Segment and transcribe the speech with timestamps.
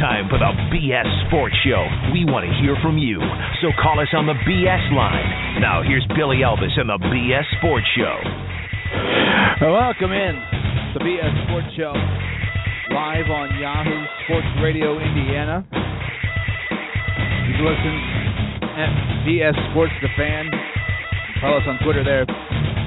[0.00, 1.84] time for the BS Sports Show.
[2.08, 3.20] We want to hear from you,
[3.60, 5.60] so call us on the BS line.
[5.60, 8.16] Now, here's Billy Elvis and the BS Sports Show.
[9.60, 10.40] Welcome in
[10.96, 11.92] the BS Sports Show,
[12.96, 15.68] live on Yahoo Sports Radio Indiana.
[17.44, 17.94] You can listen
[18.80, 18.90] at
[19.28, 20.48] BS Sports The Fan.
[21.44, 22.24] Follow us on Twitter there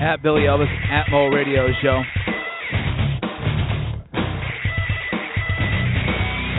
[0.02, 2.02] at Billy Elvis at Mo Radio Show.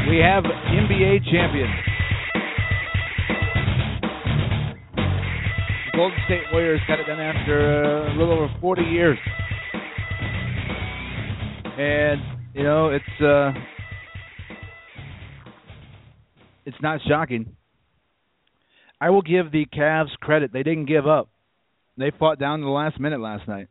[0.08, 1.74] We have NBA champions.
[5.86, 9.18] The Golden State Warriors got it done after uh, a little over 40 years.
[11.78, 12.20] And,
[12.52, 13.52] you know, it's uh
[16.66, 17.56] it's not shocking.
[19.00, 20.52] I will give the Cavs credit.
[20.52, 21.28] They didn't give up.
[21.96, 23.68] They fought down to the last minute last night.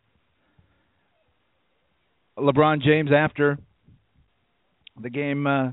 [2.38, 3.60] LeBron James after
[5.00, 5.72] the game uh,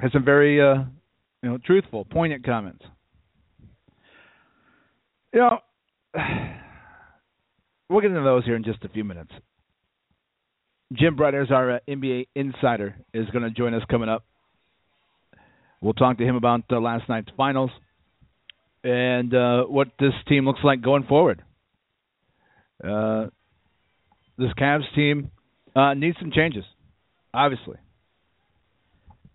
[0.00, 0.84] has some very uh,
[1.42, 2.84] you know truthful, poignant comments.
[5.32, 5.58] You know,
[7.88, 9.32] we'll get into those here in just a few minutes.
[10.92, 14.24] Jim Bretters, our uh, NBA insider, is going to join us coming up.
[15.80, 17.70] We'll talk to him about uh, last night's finals
[18.82, 21.42] and uh, what this team looks like going forward.
[22.82, 23.26] Uh,
[24.38, 25.30] this Cavs team
[25.76, 26.64] uh, needs some changes,
[27.34, 27.76] obviously.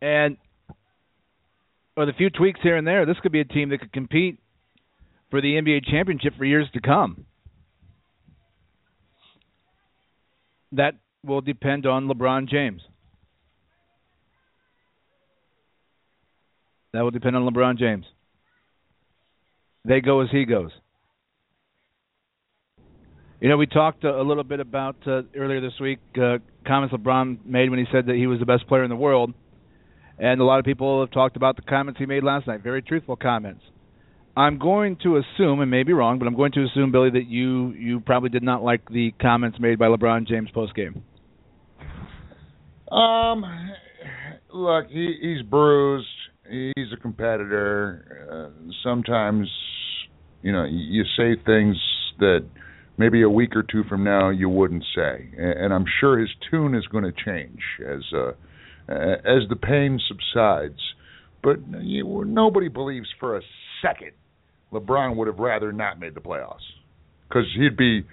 [0.02, 0.38] And
[1.96, 4.40] with a few tweaks here and there, this could be a team that could compete
[5.30, 7.26] for the NBA championship for years to come.
[10.72, 12.82] That will depend on LeBron James.
[16.94, 18.06] That will depend on LeBron James.
[19.86, 20.72] They go as he goes.
[23.40, 27.46] You know, we talked a little bit about uh, earlier this week uh, comments LeBron
[27.46, 29.34] made when he said that he was the best player in the world.
[30.24, 32.82] And a lot of people have talked about the comments he made last night, very
[32.82, 33.62] truthful comments.
[34.38, 37.28] I'm going to assume, and may be wrong, but I'm going to assume, Billy, that
[37.28, 41.04] you you probably did not like the comments made by LeBron James post game.
[42.90, 43.44] Um,
[44.54, 46.08] look, he, he's bruised.
[46.50, 48.54] He's a competitor.
[48.56, 49.50] Uh, sometimes,
[50.42, 51.76] you know, you say things
[52.20, 52.46] that
[52.98, 56.30] maybe a week or two from now you wouldn't say, and, and I'm sure his
[56.50, 58.32] tune is going to change as uh,
[58.90, 60.80] Uh, as the pain subsides.
[61.42, 63.42] But you, nobody believes for a
[63.82, 64.12] second
[64.74, 66.66] LeBron would have rather not made the playoffs
[67.28, 68.04] because he'd be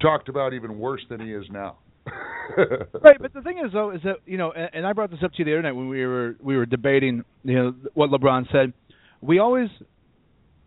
[0.00, 1.78] talked about even worse than he is now.
[3.02, 5.18] right, but the thing is though is that you know, and, and I brought this
[5.24, 8.10] up to you the other night when we were we were debating you know what
[8.10, 8.72] LeBron said.
[9.20, 9.68] We always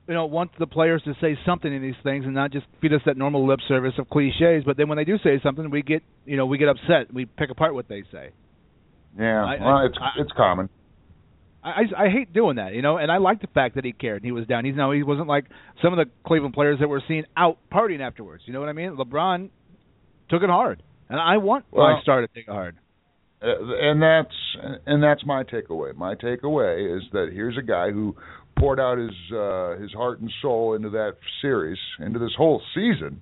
[0.08, 2.94] you know want the players to say something in these things and not just feed
[2.94, 4.64] us that normal lip service of cliches.
[4.66, 7.14] But then when they do say something, we get you know we get upset.
[7.14, 8.32] We pick apart what they say.
[9.18, 10.70] Yeah, I, well, it's I, it's common.
[11.64, 14.24] I, I hate doing that, you know, and I like the fact that he cared.
[14.24, 14.64] He was down.
[14.64, 15.46] He's now he wasn't like
[15.82, 18.44] some of the Cleveland players that were seen out partying afterwards.
[18.46, 18.96] You know what I mean?
[18.96, 19.50] LeBron
[20.30, 22.78] took it hard, and I want well, my star to take it hard.
[23.42, 23.48] Uh,
[23.82, 25.96] and that's and that's my takeaway.
[25.96, 28.16] My takeaway is that here's a guy who
[28.58, 33.22] poured out his uh, his heart and soul into that series, into this whole season.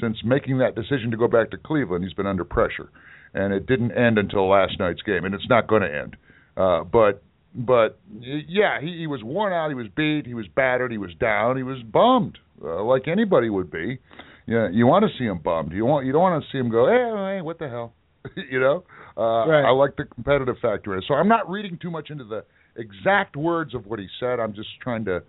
[0.00, 2.90] Since making that decision to go back to Cleveland, he's been under pressure
[3.34, 6.16] and it didn't end until last night's game, and it's not going to end.
[6.56, 7.22] Uh, but
[7.54, 9.68] but yeah, he, he was worn out.
[9.68, 10.26] He was beat.
[10.26, 10.92] He was battered.
[10.92, 11.56] He was down.
[11.56, 13.98] He was bummed, uh, like anybody would be.
[14.46, 15.72] Yeah, you want to see him bummed.
[15.72, 17.94] You want you don't want to see him go, hey, hey what the hell,
[18.50, 18.84] you know.
[19.16, 19.64] Uh, right.
[19.64, 21.04] I like the competitive factor in it.
[21.08, 22.44] So I'm not reading too much into the
[22.76, 24.38] exact words of what he said.
[24.38, 25.22] I'm just trying to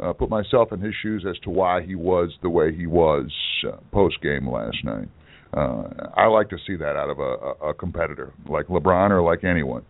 [0.00, 3.30] uh, put myself in his shoes as to why he was the way he was
[3.66, 5.08] uh, post game last night
[5.52, 9.44] uh, I like to see that out of a, a competitor like LeBron or like
[9.44, 9.84] anyone.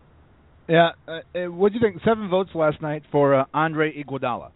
[0.67, 2.01] Yeah, uh, uh what do you think?
[2.05, 4.51] Seven votes last night for uh, Andre Iguodala.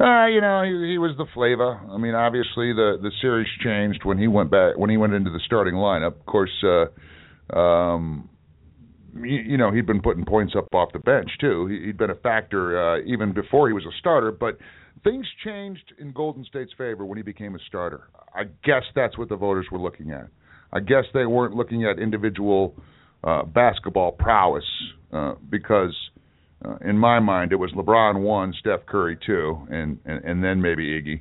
[0.00, 1.80] Uh, you know, he, he was the flavor.
[1.90, 5.30] I mean, obviously the the series changed when he went back when he went into
[5.30, 6.18] the starting lineup.
[6.18, 8.28] Of course, uh, um,
[9.14, 11.66] you, you know he'd been putting points up off the bench too.
[11.66, 14.30] He, he'd been a factor uh, even before he was a starter.
[14.30, 14.58] But
[15.04, 18.08] things changed in Golden State's favor when he became a starter.
[18.34, 20.28] I guess that's what the voters were looking at.
[20.72, 22.74] I guess they weren't looking at individual
[23.24, 24.64] uh, basketball prowess
[25.12, 25.94] uh, because,
[26.64, 30.60] uh, in my mind, it was LeBron one, Steph Curry two, and and, and then
[30.60, 31.20] maybe Iggy.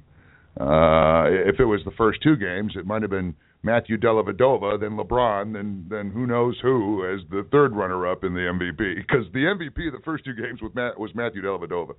[0.60, 4.92] Uh, if it was the first two games, it might have been Matthew Dellavedova, then
[4.92, 9.40] LeBron, then then who knows who as the third runner-up in the MVP because the
[9.40, 11.94] MVP of the first two games was Matt, was Matthew Dellavedova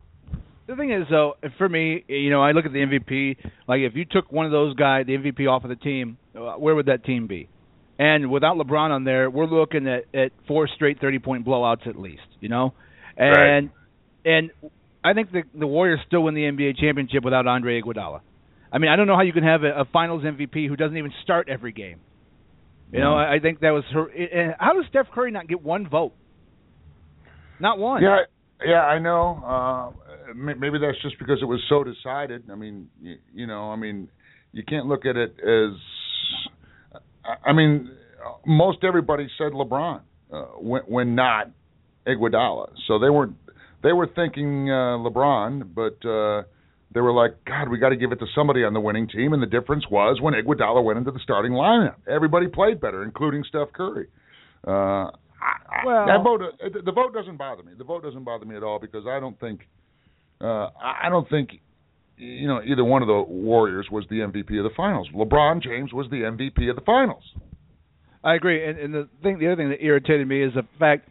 [0.69, 3.37] the thing is though, for me, you know, I look at the MVP.
[3.67, 6.53] Like if you took one of those guys, the MVP off of the team, uh,
[6.53, 7.49] where would that team be?
[7.99, 11.99] And without LeBron on there, we're looking at, at four straight 30 point blowouts at
[11.99, 12.75] least, you know?
[13.17, 13.71] And right.
[14.25, 14.51] and
[15.03, 18.21] I think the the Warriors still win the NBA championship without Andre Iguodala.
[18.71, 20.97] I mean, I don't know how you can have a, a Finals MVP who doesn't
[20.97, 22.01] even start every game.
[22.93, 24.07] You know, I, I think that was her.
[24.09, 26.13] And how does Steph Curry not get one vote?
[27.61, 28.03] Not one.
[28.03, 28.21] Yeah,
[28.65, 29.43] yeah, I know.
[29.45, 32.45] Uh, maybe that's just because it was so decided.
[32.51, 34.09] I mean, you, you know, I mean,
[34.53, 35.77] you can't look at it as.
[37.45, 37.91] I mean,
[38.47, 40.01] most everybody said LeBron
[40.33, 41.51] uh, when, when not
[42.07, 43.31] Iguodala, so they were
[43.83, 46.43] they were thinking uh, LeBron, but uh,
[46.95, 49.33] they were like, God, we got to give it to somebody on the winning team,
[49.35, 51.97] and the difference was when Iguodala went into the starting lineup.
[52.09, 54.09] Everybody played better, including Steph Curry.
[54.67, 55.11] Uh,
[55.41, 57.73] I, well, that vote, uh, the vote doesn't bother me.
[57.77, 59.69] The vote doesn't bother me at all because I don't think,
[60.41, 61.51] uh, I don't think,
[62.17, 65.09] you know, either one of the Warriors was the MVP of the finals.
[65.15, 67.23] LeBron James was the MVP of the finals.
[68.23, 71.09] I agree, and, and the thing, the other thing that irritated me is the fact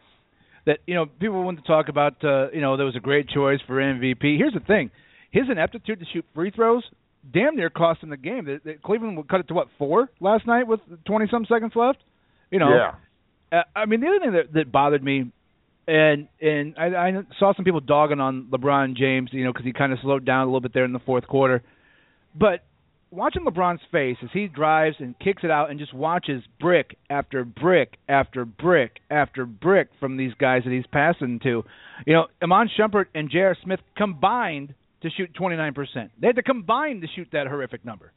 [0.66, 3.28] that you know people want to talk about, uh, you know, there was a great
[3.30, 4.36] choice for MVP.
[4.36, 4.90] Here's the thing:
[5.30, 6.84] his ineptitude to shoot free throws
[7.32, 8.44] damn near cost him the game.
[8.44, 11.72] The, the Cleveland would cut it to what four last night with twenty some seconds
[11.74, 11.98] left.
[12.50, 13.58] You know, yeah.
[13.58, 15.32] Uh, I mean, the other thing that, that bothered me,
[15.88, 19.72] and and I, I saw some people dogging on LeBron James, you know, because he
[19.72, 21.62] kind of slowed down a little bit there in the fourth quarter.
[22.38, 22.62] But
[23.10, 27.42] watching LeBron's face as he drives and kicks it out and just watches brick after
[27.42, 31.64] brick after brick after brick from these guys that he's passing to,
[32.06, 33.56] you know, Iman Shumpert and J.R.
[33.64, 35.74] Smith combined to shoot 29%.
[36.20, 38.12] They had to combine to shoot that horrific number.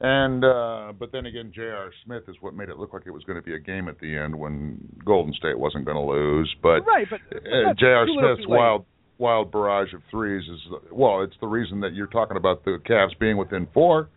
[0.00, 1.90] And uh but then again, J.R.
[2.04, 3.98] Smith is what made it look like it was going to be a game at
[4.00, 6.54] the end when Golden State wasn't going to lose.
[6.62, 8.06] But right, but uh, J.R.
[8.06, 8.84] Smith's wild
[9.18, 10.60] wild barrage of threes is
[10.90, 14.08] well, it's the reason that you're talking about the Cavs being within four.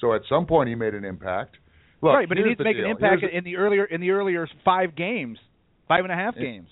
[0.00, 1.56] So at some point he made an impact.
[2.00, 2.84] Look, right, but he needs to make deal.
[2.84, 5.38] an impact here's in the earlier in the earlier five games,
[5.88, 6.68] five and a half games.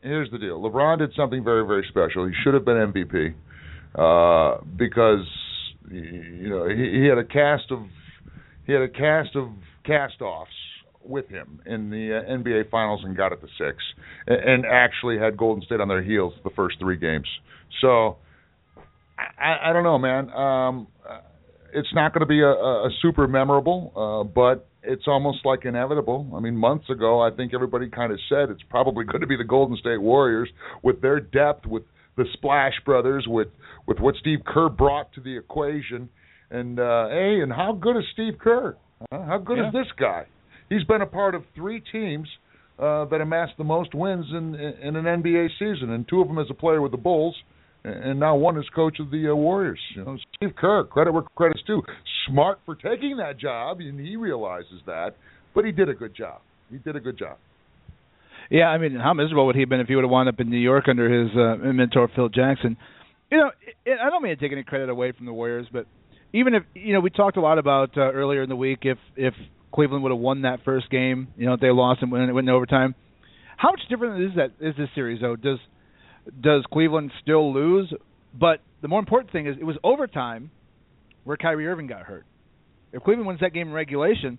[0.00, 2.26] Here's the deal: LeBron did something very very special.
[2.26, 3.34] He should have been MVP
[3.94, 5.26] uh, because
[5.90, 7.80] you know he, he had a cast of
[8.66, 9.48] he had a cast of
[9.84, 10.50] cast-offs
[11.04, 13.78] with him in the uh, NBA Finals and got it to six,
[14.26, 17.26] and, and actually had Golden State on their heels the first three games.
[17.80, 18.18] So
[19.18, 20.30] I, I don't know, man.
[20.30, 20.86] Um,
[21.74, 26.30] it's not going to be a, a super memorable, uh, but it's almost like inevitable.
[26.36, 29.36] I mean, months ago, I think everybody kind of said it's probably going to be
[29.36, 30.48] the Golden State Warriors
[30.82, 31.84] with their depth, with
[32.16, 33.48] the Splash Brothers, with
[33.86, 36.08] with what Steve Kerr brought to the equation
[36.52, 38.76] and uh, hey, and how good is Steve Kerr?
[39.10, 39.22] Huh?
[39.26, 39.68] How good yeah.
[39.68, 40.26] is this guy?
[40.68, 42.28] He's been a part of three teams
[42.78, 46.38] uh, that amassed the most wins in in an NBA season, and two of them
[46.38, 47.34] as a player with the Bulls,
[47.84, 49.80] and now one as coach of the uh, Warriors.
[49.96, 51.82] You know, Steve Kerr, credit where credit's due.
[52.28, 55.16] Smart for taking that job, and he realizes that.
[55.54, 56.40] But he did a good job.
[56.70, 57.38] He did a good job.
[58.52, 60.38] Yeah, I mean, how miserable would he have been if he would have wound up
[60.38, 62.76] in New York under his uh, mentor Phil Jackson?
[63.30, 63.50] You know,
[63.86, 65.86] it, I don't mean to take any credit away from the Warriors, but
[66.34, 68.98] even if you know we talked a lot about uh, earlier in the week if
[69.16, 69.32] if
[69.74, 72.46] Cleveland would have won that first game, you know, if they lost and went, went
[72.46, 72.94] in overtime.
[73.56, 75.34] How much different is that is this series though?
[75.34, 75.58] Does
[76.38, 77.90] does Cleveland still lose?
[78.38, 80.50] But the more important thing is it was overtime
[81.24, 82.26] where Kyrie Irving got hurt.
[82.92, 84.38] If Cleveland wins that game in regulation,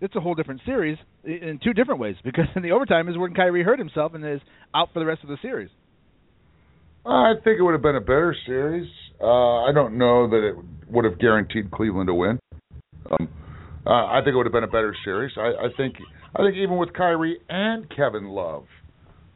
[0.00, 3.34] it's a whole different series in two different ways because in the overtime is when
[3.34, 4.40] Kyrie hurt himself and is
[4.74, 5.70] out for the rest of the series.
[7.06, 8.88] I think it would have been a better series.
[9.20, 10.56] Uh, I don't know that it
[10.90, 12.38] would have guaranteed Cleveland a win.
[13.10, 13.28] Um,
[13.86, 15.32] uh, I think it would have been a better series.
[15.36, 15.94] I, I think
[16.36, 18.66] I think even with Kyrie and Kevin Love,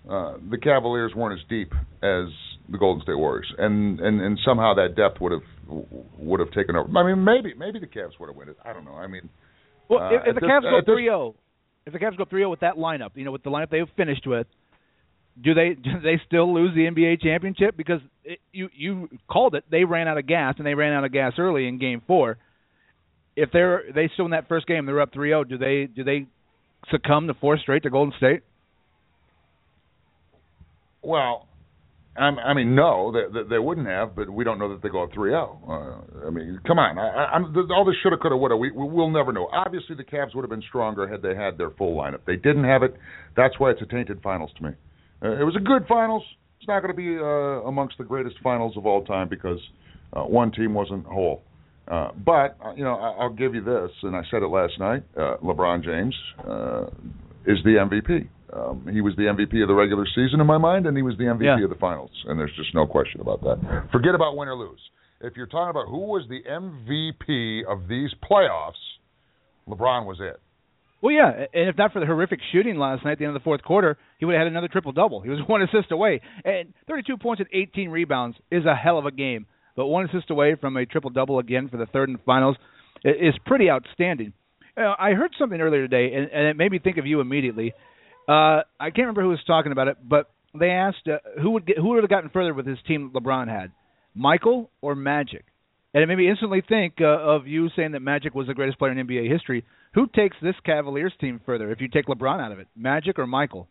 [0.09, 2.27] uh, the Cavaliers weren't as deep as
[2.69, 5.43] the Golden State Warriors, and and and somehow that depth would have
[6.19, 6.89] would have taken over.
[6.99, 8.59] I mean, maybe maybe the Cavs would have won it.
[8.65, 8.95] I don't know.
[8.95, 9.29] I mean,
[9.89, 11.35] well, uh, if, if the this, Cavs go 3-0,
[11.87, 14.27] if the Cavs go 3-0 with that lineup, you know, with the lineup they've finished
[14.27, 14.47] with,
[15.43, 17.77] do they do they still lose the NBA championship?
[17.77, 19.65] Because it, you you called it.
[19.71, 22.39] They ran out of gas and they ran out of gas early in game 4
[23.37, 26.27] if they're they still in that first game they're up 3-0 do they do they
[26.91, 28.43] succumb to four straight to Golden State?
[31.03, 31.52] Well I'm,
[32.15, 35.13] I mean, no, they, they, wouldn't have, but we don't know that they go up
[35.13, 35.33] 3-0.
[35.67, 37.39] Uh, I mean, come on, I,
[37.75, 38.55] all this shoulda, coulda, woulda.
[38.55, 39.49] We, we'll never know.
[39.51, 42.21] Obviously, the Cavs would have been stronger had they had their full lineup.
[42.27, 42.95] They didn't have it.
[43.35, 44.71] That's why it's a tainted finals to me.
[45.25, 46.23] Uh, it was a good finals.
[46.59, 49.59] It's not going to be uh, amongst the greatest finals of all time because
[50.13, 51.43] uh, one team wasn't whole.
[51.89, 55.03] Uh, but you know, I, I'll give you this, and I said it last night.
[55.17, 56.15] LeBron James
[57.47, 58.29] is the MVP.
[58.53, 61.17] Um, he was the MVP of the regular season in my mind, and he was
[61.17, 61.65] the MVP Yeah.
[61.65, 62.11] of the finals.
[62.29, 63.89] And there's just no question about that.
[63.91, 64.81] Forget about win or lose.
[65.21, 68.81] If you're talking about who was the MVP of these playoffs,
[69.69, 70.39] LeBron was it.
[71.01, 73.41] Well, yeah, and if not for the horrific shooting last night at the end of
[73.43, 75.21] the fourth quarter, he would have had another triple double.
[75.21, 79.07] He was one assist away, and 32 points and 18 rebounds is a hell of
[79.07, 79.47] a game.
[79.75, 82.57] But one assist away from a triple double again for the third and finals
[83.05, 84.33] is pretty outstanding.
[84.77, 87.73] Uh, I heard something earlier today, and, and it made me think of you immediately.
[88.29, 91.67] Uh, I can't remember who was talking about it, but they asked uh, who would
[91.67, 93.73] get, who would have gotten further with his team that LeBron had,
[94.15, 95.45] Michael or Magic,
[95.95, 98.79] and it made me instantly think uh, of you saying that Magic was the greatest
[98.79, 99.65] player in NBA history.
[99.95, 103.27] Who takes this Cavaliers team further if you take LeBron out of it, Magic or
[103.27, 103.69] Michael?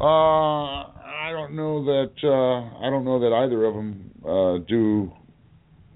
[0.00, 5.12] Uh, I don't know that uh, I don't know that either of them uh, do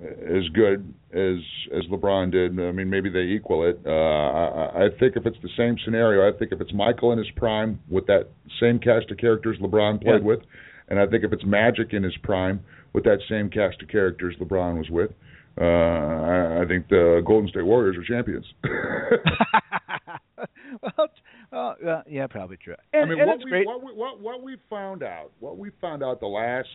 [0.03, 1.39] as good as
[1.75, 2.53] as LeBron did.
[2.61, 3.81] I mean, maybe they equal it.
[3.87, 7.19] Uh, I, I think if it's the same scenario, I think if it's Michael in
[7.19, 8.29] his prime with that
[8.61, 10.27] same cast of characters LeBron played yeah.
[10.27, 10.41] with,
[10.89, 12.61] and I think if it's Magic in his prime
[12.93, 15.11] with that same cast of characters LeBron was with,
[15.59, 18.45] uh, I, I think the Golden State Warriors are champions.
[20.83, 21.09] well,
[21.51, 22.75] well uh, yeah, probably true.
[22.93, 23.67] And, I mean, and what we, great.
[23.67, 26.69] what we what what we found out, what we found out the last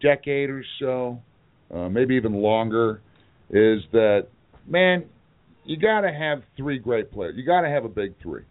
[0.00, 1.20] decade or so,
[1.72, 3.00] uh, maybe even longer,
[3.50, 4.26] is that
[4.66, 5.04] man,
[5.64, 7.34] you got to have three great players.
[7.36, 8.42] You got to have a big three.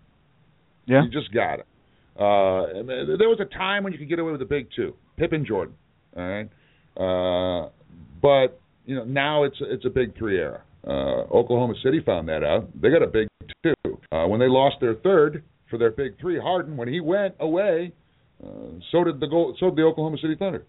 [0.85, 1.03] Yeah.
[1.03, 1.67] You just got it.
[2.15, 2.83] Uh,
[3.17, 5.73] there was a time when you could get away with a big two, Pippen, Jordan.
[6.15, 6.49] All right,
[6.95, 7.69] uh,
[8.21, 10.61] but you know now it's it's a big three era.
[10.85, 12.69] Uh, Oklahoma City found that out.
[12.79, 13.27] They got a big
[13.63, 13.73] two.
[14.11, 17.93] Uh, when they lost their third for their big three, Harden, when he went away,
[18.45, 18.49] uh,
[18.91, 20.65] so did the goal, so did the Oklahoma City Thunder.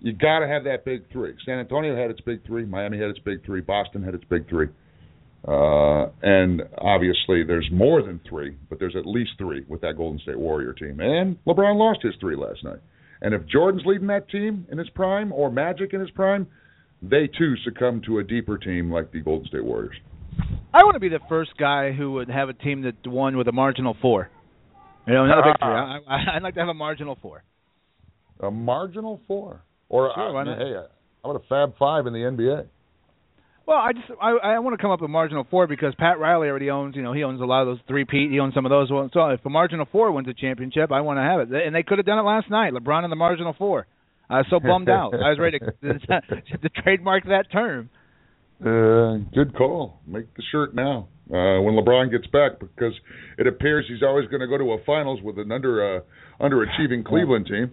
[0.00, 1.34] You got to have that big three.
[1.44, 2.64] San Antonio had its big three.
[2.64, 3.60] Miami had its big three.
[3.60, 4.68] Boston had its big three.
[5.46, 10.18] Uh, and obviously, there's more than three, but there's at least three with that Golden
[10.20, 11.00] State Warrior team.
[11.00, 12.80] And LeBron lost his three last night.
[13.20, 16.46] And if Jordan's leading that team in his prime, or Magic in his prime,
[17.02, 19.96] they too succumb to a deeper team like the Golden State Warriors.
[20.72, 23.48] I want to be the first guy who would have a team that won with
[23.48, 24.30] a marginal four.
[25.06, 25.68] You know, not a big three.
[25.68, 27.42] I, I, I'd like to have a marginal four.
[28.40, 30.74] A marginal four, or Sure, why uh, hey,
[31.22, 32.66] how about a Fab Five in the NBA?
[33.66, 36.48] Well, I just I, I want to come up with marginal four because Pat Riley
[36.48, 38.64] already owns you know he owns a lot of those three Pete he owns some
[38.64, 38.90] of those.
[38.90, 41.74] Well, so if a marginal four wins a championship, I want to have it, and
[41.74, 42.72] they could have done it last night.
[42.72, 43.86] LeBron in the marginal four.
[44.30, 45.14] I was so bummed out.
[45.14, 45.66] I was ready to,
[46.62, 47.88] to trademark that term.
[48.60, 50.00] Uh, good call.
[50.06, 51.08] Make the shirt now.
[51.30, 52.94] Uh, when LeBron gets back, because
[53.36, 56.00] it appears he's always going to go to a finals with an under uh,
[56.40, 57.70] underachieving Cleveland team.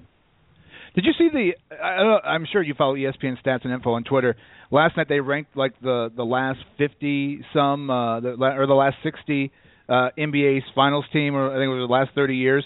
[0.96, 1.76] Did you see the?
[1.76, 4.36] I, I'm sure you follow ESPN stats and info on Twitter.
[4.72, 8.96] Last night they ranked like the the last 50 some uh, the, or the last
[9.04, 9.52] 60
[9.90, 12.64] uh, NBA's finals team, or I think it was the last 30 years.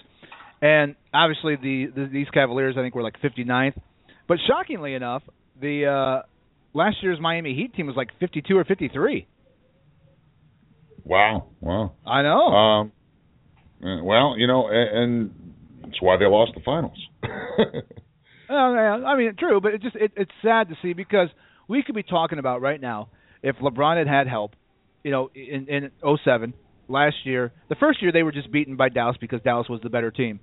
[0.61, 3.79] And obviously the, the these Cavaliers I think were like 59th.
[4.27, 5.23] But shockingly enough,
[5.59, 6.27] the uh,
[6.73, 9.27] last year's Miami Heat team was like 52 or 53.
[11.03, 11.93] Wow, wow.
[12.05, 12.47] I know.
[12.47, 12.91] Um,
[14.05, 16.97] well, you know, and, and that's why they lost the finals.
[18.49, 21.29] I mean, true, but it just it, it's sad to see because
[21.67, 23.09] we could be talking about right now
[23.43, 24.55] if LeBron had had help,
[25.03, 25.91] you know, in in
[26.23, 26.53] '07
[26.87, 27.51] last year.
[27.69, 30.39] The first year they were just beaten by Dallas because Dallas was the better team,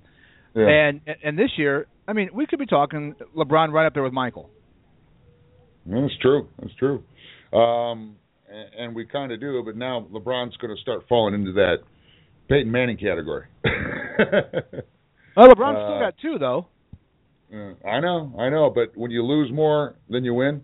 [0.55, 0.67] yeah.
[0.67, 4.13] and and this year, I mean, we could be talking LeBron right up there with
[4.13, 4.49] Michael.
[5.85, 6.49] That's true.
[6.59, 7.03] That's true.
[7.53, 8.17] Um,
[8.49, 11.77] and, and we kind of do, but now LeBron's going to start falling into that
[12.49, 13.45] Peyton Manning category.
[15.37, 16.67] Well, LeBron Uh, still got two though.
[17.53, 20.61] Uh, I know, I know, but when you lose more than you win,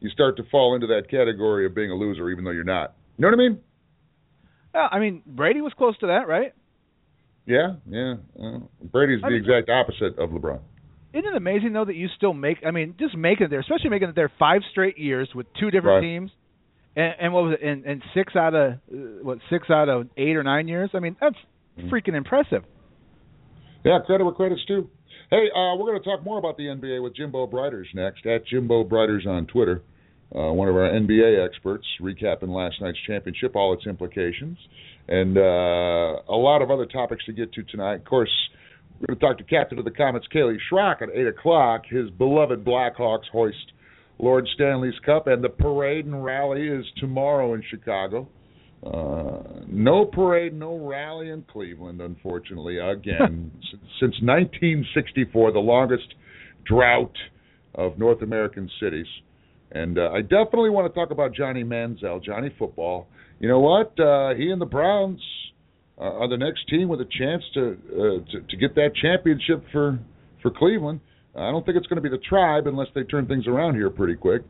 [0.00, 2.94] you start to fall into that category of being a loser, even though you're not.
[3.16, 3.58] You know what I mean?
[4.74, 6.52] Yeah, I mean Brady was close to that, right?
[7.46, 8.14] Yeah, yeah.
[8.38, 8.58] Uh,
[8.92, 10.60] Brady's I the mean- exact opposite of LeBron.
[11.14, 12.58] Isn't it amazing though that you still make?
[12.66, 15.70] I mean, just making it there, especially making it there five straight years with two
[15.70, 16.08] different Right.
[16.08, 16.30] teams,
[16.94, 17.66] and, and what was it?
[17.66, 20.90] And, and six out of uh, what six out of eight or nine years.
[20.92, 21.36] I mean, that's
[21.78, 21.88] Mhm.
[21.88, 22.64] freaking impressive.
[23.84, 24.90] Yeah, credit where credit's due.
[25.28, 28.46] Hey, uh, we're going to talk more about the NBA with Jimbo Briders next at
[28.46, 29.82] Jimbo Briders on Twitter.
[30.32, 34.56] Uh, one of our NBA experts recapping last night's championship, all its implications,
[35.08, 37.96] and uh, a lot of other topics to get to tonight.
[37.96, 38.30] Of course,
[39.00, 41.82] we're going to talk to Captain of the Komets, Kaylee Schrock, at 8 o'clock.
[41.90, 43.72] His beloved Blackhawks hoist
[44.20, 48.28] Lord Stanley's Cup, and the parade and rally is tomorrow in Chicago.
[48.84, 52.78] Uh, no parade, no rally in Cleveland, unfortunately.
[52.78, 56.14] Again, s- since 1964, the longest
[56.64, 57.14] drought
[57.74, 59.06] of North American cities.
[59.72, 63.08] And uh, I definitely want to talk about Johnny Manziel, Johnny Football.
[63.40, 63.98] You know what?
[63.98, 65.20] Uh, he and the Browns
[65.98, 69.64] uh, are the next team with a chance to, uh, to to get that championship
[69.72, 69.98] for
[70.42, 71.00] for Cleveland.
[71.34, 73.90] I don't think it's going to be the Tribe unless they turn things around here
[73.90, 74.42] pretty quick.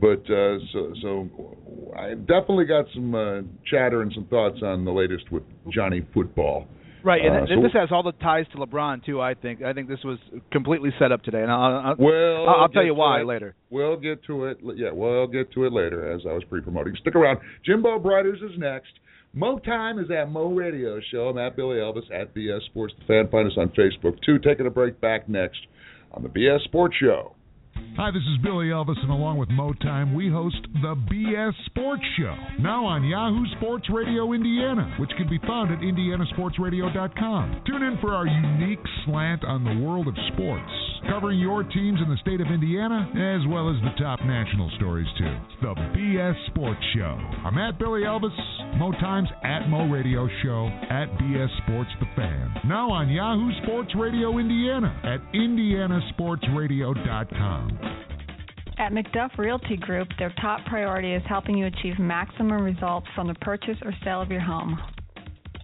[0.00, 1.28] But uh, so so
[1.96, 6.66] I definitely got some uh, chatter and some thoughts on the latest with Johnny Football.
[7.04, 9.20] Right, and, Uh, so- this has all the ties to LeBron too.
[9.20, 9.62] I think.
[9.62, 10.18] I think this was
[10.50, 13.26] completely set up today, and I'll, I'll, Well, I'll, I'll tell you why it.
[13.26, 13.54] later.
[13.70, 14.58] We'll get to it.
[14.74, 16.96] Yeah, we'll get to it later as I was pre-promoting.
[17.00, 17.40] Stick around.
[17.64, 18.88] Jimbo Briders is next.
[19.34, 21.28] Mo Time is at Mo Radio Show.
[21.28, 23.28] I'm at Billy Elvis at BS Sports the Fan.
[23.30, 24.38] Find us on Facebook too.
[24.38, 25.00] Taking a break.
[25.00, 25.58] Back next
[26.12, 27.34] on the BS Sports Show.
[27.96, 32.02] Hi, this is Billy Elvis, and along with Mo Time, we host the BS Sports
[32.18, 37.62] Show, now on Yahoo Sports Radio Indiana, which can be found at indianasportsradio.com.
[37.64, 40.68] Tune in for our unique slant on the world of sports,
[41.08, 45.06] covering your teams in the state of Indiana, as well as the top national stories,
[45.16, 45.36] too.
[45.62, 47.16] The BS Sports Show.
[47.46, 48.34] I'm at Billy Elvis,
[48.76, 52.50] Mo Times at Mo Radio Show, at BS Sports The Fan.
[52.66, 57.73] Now on Yahoo Sports Radio Indiana at indianasportsradio.com.
[58.78, 63.34] At McDuff Realty Group, their top priority is helping you achieve maximum results from the
[63.34, 64.78] purchase or sale of your home.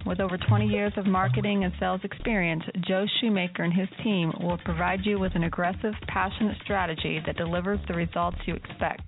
[0.07, 4.59] With over 20 years of marketing and sales experience, Joe Shoemaker and his team will
[4.65, 9.03] provide you with an aggressive, passionate strategy that delivers the results you expect.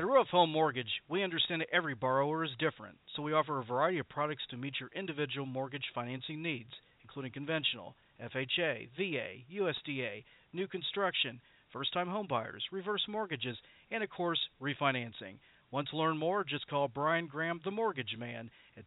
[0.00, 3.64] At Ruoff Home Mortgage, we understand that every borrower is different, so we offer a
[3.64, 6.70] variety of products to meet your individual mortgage financing needs,
[7.02, 11.38] including conventional, FHA, VA, USDA, new construction,
[11.70, 13.58] first time homebuyers, reverse mortgages,
[13.90, 15.36] and of course, refinancing.
[15.70, 16.44] Want to learn more?
[16.44, 18.86] Just call Brian Graham, the mortgage man, at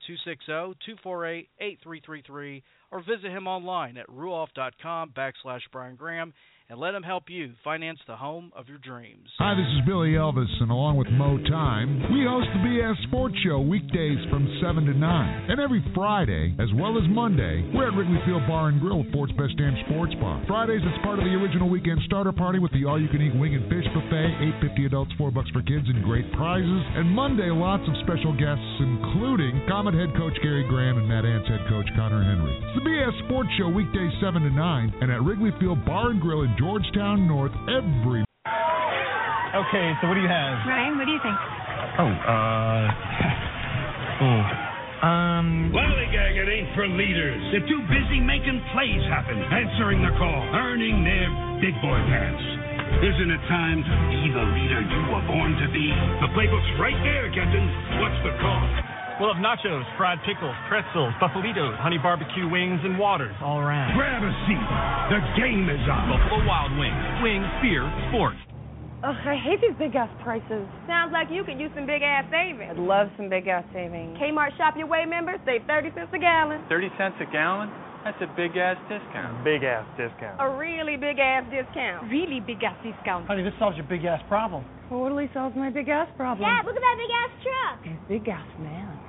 [1.06, 6.34] 260-248-8333 or visit him online at ruoff.com backslash Brian Graham
[6.70, 9.30] and let them help you finance the home of your dreams.
[9.38, 13.36] Hi, this is Billy Elvis, and along with Mo Time, we host the BS Sports
[13.44, 15.52] Show weekdays from 7 to 9.
[15.52, 19.36] And every Friday, as well as Monday, we're at Wrigley Field Bar and Grill, Fort's
[19.36, 20.44] Best Damn Sports Bar.
[20.48, 23.86] Fridays, it's part of the original weekend starter party with the all-you-can-eat wing and fish
[23.92, 26.84] buffet, 850 adults, 4 bucks for kids, and great prizes.
[26.96, 31.50] And Monday, lots of special guests, including Komet head coach Gary Graham and Mad Ants
[31.52, 32.56] head coach Connor Henry.
[32.56, 36.22] It's the BS Sports Show weekdays 7 to 9, and at Wrigley Field Bar and
[36.24, 38.24] Grill in Georgetown North every
[39.54, 40.66] Okay, so what do you have?
[40.66, 41.38] Ryan, what do you think?
[42.02, 42.86] Oh, uh.
[44.26, 44.42] oh.
[45.06, 45.70] Um.
[45.70, 47.38] Lollygagging ain't for leaders.
[47.54, 51.30] They're too busy making plays happen, answering the call, earning their
[51.62, 52.42] big boy pants.
[53.02, 55.86] Isn't it time to be the leader you were born to be?
[56.22, 57.66] The playbook's right there, Captain.
[58.02, 58.93] What's the call?
[59.22, 63.94] We'll have nachos, fried pickles, pretzels, buffalitos, honey barbecue wings, and waters all around.
[63.94, 64.66] Grab a seat.
[65.14, 66.10] The game is on.
[66.10, 66.98] Buffalo Wild Wings.
[67.22, 68.42] Wings, beer, sports.
[69.06, 70.66] Ugh, I hate these big ass prices.
[70.88, 72.74] Sounds like you could use some big ass savings.
[72.74, 74.18] I'd love some big ass savings.
[74.18, 76.66] Kmart Shop Your Way members save 30 cents a gallon.
[76.66, 77.70] 30 cents a gallon?
[78.04, 79.46] That's a big ass discount.
[79.46, 80.42] Big ass discount.
[80.42, 82.10] A really big ass discount.
[82.10, 83.28] Really big ass discount.
[83.28, 84.66] Honey, this solves your big ass problem.
[84.90, 86.48] Totally solves my big ass problem.
[86.48, 87.86] Dad, look at that big ass truck.
[87.86, 89.00] And big ass man.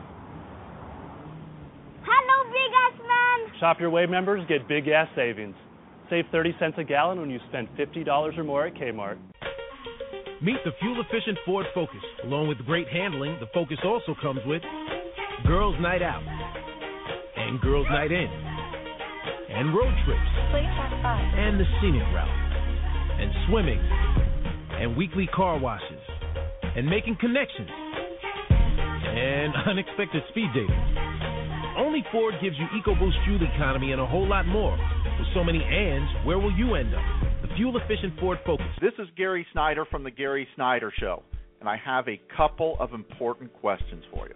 [2.04, 3.60] Hello, big ass man.
[3.60, 5.54] Shop Your Way members get big ass savings.
[6.10, 9.18] Save 30 cents a gallon when you spend $50 or more at Kmart.
[10.42, 12.02] Meet the fuel efficient Ford Focus.
[12.24, 14.62] Along with great handling, the Focus also comes with
[15.46, 16.22] Girls Night Out,
[17.36, 18.28] and Girls Night In,
[19.48, 22.28] and road trips, and the scenic route,
[23.20, 23.80] and swimming,
[24.80, 26.00] and weekly car washes,
[26.76, 27.68] and making connections,
[28.50, 31.04] and unexpected speed dating.
[31.76, 34.76] Only Ford gives you EcoBoost fuel economy and a whole lot more.
[35.18, 37.02] With so many ands, where will you end up?
[37.42, 38.66] The fuel efficient Ford Focus.
[38.80, 41.22] This is Gary Snyder from The Gary Snyder Show,
[41.60, 44.34] and I have a couple of important questions for you.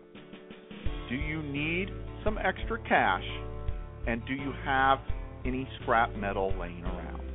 [1.08, 1.88] Do you need
[2.24, 3.24] some extra cash,
[4.06, 4.98] and do you have
[5.44, 7.27] any scrap metal laying around?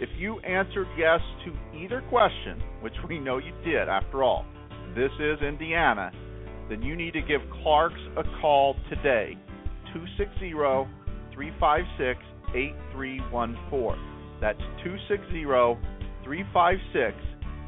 [0.00, 4.44] If you answered yes to either question, which we know you did after all,
[4.94, 6.10] this is Indiana,
[6.68, 9.38] then you need to give Clark's a call today.
[9.92, 10.50] 260
[11.32, 12.20] 356
[12.54, 13.98] 8314.
[14.40, 15.44] That's 260
[16.24, 17.16] 356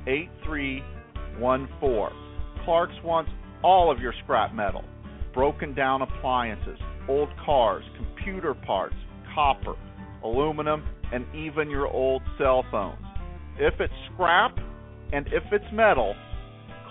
[0.06, 2.16] 8314.
[2.64, 3.30] Clark's wants
[3.62, 4.84] all of your scrap metal,
[5.32, 8.96] broken down appliances, old cars, computer parts,
[9.34, 9.76] copper,
[10.24, 13.04] aluminum, and even your old cell phones.
[13.58, 14.56] If it's scrap
[15.12, 16.14] and if it's metal,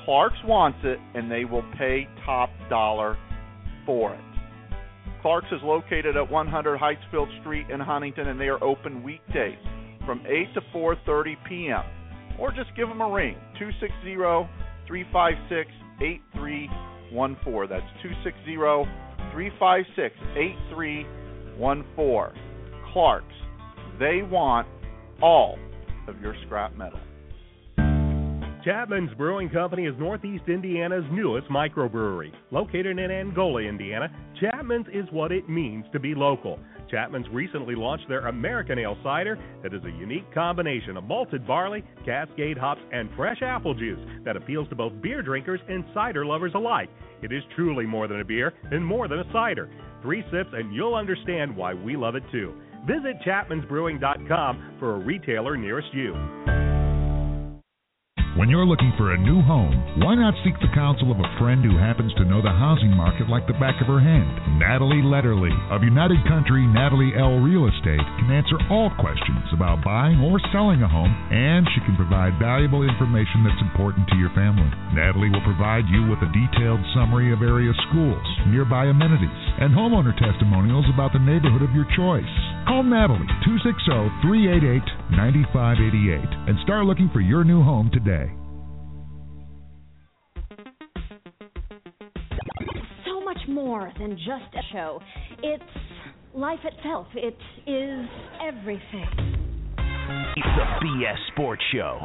[0.06, 3.18] Clark's wants it and they will pay top dollar
[3.86, 4.20] for it.
[5.22, 9.58] Clark's is located at 100 Heightsfield Street in Huntington and they are open weekdays
[10.06, 11.84] from 8 to 4:30 p.m.
[12.40, 15.66] or just give them a ring 260-356-8314
[16.02, 17.70] 8314.
[17.70, 18.56] That's 260
[19.32, 22.42] 356 8314.
[22.92, 23.40] Clark's.
[24.00, 24.68] They want
[25.22, 25.58] all
[26.08, 27.00] of your scrap metal.
[28.66, 32.32] Chapman's Brewing Company is Northeast Indiana's newest microbrewery.
[32.50, 34.10] Located in Angola, Indiana,
[34.42, 36.60] Chapman's is what it means to be local.
[36.90, 41.84] Chapman's recently launched their American Ale cider that is a unique combination of malted barley,
[42.06, 46.54] cascade hops, and fresh apple juice that appeals to both beer drinkers and cider lovers
[46.56, 46.90] alike.
[47.22, 49.70] It is truly more than a beer and more than a cider.
[50.02, 52.54] Three sips and you'll understand why we love it too.
[52.86, 56.65] Visit chapmansbrewing.com for a retailer nearest you.
[58.36, 59.72] When you're looking for a new home,
[60.04, 63.32] why not seek the counsel of a friend who happens to know the housing market
[63.32, 64.60] like the back of her hand?
[64.60, 67.40] Natalie Letterly of United Country Natalie L.
[67.40, 71.96] Real Estate can answer all questions about buying or selling a home, and she can
[71.96, 74.68] provide valuable information that's important to your family.
[74.92, 80.12] Natalie will provide you with a detailed summary of area schools, nearby amenities, and homeowner
[80.20, 82.36] testimonials about the neighborhood of your choice.
[82.68, 84.84] Call Natalie 260 388
[85.16, 88.25] 9588 and start looking for your new home today.
[93.56, 95.00] More than just a show.
[95.42, 95.64] It's
[96.34, 97.08] life itself.
[97.16, 98.06] It is
[98.46, 99.08] everything.
[100.36, 102.00] It's the BS Sports Show.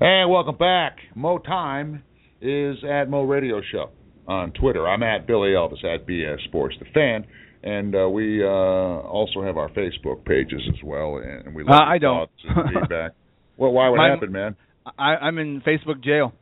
[0.00, 0.96] And welcome back.
[1.14, 2.02] Mo Time
[2.40, 3.90] is at Mo Radio Show
[4.26, 4.88] on Twitter.
[4.88, 7.26] I'm at Billy Elvis at BS Sports the Fan,
[7.62, 11.18] and uh, we uh, also have our Facebook pages as well.
[11.22, 12.16] And we love Uh, your I don't.
[12.16, 12.32] thoughts
[12.72, 13.12] and feedback.
[13.58, 14.56] Well, why would My- happen, man?
[14.98, 16.32] I, I'm in Facebook jail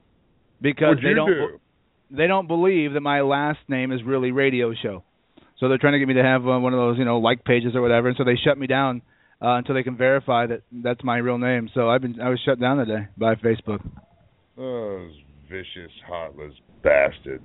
[0.63, 1.61] because What'd they you don't do?
[2.11, 5.05] They don't believe that my last name is really Radio Show.
[5.59, 7.45] So they're trying to get me to have uh, one of those, you know, like
[7.45, 9.03] pages or whatever, and so they shut me down
[9.43, 11.69] uh, until they can verify that that's my real name.
[11.75, 13.81] So I've been I was shut down today by Facebook.
[14.57, 15.13] Those
[15.51, 17.45] vicious, heartless bastards.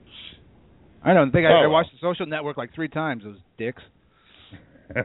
[1.04, 1.70] I don't think I, I Oh.
[1.70, 3.24] watched the Social Network like three times.
[3.24, 3.84] Those dicks.
[4.96, 5.02] uh,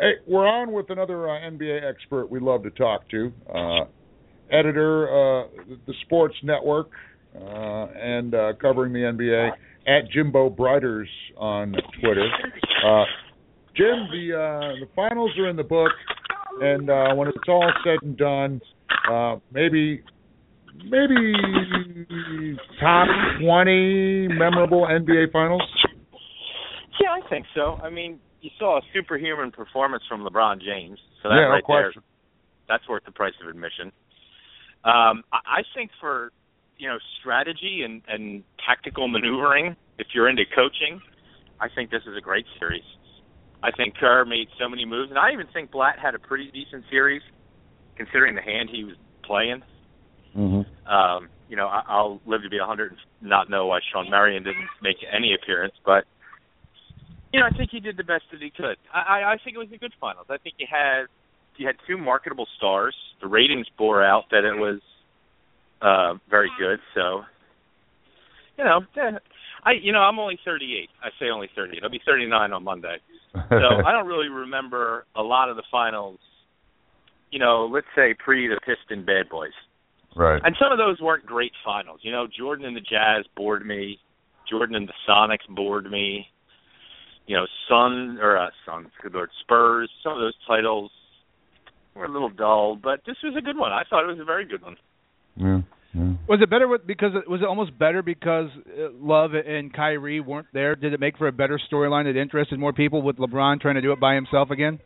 [0.00, 3.84] hey, we're on with another uh, NBA expert we love to talk to, uh,
[4.50, 5.46] editor, uh,
[5.86, 6.90] the Sports Network,
[7.34, 9.50] uh, and uh, covering the NBA
[9.86, 12.28] at Jimbo Briders on Twitter.
[12.84, 13.04] Uh,
[13.76, 15.92] Jim, the uh, the finals are in the book,
[16.60, 18.60] and uh, when it's all said and done,
[19.10, 20.02] uh, maybe
[20.84, 23.06] maybe top
[23.40, 25.62] twenty memorable NBA finals.
[27.00, 27.78] Yeah, I think so.
[27.82, 31.64] I mean, you saw a superhuman performance from LeBron James, so that Yeah, no right
[31.66, 31.92] there,
[32.68, 33.92] that's worth the price of admission.
[34.84, 36.32] Um, I, I think for
[36.80, 41.00] you know strategy and, and tactical maneuvering, if you're into coaching,
[41.60, 42.82] I think this is a great series.
[43.62, 46.50] I think Kerr made so many moves, and I even think Blatt had a pretty
[46.50, 47.20] decent series,
[47.96, 49.62] considering the hand he was playing.
[50.34, 50.64] Mm-hmm.
[50.90, 54.42] Um, you know, I, I'll live to be 100 and not know why Shawn Marion
[54.44, 56.04] didn't make any appearance, but
[57.32, 58.76] you know, I think he did the best that he could.
[58.92, 60.26] I, I, I think it was a good finals.
[60.30, 61.04] I think you had
[61.56, 62.96] you had two marketable stars.
[63.20, 64.80] The ratings bore out that it was
[65.82, 66.78] uh very good.
[66.94, 67.22] So,
[68.58, 69.18] you know, eh,
[69.64, 70.88] I you know I'm only 38.
[71.02, 71.80] I say only 38.
[71.82, 72.96] I'll be 39 on Monday.
[73.32, 73.38] So
[73.86, 76.18] I don't really remember a lot of the finals.
[77.30, 79.52] You know, let's say pre the Piston Bad Boys.
[80.16, 80.40] Right.
[80.44, 82.00] And some of those weren't great finals.
[82.02, 83.98] You know, Jordan and the Jazz bored me.
[84.48, 86.26] Jordan and the Sonics bored me.
[87.26, 89.88] You know, Sun or uh, Suns, good lord, Spurs.
[90.02, 90.90] Some of those titles
[91.94, 93.70] were a little dull, but this was a good one.
[93.70, 94.76] I thought it was a very good one.
[95.36, 95.60] Yeah.
[96.28, 100.20] Was it better with, because it, was it almost better because uh, Love and Kyrie
[100.20, 100.76] weren't there?
[100.76, 103.80] Did it make for a better storyline that interested more people with LeBron trying to
[103.80, 104.78] do it by himself again?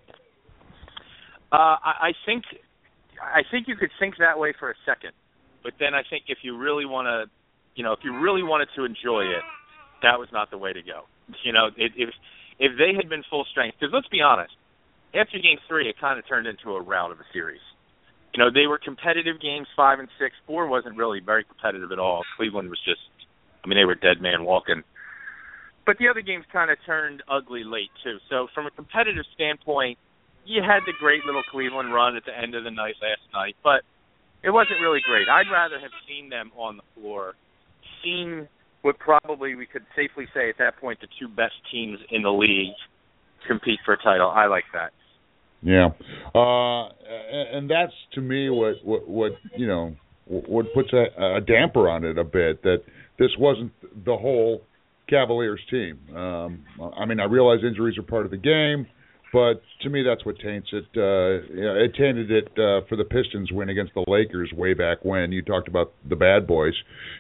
[1.53, 2.45] Uh, I, I think,
[3.21, 5.13] I think you could think that way for a second,
[5.63, 7.31] but then I think if you really want to,
[7.75, 9.45] you know, if you really wanted to enjoy it,
[10.03, 11.03] that was not the way to go.
[11.45, 12.11] You know, it, if
[12.59, 14.53] if they had been full strength, because let's be honest,
[15.15, 17.61] after Game Three, it kind of turned into a rout of a series.
[18.35, 20.35] You know, they were competitive games five and six.
[20.47, 22.23] Four wasn't really very competitive at all.
[22.37, 23.01] Cleveland was just,
[23.65, 24.83] I mean, they were dead man walking.
[25.87, 28.19] But the other games kind of turned ugly late too.
[28.29, 29.99] So from a competitive standpoint,
[30.45, 33.57] you had the great little Cleveland run at the end of the night last night,
[33.63, 33.83] but
[34.43, 35.29] it wasn't really great.
[35.29, 37.35] I'd rather have seen them on the floor,
[38.03, 38.49] seen
[38.83, 42.33] what probably we could safely say at that point the two best teams in the
[42.33, 42.77] league
[43.47, 44.29] compete for a title.
[44.29, 44.93] I like that.
[45.65, 45.89] Yeah,
[46.35, 46.89] uh,
[47.55, 49.97] and that's to me what what, what you know
[50.27, 52.83] what puts a, a damper on it a bit that
[53.19, 53.73] this wasn't
[54.05, 54.63] the whole
[55.09, 55.99] Cavaliers team.
[56.15, 56.65] Um,
[56.99, 58.87] I mean, I realize injuries are part of the game,
[59.35, 60.85] But to me, that's what taints it.
[60.97, 65.33] Uh, it tainted it uh, for the Pistons win against the Lakers way back when.
[65.33, 66.75] You talked about the bad boys.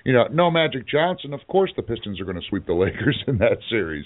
[0.05, 1.35] You know, no Magic Johnson.
[1.35, 4.05] Of course, the Pistons are going to sweep the Lakers in that series.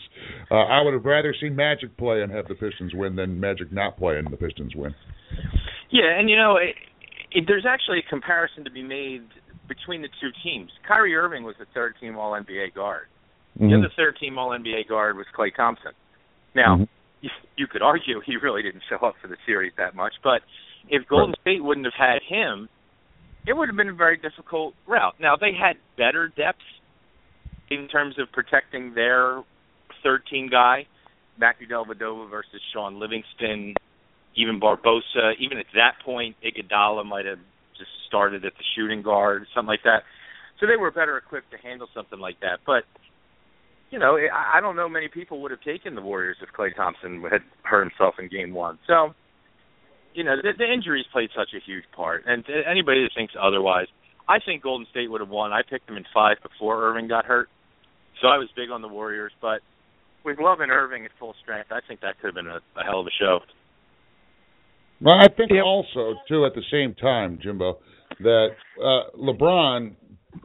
[0.50, 3.70] Uh, I would have rather seen Magic play and have the Pistons win than Magic
[3.70, 4.94] not play and the Pistons win.
[5.90, 6.76] Yeah, and you know, it,
[7.30, 9.28] it, there's actually a comparison to be made
[9.68, 10.70] between the two teams.
[10.88, 13.08] Kyrie Irving was the third team All NBA guard.
[13.60, 13.68] Mm-hmm.
[13.68, 15.92] The other third team All NBA guard was Klay Thompson.
[16.54, 16.84] Now, Mm-hmm.
[17.20, 20.42] You, you could argue he really didn't show up for the series that much, but
[20.88, 22.68] if Golden State wouldn't have had him,
[23.46, 25.14] it would have been a very difficult route.
[25.20, 26.62] Now they had better depth
[27.70, 29.42] in terms of protecting their
[30.02, 30.86] 13 guy,
[31.38, 33.74] Matthew Dellavedova versus Shaun Livingston,
[34.36, 35.32] even Barbosa.
[35.38, 37.38] Even at that point, Iguodala might have
[37.76, 40.02] just started at the shooting guard, something like that.
[40.60, 42.60] So they were better equipped to handle something like that.
[42.66, 42.84] But
[43.90, 46.74] you know, I I don't know many people would have taken the Warriors if Klay
[46.74, 48.78] Thompson had hurt himself in Game One.
[48.86, 49.14] So,
[50.14, 52.24] you know, the, the injuries played such a huge part.
[52.26, 53.86] And to anybody that thinks otherwise,
[54.28, 55.52] I think Golden State would have won.
[55.52, 57.48] I picked them in five before Irving got hurt,
[58.20, 59.32] so I was big on the Warriors.
[59.40, 59.60] But
[60.24, 62.84] with Love and Irving at full strength, I think that could have been a, a
[62.84, 63.40] hell of a show.
[65.00, 67.78] Well, I think also too at the same time, Jimbo,
[68.20, 68.48] that
[68.82, 69.94] uh, LeBron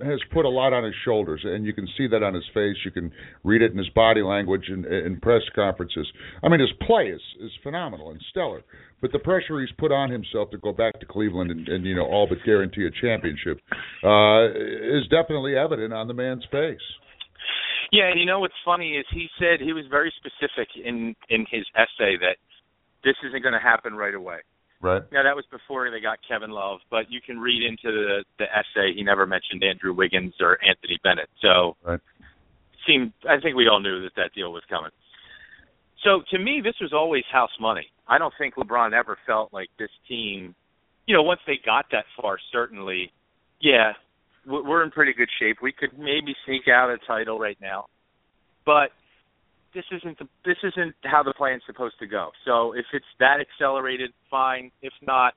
[0.04, 2.76] has put a lot on his shoulders, and you can see that on his face.
[2.86, 3.12] You can
[3.44, 6.08] read it in his body language and in press conferences.
[6.42, 8.64] I mean, his play is is phenomenal and stellar,
[9.02, 11.96] but the pressure he's put on himself to go back to Cleveland and, and you
[11.96, 13.60] know all but guarantee a championship
[14.04, 16.84] uh, is definitely evident on the man's face.
[17.92, 21.46] Yeah, and you know what's funny is he said he was very specific in in
[21.52, 22.38] his essay that
[23.04, 24.40] this isn't going to happen right away.
[24.84, 25.02] Right.
[25.14, 28.44] Now that was before they got Kevin Love, but you can read into the the
[28.44, 31.30] essay he never mentioned Andrew Wiggins or Anthony Bennett.
[31.42, 32.02] So right.
[32.86, 34.92] seemed I think we all knew that that deal was coming.
[36.04, 37.88] So to me, this was always house money.
[38.10, 40.54] I don't think LeBron ever felt like this team.
[41.08, 43.14] You know, once they got that far, certainly,
[43.62, 43.94] yeah,
[44.46, 45.58] we're in pretty good shape.
[45.62, 47.86] We could maybe sneak out a title right now,
[48.66, 48.90] but
[49.74, 52.30] this isn't the, this isn't how the plan's supposed to go.
[52.46, 54.72] So if it's that accelerated, fine.
[54.82, 55.34] If not,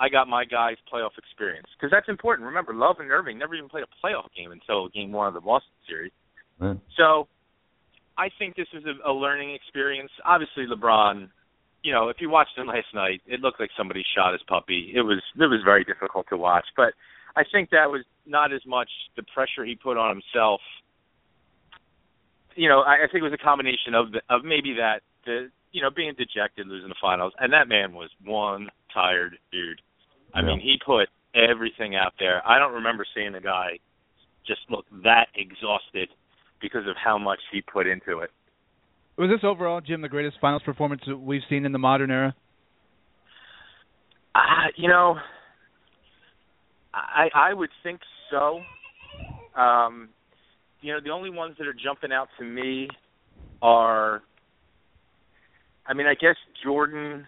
[0.00, 2.46] I got my guys' playoff experience because that's important.
[2.46, 5.40] Remember, Love and Irving never even played a playoff game until Game One of the
[5.40, 6.12] Boston series.
[6.58, 6.78] Right.
[6.96, 7.28] So
[8.16, 10.10] I think this is a, a learning experience.
[10.24, 11.28] Obviously, LeBron.
[11.82, 14.92] You know, if you watched him last night, it looked like somebody shot his puppy.
[14.94, 16.94] It was it was very difficult to watch, but
[17.34, 20.60] I think that was not as much the pressure he put on himself
[22.56, 25.48] you know, I, I think it was a combination of the, of maybe that the
[25.72, 29.80] you know being dejected, losing the finals, and that man was one tired dude.
[30.34, 30.46] I Yeah.
[30.48, 32.46] mean, he put everything out there.
[32.46, 33.78] I don't remember seeing a guy
[34.46, 36.08] just look that exhausted
[36.60, 38.30] because of how much he put into it.
[39.16, 42.34] Was this overall, Jim, the greatest finals performance we've seen in the modern era?
[44.34, 45.16] Uh, you know,
[46.94, 48.60] I I would think so.
[49.60, 50.08] Um,
[50.82, 52.88] you know, the only ones that are jumping out to me
[53.62, 54.22] are,
[55.86, 57.26] I mean, I guess Jordan.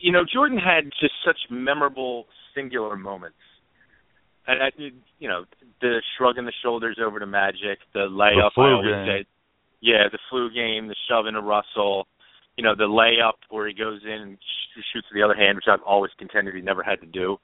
[0.00, 3.36] You know, Jordan had just such memorable singular moments.
[4.46, 4.70] And I,
[5.18, 5.44] you know,
[5.80, 8.52] the shrugging the shoulders over to Magic, the layup.
[8.54, 9.06] flu I always game.
[9.06, 9.26] say,
[9.80, 12.06] yeah, the flu game, the shoving to Russell.
[12.56, 15.56] You know, the layup where he goes in and sh- shoots with the other hand,
[15.56, 17.38] which I've always contended he never had to do.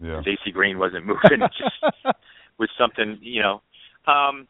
[0.00, 0.20] Yeah.
[0.20, 0.50] A.C.
[0.52, 1.42] Green wasn't moving.
[1.42, 2.16] It just
[2.58, 3.62] was something, you know.
[4.06, 4.46] Um,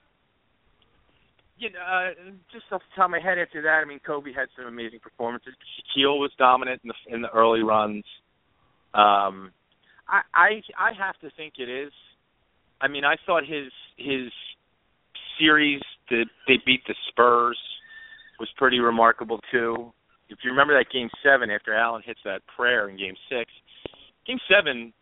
[1.59, 4.33] you know, uh, just off the top of my head, after that, I mean, Kobe
[4.33, 5.53] had some amazing performances.
[5.95, 8.05] Shaquille was dominant in the in the early runs.
[8.95, 9.53] Um,
[10.09, 11.93] I I I have to think it is.
[12.81, 14.33] I mean, I thought his his
[15.39, 17.59] series that they beat the Spurs
[18.39, 19.93] was pretty remarkable too.
[20.31, 23.51] If you remember that game seven after Allen hits that prayer in game six,
[24.27, 24.95] game seven,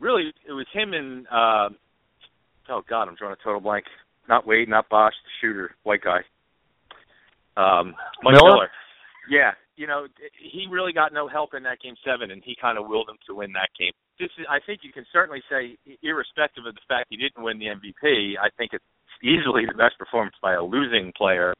[0.00, 1.68] really it was him and uh
[2.70, 3.84] oh god, I'm drawing a total blank.
[4.28, 6.20] Not Wade, not Bosh, the shooter, white guy.
[7.56, 8.50] Um Mike Miller?
[8.50, 8.70] Miller.
[9.30, 10.06] Yeah, you know,
[10.36, 13.16] he really got no help in that game seven, and he kind of willed them
[13.26, 13.92] to win that game.
[14.18, 17.58] This is, I think, you can certainly say, irrespective of the fact he didn't win
[17.58, 18.84] the MVP, I think it's
[19.22, 21.54] easily the best performance by a losing player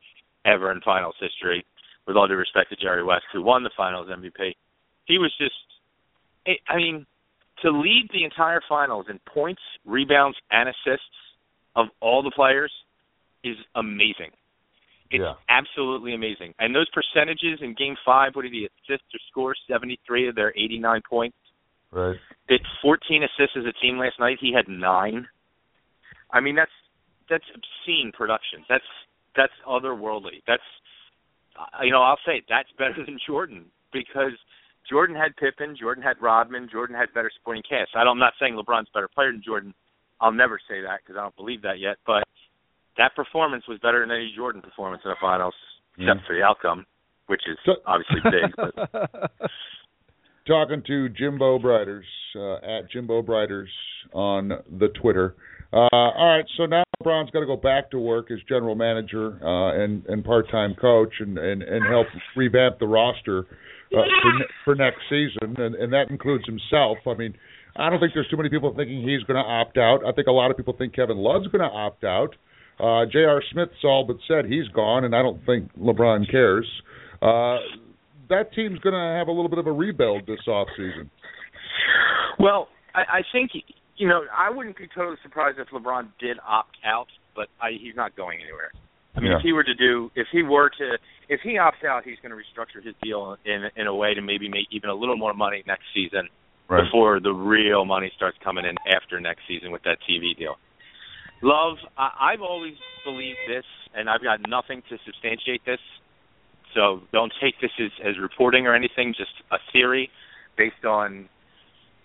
[0.44, 1.64] ever in finals history.
[2.06, 4.52] With all due respect to Jerry West, who won the finals MVP,
[5.04, 7.06] he was just, I mean,
[7.62, 11.04] to lead the entire finals in points, rebounds, and assists
[11.76, 12.72] of all the players
[13.44, 14.30] is amazing.
[15.10, 15.34] It's Yeah.
[15.48, 16.54] absolutely amazing.
[16.58, 19.54] And those percentages in Game Five, what did he assist or score?
[19.66, 21.36] Seventy-three of their eighty-nine points.
[21.90, 22.18] Right.
[22.48, 24.38] Did fourteen assists as a team last night.
[24.40, 25.28] He had nine.
[26.32, 26.70] I mean, that's
[27.28, 28.64] that's obscene production.
[28.68, 28.84] That's
[29.34, 30.42] that's otherworldly.
[30.46, 30.62] That's
[31.56, 34.32] uh, you know, I'll say that's better than Jordan because
[34.88, 37.90] Jordan had Pippen, Jordan had Rodman, Jordan had better supporting cast.
[37.94, 39.74] I don't, I'm not saying LeBron's a better player than Jordan.
[40.20, 41.96] I'll never say that because I don't believe that yet.
[42.06, 42.24] But
[42.98, 45.54] that performance was better than any Jordan performance in the finals,
[45.98, 46.86] except for the outcome,
[47.26, 48.54] which is So- obviously big.
[48.56, 49.30] But
[50.46, 52.04] talking to Jimbo Briders
[52.36, 53.70] uh, at Jimbo Briders
[54.12, 55.36] on the Twitter.
[55.72, 59.38] Uh, all right, so now LeBron's got to go back to work as general manager
[59.44, 63.46] uh, and and part-time coach and and and help revamp the roster
[63.96, 66.98] uh, for ne- for next season, and and that includes himself.
[67.07, 67.35] I mean.
[67.76, 70.00] I don't think there's too many people thinking he's going to opt out.
[70.05, 72.35] I think a lot of people think Kevin Love's going to opt out.
[72.81, 73.40] Uh, J.R.
[73.53, 76.66] Smith's all but said he's gone, and I don't think LeBron cares.
[77.22, 77.59] Uh,
[78.29, 81.09] that team's going to have a little bit of a rebuild this off season.
[82.40, 83.53] Well, I, I think
[83.96, 87.94] you know I wouldn't be totally surprised if LeBron did opt out, but I, he's
[87.94, 88.72] not going anywhere.
[89.14, 89.38] I mean, Yeah.
[89.38, 90.98] if he were to do, if he were to,
[91.30, 94.20] if he opts out, he's going to restructure his deal in in a way to
[94.20, 96.28] maybe make even a little more money next season
[96.70, 96.84] Right.
[96.84, 100.54] before the real money starts coming in after next season with that TV deal.
[101.42, 105.80] Love, I, I've always believed this, and I've got nothing to substantiate this.
[106.76, 110.10] So don't take this as, as reporting or anything, just a theory
[110.56, 111.28] based on,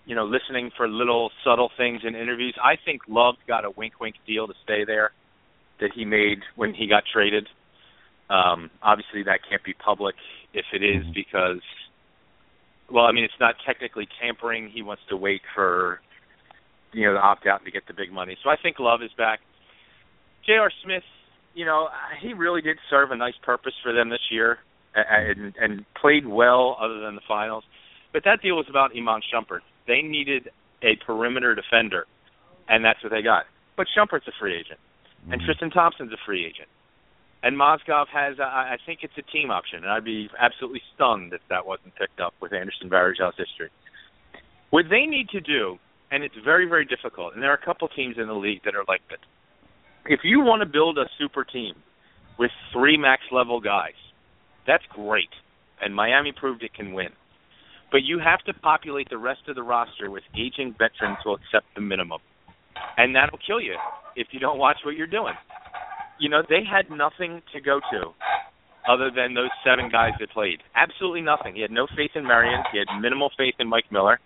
[0.04, 2.56] you know, listening for little subtle things in interviews.
[2.60, 5.12] I think Love got a wink wink deal to stay there
[5.78, 7.46] that he made when he got traded.
[8.28, 10.16] Um, obviously that can't be public
[10.52, 11.62] if it is because
[12.90, 14.70] well, I mean it's not technically tampering.
[14.72, 16.00] He wants to wait for
[16.92, 18.36] you know, the opt out to get the big money.
[18.42, 19.40] So I think Love is back.
[20.46, 20.70] J.R.
[20.82, 21.02] Smith,
[21.54, 21.88] you know,
[22.22, 24.58] he really did serve a nice purpose for them this year
[24.94, 27.64] and, and played well other than the finals.
[28.12, 29.60] But that deal was about Iman Shumpert.
[29.86, 30.48] They needed
[30.82, 32.06] a perimeter defender,
[32.68, 33.44] and that's what they got.
[33.76, 34.80] But Shumpert's a free agent,
[35.30, 36.68] and Tristan Thompson's a free agent.
[37.42, 40.82] And Mozgov has, uh, I I think it's a team option, and I'd be absolutely
[40.94, 43.70] stunned if that wasn't picked up with Anderson Varejão's history.
[44.70, 45.78] What they need to do,
[46.10, 48.74] and it's very, very difficult, and there are a couple teams in the league that
[48.74, 49.20] are like this.
[50.06, 51.74] If you want to build a super team
[52.38, 53.98] with three max level guys,
[54.66, 55.30] that's great,
[55.80, 57.10] and Miami proved it can win.
[57.92, 61.66] But you have to populate the rest of the roster with aging veterans who accept
[61.74, 62.20] the minimum,
[62.96, 63.76] and that'll kill you
[64.16, 65.34] if you don't watch what you're doing.
[66.18, 68.12] You know, they had nothing to go to
[68.88, 70.60] other than those seven guys that played.
[70.74, 71.54] Absolutely nothing.
[71.54, 72.62] He had no faith in Marion.
[72.72, 74.20] He had minimal faith in Mike Miller.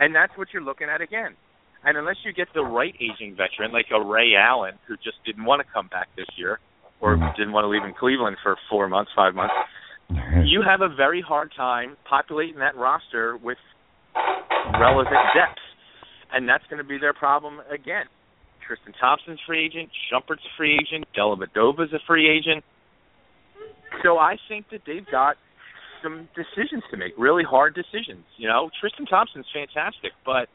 [0.00, 1.36] And that's what you're looking at again.
[1.84, 5.44] And unless you get the right aging veteran, like a Ray Allen, who just didn't
[5.44, 6.58] want to come back this year,
[7.00, 9.54] or didn't want to leave in Cleveland for four months, five months,
[10.44, 13.58] you have a very hard time populating that roster with
[14.80, 15.60] relevant depth.
[16.32, 18.06] And that's going to be their problem again.
[18.68, 22.62] Tristan Thompson's free agent, Shumpert's a free agent, Dellavedova's a free agent.
[24.04, 25.36] So I think that they've got
[26.02, 28.24] some decisions to make, really hard decisions.
[28.36, 30.48] You know, Tristan Thompson's fantastic, but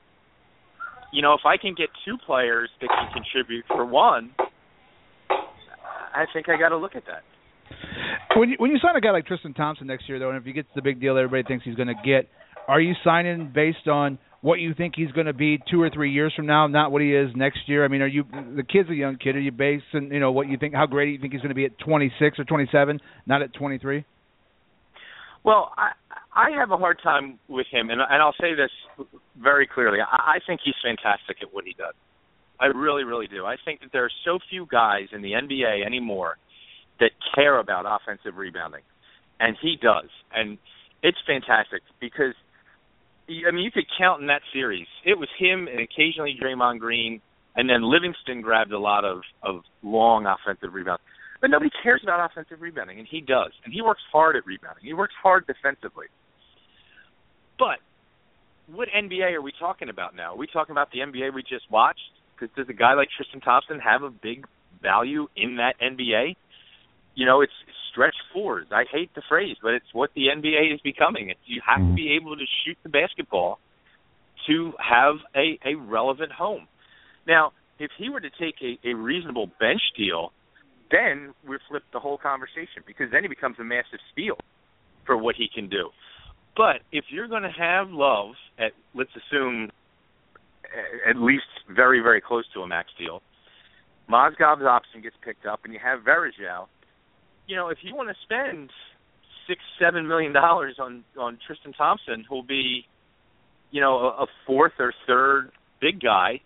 [1.12, 4.32] you know, if I can get two players that can contribute for one,
[5.30, 7.24] I think I got to look at that.
[8.36, 10.44] When you when you sign a guy like Tristan Thompson next year, though, and if
[10.44, 12.30] he gets the big deal everybody thinks he's going to get,
[12.68, 16.12] are you signing based on what you think he's going to be two or three
[16.12, 17.86] years from now, not what he is next year?
[17.86, 19.38] I mean, are you the kid's a young kid?
[19.38, 21.50] Are you basing you know what you think how great do you think he's going
[21.50, 24.04] to be at 26 or 27, not at 23?
[25.46, 25.92] Well, I
[26.36, 29.08] I have a hard time with him, and and I'll say this
[29.42, 30.00] very clearly.
[30.02, 31.94] I, I think he's fantastic at what he does.
[32.60, 33.46] I really, really do.
[33.46, 36.36] I think that there are so few guys in the NBA anymore
[37.00, 38.84] that care about offensive rebounding,
[39.40, 40.58] and he does, and
[41.02, 42.36] it's fantastic because
[43.30, 44.88] I mean you could count in that series.
[45.06, 47.22] It was him and occasionally Draymond Green,
[47.56, 51.02] and then Livingston grabbed a lot of of long offensive rebounds.
[51.42, 53.52] But nobody cares about offensive rebounding, and he does.
[53.66, 54.86] And he works hard at rebounding.
[54.86, 56.08] He works hard defensively.
[57.60, 57.80] But
[58.68, 60.34] what NBA are we talking about now?
[60.34, 62.00] Are we talking about the NBA we just watched?
[62.34, 64.46] Because does a guy like Tristan Thompson have a big
[64.82, 66.36] value in that NBA?
[67.16, 67.54] You know, it's
[67.94, 68.68] stretch fours.
[68.72, 71.30] I hate the phrase, but it's what the NBA is becoming.
[71.30, 71.96] It's, you have to mm-hmm.
[71.96, 73.60] be able to shoot the basketball
[74.48, 76.68] to have a, a relevant home.
[77.26, 80.34] Now, if he were to take a, a reasonable bench deal,
[80.92, 84.38] then we flip the whole conversation because then he becomes a massive steal
[85.06, 85.90] for what he can do.
[86.56, 89.72] But if you're going to have Love at let's assume
[91.08, 93.22] at least very very close to a max deal,
[94.10, 96.68] Mozgov's option gets picked up, and you have Varejão.
[97.48, 98.70] You know, if you want to spend
[99.48, 102.86] six seven million dollars on on Tristan Thompson, who'll be,
[103.72, 106.42] you know, a, a fourth or third big guy,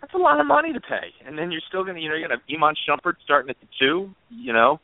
[0.00, 1.12] that's a lot of money to pay.
[1.26, 3.68] And then you're still gonna, you know, you're gonna have Iman Shumpert starting at the
[3.78, 4.10] two.
[4.30, 4.80] You know,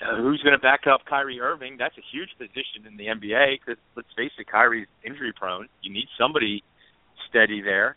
[0.00, 1.76] uh, who's going to back up Kyrie Irving?
[1.78, 5.68] That's a huge position in the NBA because let's face it, Kyrie's injury prone.
[5.82, 6.62] You need somebody
[7.28, 7.96] steady there.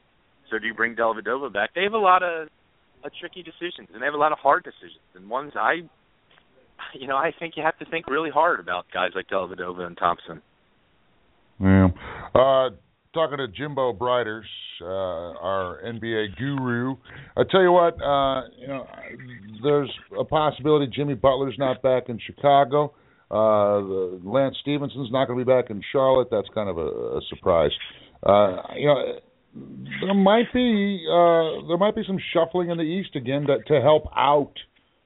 [0.51, 1.71] So do you bring Dellavedova back?
[1.73, 2.49] They have a lot of
[3.03, 5.87] uh, tricky decisions, and they have a lot of hard decisions, and ones I,
[6.93, 9.97] you know, I think you have to think really hard about guys like Dellavedova and
[9.97, 10.41] Thompson.
[11.59, 11.87] Yeah.
[12.33, 12.69] Uh,
[13.13, 14.45] talking to Jimbo Briders,
[14.81, 16.95] uh, our NBA guru.
[17.37, 18.87] I tell you what, uh, you know,
[19.61, 22.93] there's a possibility Jimmy Butler's not back in Chicago.
[23.31, 23.79] Uh,
[24.27, 26.27] Lance Stephenson's not going to be back in Charlotte.
[26.29, 27.71] That's kind of a, a surprise.
[28.21, 29.19] Uh, you know,
[30.01, 33.81] there might be uh, there might be some shuffling in the East again to, to
[33.81, 34.53] help out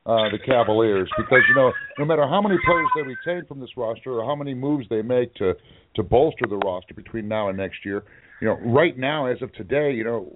[0.07, 3.71] Uh, the Cavaliers because you know no matter how many players they retain from this
[3.75, 5.53] roster or how many moves they make to
[5.97, 8.05] to bolster the roster between now and next year,
[8.39, 10.31] you know right now as of today, you know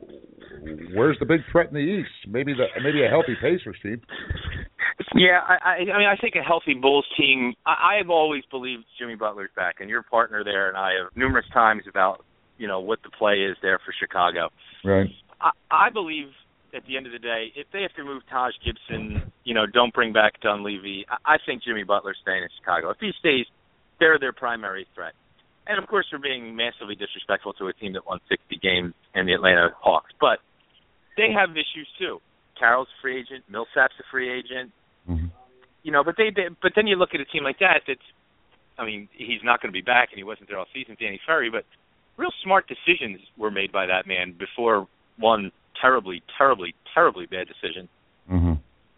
[0.93, 2.11] where's the big threat in the East?
[2.27, 4.01] Maybe the maybe a healthy Pacers team.
[5.15, 7.53] Yeah, I, I, I mean, I think a healthy Bulls team.
[7.65, 11.45] I, I've always believed Jimmy Butler's back, and your partner there and I have numerous
[11.53, 12.25] times about
[12.57, 14.49] you know what the play is there for Chicago.
[14.83, 15.07] Right.
[15.39, 16.27] I, I believe
[16.75, 19.65] at the end of the day, if they have to move Taj Gibson, you know,
[19.65, 21.05] don't bring back Dunleavy.
[21.09, 22.89] I, I think Jimmy Butler's staying in Chicago.
[22.89, 23.45] If he stays,
[23.99, 25.13] they're their primary threat.
[25.67, 29.25] And of course, we're being massively disrespectful to a team that won 60 games in
[29.25, 30.39] the Atlanta Hawks, but
[31.17, 32.19] they have issues too.
[32.57, 34.71] Carroll's a free agent, Millsap's a free agent.
[35.09, 35.27] Mm-hmm.
[35.83, 38.05] You know, but they, they but then you look at a team like that that's
[38.77, 41.19] I mean, he's not going to be back and he wasn't there all season, Danny
[41.25, 41.65] Ferry, but
[42.17, 45.51] real smart decisions were made by that man before one
[45.81, 47.89] terribly, terribly, terribly bad decision.
[48.31, 48.53] Mm-hmm.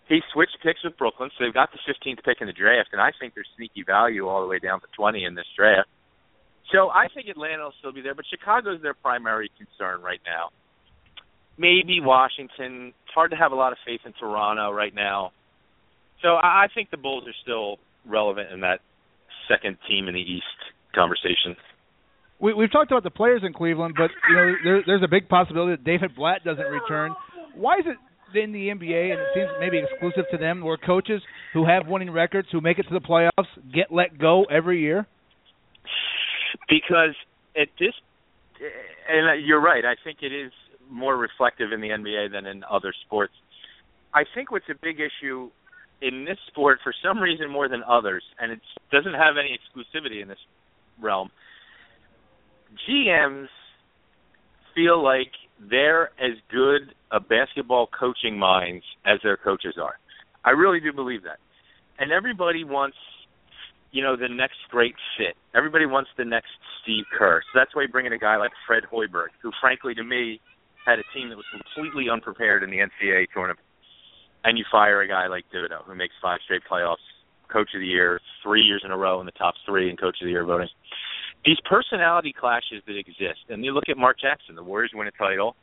[0.10, 3.02] He switched picks with Brooklyn, so they've got the 15th pick in the draft, and
[3.02, 5.88] I think there's sneaky value all the way down to 20 in this draft.
[6.72, 10.50] So I think Atlanta will still be there, but Chicago's their primary concern right now.
[11.58, 12.94] Maybe Washington.
[13.06, 15.32] It's hard to have a lot of faith in Toronto right now.
[16.22, 18.80] So I think the Bulls are still relevant in that
[19.48, 20.46] second team in the East
[20.96, 21.56] conversation
[22.44, 25.30] we, we've talked about the players in Cleveland, but you know there, there's a big
[25.30, 27.16] possibility that David Blatt doesn't return.
[27.56, 27.98] Why is it
[28.38, 31.22] in the NBA, and it seems maybe exclusive to them, where coaches
[31.54, 35.08] who have winning records, who make it to the playoffs, get let go every year?
[36.68, 37.16] Because
[37.56, 37.94] at this,
[39.08, 39.86] and you're right.
[39.86, 40.52] I think it is
[40.89, 43.34] more reflective in the NBA than in other sports.
[44.14, 45.50] I think what's a big issue
[46.02, 48.60] in this sport, for some reason more than others, and it
[48.91, 50.38] doesn't have any exclusivity in this
[51.02, 51.30] realm,
[52.88, 53.48] GMs
[54.76, 55.32] feel like
[55.70, 59.96] they're as good a basketball coaching minds as their coaches are.
[60.44, 61.38] I really do believe that.
[62.00, 62.98] And everybody wants,
[63.92, 65.36] you know, the next great fit.
[65.56, 66.50] Everybody wants the next
[66.82, 67.42] Steve Kerr.
[67.54, 70.42] So that's why you bring in a guy like Fred Hoiberg, who frankly to me
[70.86, 73.60] had a team that was completely unprepared in the NCAA tournament.
[74.44, 77.06] And you fire a guy like Thibodeau, who makes five straight playoffs,
[77.48, 80.18] coach of the year, three years in a row in the top three in coach
[80.20, 80.68] of the year voting
[81.46, 85.12] these personality clashes that exist, and you look at Mark Jackson, the Warriors win a
[85.12, 85.56] title.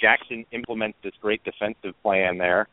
[0.00, 2.68] Jackson implements this great defensive plan there.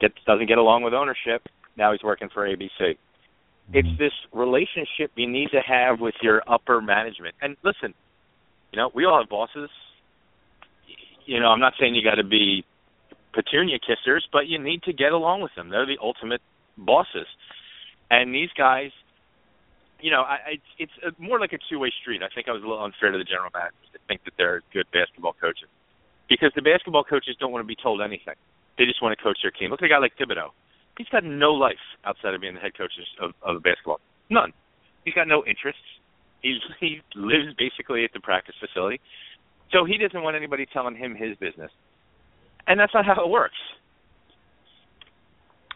[0.00, 1.46] Gets doesn't get along with ownership.
[1.76, 2.96] Now he's working for ABC.
[3.72, 3.96] It's mm-hmm.
[3.96, 7.36] this relationship you need to have with your upper management.
[7.40, 7.94] And listen,
[8.72, 9.70] you know, we all have bosses.
[11.24, 12.64] You know, I'm not saying you got to be
[13.32, 15.70] petunia kissers, but you need to get along with them.
[15.70, 16.42] They're the ultimate
[16.76, 17.26] bosses.
[18.10, 18.90] And these guys
[20.02, 22.20] you know, I, it's it's more like a two-way street.
[22.26, 24.60] I think I was a little unfair to the general managers to think that they're
[24.74, 25.70] good basketball coaches,
[26.28, 28.34] because the basketball coaches don't want to be told anything.
[28.76, 29.70] They just want to coach their team.
[29.70, 30.50] Look at a guy like Thibodeau.
[30.98, 32.92] He's got no life outside of being the head coach
[33.22, 34.00] of, of basketball.
[34.28, 34.52] None.
[35.06, 35.86] He's got no interests.
[36.42, 39.00] He's he lives basically at the practice facility,
[39.70, 41.70] so he doesn't want anybody telling him his business,
[42.66, 43.58] and that's not how it works.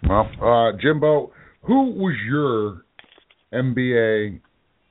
[0.03, 2.86] Well, uh, Jimbo, who was your
[3.53, 4.41] NBA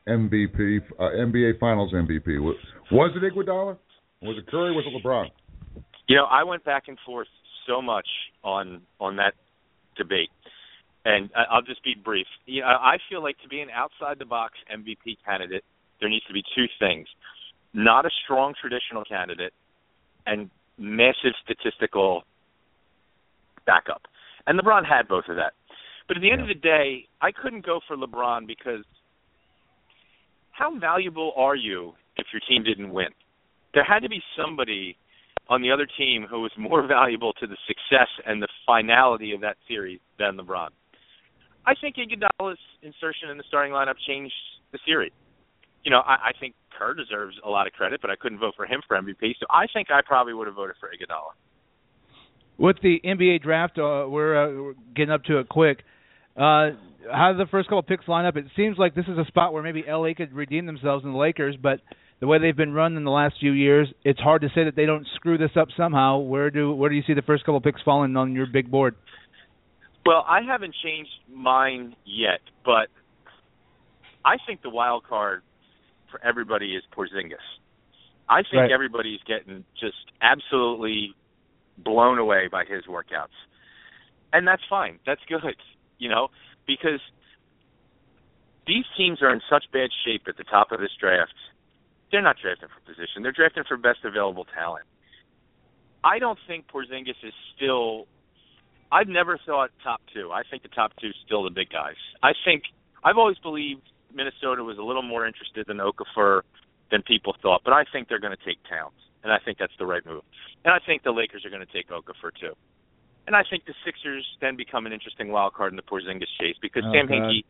[0.07, 2.39] MVP, uh, NBA Finals MVP?
[2.91, 3.77] Was it Iguodala?
[4.21, 4.71] Was it Curry?
[4.71, 5.27] Was it LeBron?
[6.07, 7.27] You know, I went back and forth
[7.67, 8.07] so much
[8.43, 9.33] on on that
[9.97, 10.29] debate,
[11.03, 12.27] and I'll just be brief.
[12.45, 15.63] You know, I feel like to be an outside the box MVP candidate,
[15.99, 17.07] there needs to be two things:
[17.73, 19.53] not a strong traditional candidate,
[20.27, 22.23] and massive statistical
[23.65, 24.03] backup.
[24.47, 25.53] And LeBron had both of that.
[26.07, 28.85] But at the end of the day, I couldn't go for LeBron because
[30.51, 33.09] how valuable are you if your team didn't win?
[33.73, 34.97] There had to be somebody
[35.49, 39.41] on the other team who was more valuable to the success and the finality of
[39.41, 40.69] that series than LeBron.
[41.65, 44.33] I think Iguodala's insertion in the starting lineup changed
[44.71, 45.11] the series.
[45.83, 48.53] You know, I, I think Kerr deserves a lot of credit, but I couldn't vote
[48.55, 49.33] for him for MVP.
[49.39, 51.33] So I think I probably would have voted for Iguodala.
[52.57, 55.83] With the NBA draft, uh, we're, uh, we're getting up to it quick.
[56.35, 56.71] Uh,
[57.11, 58.35] how do the first couple picks line up?
[58.35, 61.17] It seems like this is a spot where maybe LA could redeem themselves in the
[61.17, 61.79] Lakers, but
[62.19, 64.75] the way they've been run in the last few years, it's hard to say that
[64.75, 66.17] they don't screw this up somehow.
[66.19, 68.95] Where do where do you see the first couple picks falling on your big board?
[70.05, 72.87] Well, I haven't changed mine yet, but
[74.23, 75.41] I think the wild card
[76.11, 77.35] for everybody is Porzingis.
[78.29, 78.71] I think Right.
[78.71, 81.13] everybody's getting just absolutely
[81.77, 83.35] blown away by his workouts.
[84.33, 84.99] And that's fine.
[85.05, 85.43] That's good,
[85.97, 86.29] you know,
[86.67, 86.99] because
[88.67, 91.33] these teams are in such bad shape at the top of this draft.
[92.11, 93.23] They're not drafting for position.
[93.23, 94.85] They're drafting for best available talent.
[96.03, 98.07] I don't think Porzingis is still
[98.91, 100.31] I've never thought top two.
[100.31, 101.95] I think the top two is still the big guys.
[102.23, 102.63] I think
[103.03, 103.81] I've always believed
[104.13, 106.41] Minnesota was a little more interested in Okafor
[106.91, 109.73] than people thought, but I think they're going to take Towns, and I think that's
[109.79, 110.21] the right move.
[110.63, 112.53] And I think the Lakers are going to take Okafor too.
[113.27, 116.55] And I think the Sixers then become an interesting wild card in the Porzingis chase
[116.61, 117.15] because Oh, Sam God.
[117.15, 117.43] Hinkie,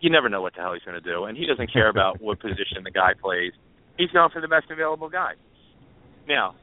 [0.00, 2.20] you never know what the hell he's going to do, and he doesn't care about
[2.20, 3.52] what position the guy plays.
[3.96, 5.32] He's going for the best available guy.
[6.28, 6.54] Now,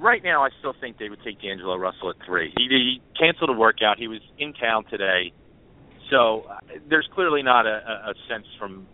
[0.00, 2.52] right now, I still think they would take D'Angelo Russell at three.
[2.56, 3.98] He, he canceled a workout.
[3.98, 5.32] He was in town today,
[6.10, 6.58] so uh,
[6.90, 8.86] there's clearly not a, a, a sense from.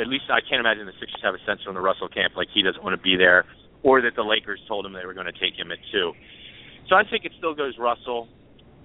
[0.00, 2.48] At least I can't imagine the Sixers have a sense from the Russell camp like
[2.52, 3.44] he doesn't want to be there,
[3.82, 6.12] or that the Lakers told him they were going to take him at two.
[6.88, 8.28] So I think it still goes Russell.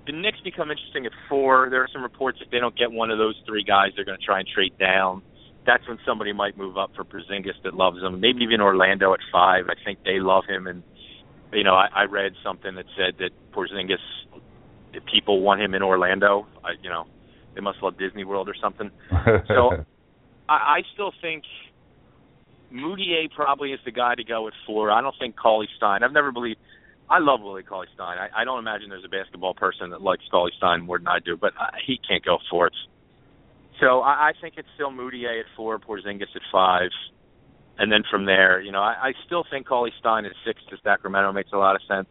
[0.06, 1.70] The Knicks become interesting at four.
[1.70, 4.18] There are some reports if they don't get one of those three guys, they're going
[4.18, 5.22] to try and trade down.
[5.66, 8.20] That's when somebody might move up for Porzingis that loves him.
[8.20, 9.66] Maybe even Orlando at five.
[9.70, 10.82] I think they love him, and
[11.54, 13.98] you know I, I read something that said that Porzingis,
[14.94, 16.48] that people want him in Orlando.
[16.64, 17.06] I, you know,
[17.54, 18.90] they must love Disney World or something.
[19.48, 19.86] So
[20.50, 21.44] I, I still think
[22.74, 24.92] Mudiay probably is the guy to go at four.
[24.92, 26.04] I don't think Cauley Stein.
[26.04, 26.60] I've never believed.
[27.12, 28.18] I love Willie Cauley Stein.
[28.18, 31.20] I, I don't imagine there's a basketball person that likes Cauley Stein more than I
[31.20, 32.72] do, but uh, he can't go fourth.
[33.82, 36.90] So I, I think it's still Mudiay at four, Porzingis at five,
[37.78, 40.78] and then from there, you know, I, I still think Cauley Stein at six to
[40.84, 42.08] Sacramento makes a lot of sense.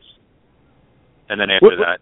[1.30, 2.00] And then after what- that,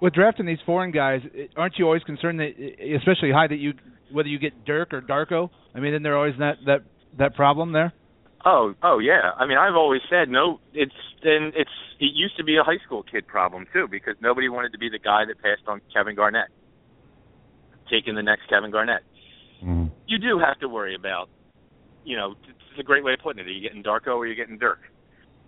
[0.00, 1.22] With drafting these foreign guys,
[1.56, 2.52] aren't you always concerned that,
[2.98, 3.72] especially high, that you
[4.12, 5.48] whether you get Dirk or Darko?
[5.74, 6.82] I mean, isn't there always that that
[7.18, 7.94] that problem there?
[8.46, 9.32] Oh, oh yeah.
[9.36, 10.60] I mean, I've always said no.
[10.72, 10.94] It's
[11.24, 14.70] and it's it used to be a high school kid problem too because nobody wanted
[14.72, 16.48] to be the guy that passed on Kevin Garnett,
[17.90, 19.02] taking the next Kevin Garnett.
[19.64, 19.86] Mm-hmm.
[20.06, 21.28] You do have to worry about,
[22.04, 23.48] you know, it's a great way of putting it.
[23.48, 24.78] Are you getting Darko or oh, are you getting Dirk?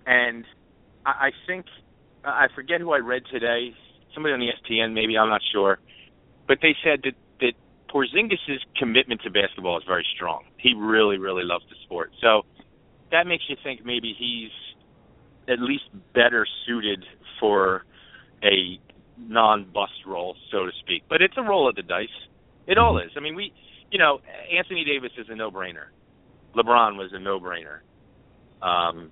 [0.04, 0.44] And
[1.06, 1.66] I, I think
[2.24, 3.74] I forget who I read today.
[4.12, 5.78] Somebody on ESPN, maybe I'm not sure,
[6.48, 7.52] but they said that that
[7.94, 10.42] Porzingis's commitment to basketball is very strong.
[10.56, 12.10] He really, really loves the sport.
[12.20, 12.42] So
[13.10, 14.50] that makes you think maybe he's
[15.48, 15.84] at least
[16.14, 17.04] better suited
[17.40, 17.84] for
[18.42, 18.78] a
[19.18, 21.02] non-bust role, so to speak.
[21.08, 22.08] But it's a roll of the dice.
[22.66, 23.10] It all is.
[23.16, 23.52] I mean, we,
[23.90, 24.20] you know,
[24.56, 25.90] Anthony Davis is a no-brainer.
[26.54, 27.80] LeBron was a no-brainer.
[28.62, 29.10] Um,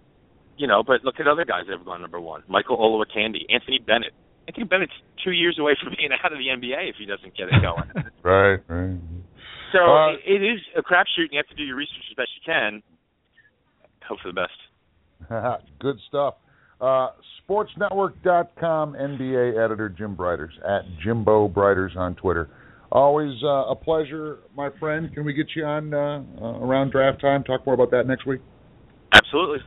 [0.57, 2.43] you know, but look at other guys that have gone number one.
[2.49, 4.13] Michael Olowokandi, Anthony Bennett.
[4.49, 4.93] Anthony Bennett's
[5.25, 7.91] two years away from being out of the NBA if he doesn't get it going.
[8.23, 8.99] right, right.
[9.73, 12.17] So Uh, it, it is a crapshoot, and you have to do your research as
[12.17, 12.83] best you can.
[14.09, 15.63] Hope for the best.
[15.81, 16.35] Good stuff.
[16.81, 17.09] Uh,
[17.49, 22.51] SportsNetwork.com NBA editor Jim Briders at Jimbo Briders on Twitter.
[22.93, 25.13] Always uh, a pleasure, my friend.
[25.13, 27.43] Can we get you on uh, uh, around draft time?
[27.45, 28.41] Talk more about that next week.
[29.13, 29.59] Absolutely,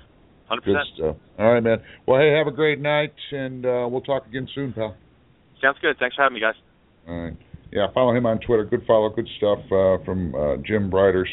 [0.47, 1.17] hundred percent.
[1.37, 1.77] All right, man.
[2.05, 4.95] Well, hey, have a great night, and uh, we'll talk again soon, pal.
[5.61, 5.97] Sounds good.
[5.99, 6.55] Thanks for having me, guys.
[7.07, 7.37] All right.
[7.71, 8.63] Yeah, follow him on Twitter.
[8.65, 11.29] Good follow, good stuff uh, from uh, Jim Briders.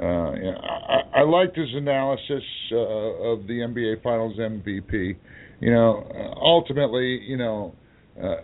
[0.00, 2.42] Uh, I, I liked his analysis
[2.72, 5.16] uh, of the NBA Finals MVP.
[5.60, 7.74] You know, uh, ultimately, you know,
[8.22, 8.36] uh,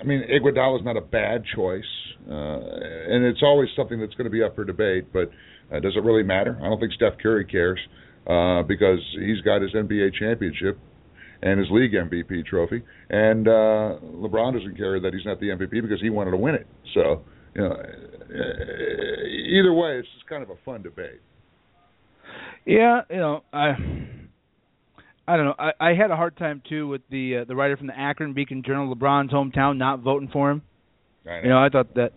[0.00, 1.82] I mean, Iguodala is not a bad choice,
[2.30, 5.12] uh, and it's always something that's going to be up for debate.
[5.12, 5.30] But
[5.72, 6.58] uh, does it really matter?
[6.62, 7.80] I don't think Steph Curry cares
[8.26, 10.78] uh, because he's got his NBA championship
[11.42, 15.82] and his league MVP trophy, and uh, LeBron doesn't care that he's not the MVP
[15.82, 16.66] because he wanted to win it.
[16.94, 17.22] So,
[17.58, 21.20] you know, uh, either way, it's just kind of a fun debate.
[22.64, 23.72] Yeah, you know, I
[25.26, 25.54] I don't know.
[25.58, 28.32] I, I had a hard time too with the uh, the writer from the Akron
[28.32, 30.62] Beacon Journal, LeBron's hometown, not voting for him.
[31.26, 32.12] I You know, I thought that,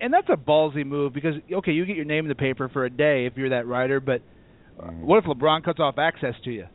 [0.00, 2.84] and that's a ballsy move because okay, you get your name in the paper for
[2.84, 4.22] a day if you're that writer, but
[4.80, 6.66] uh, what if LeBron cuts off access to you?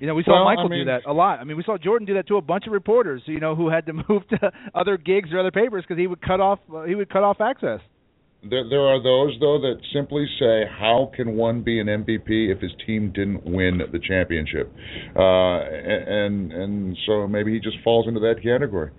[0.00, 1.38] You know, we saw Well, I Michael mean- do that a lot.
[1.40, 3.22] I mean, we saw Jordan do that to a bunch of reporters.
[3.26, 6.20] You know, who had to move to other gigs or other papers because he would
[6.20, 7.80] cut off uh, he would cut off access.
[8.48, 12.60] There, there are those though that simply say, "How can one be an MVP if
[12.60, 14.70] his team didn't win the championship?"
[15.16, 18.90] Uh, and and so maybe he just falls into that category.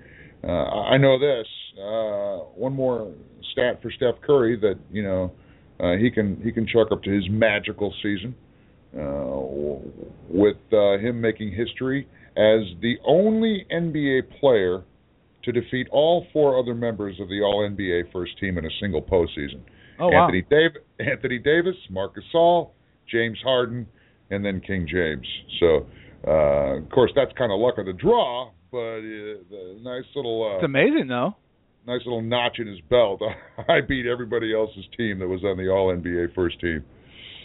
[0.43, 1.48] Uh, I know this.
[1.78, 3.12] Uh, one more
[3.52, 5.32] stat for Steph Curry that you know
[5.80, 8.34] uh, he can he can chalk up to his magical season
[8.98, 9.80] uh,
[10.30, 14.84] with uh, him making history as the only NBA player
[15.43, 19.02] to defeat all four other members of the All NBA first team in a single
[19.02, 19.62] postseason.
[20.00, 20.26] Oh, wow.
[20.26, 22.72] Anthony Davis, Anthony Davis, Marc Gasol,
[23.10, 23.88] James Harden,
[24.32, 25.28] and then King James.
[25.60, 25.86] So,
[26.28, 30.52] uh, of course, that's kind of luck of the draw, but uh, nice little.
[30.52, 31.36] Uh, It's amazing though.
[31.88, 33.22] Nice little notch in his belt.
[33.70, 36.84] I beat everybody else's team that was on the All NBA first team.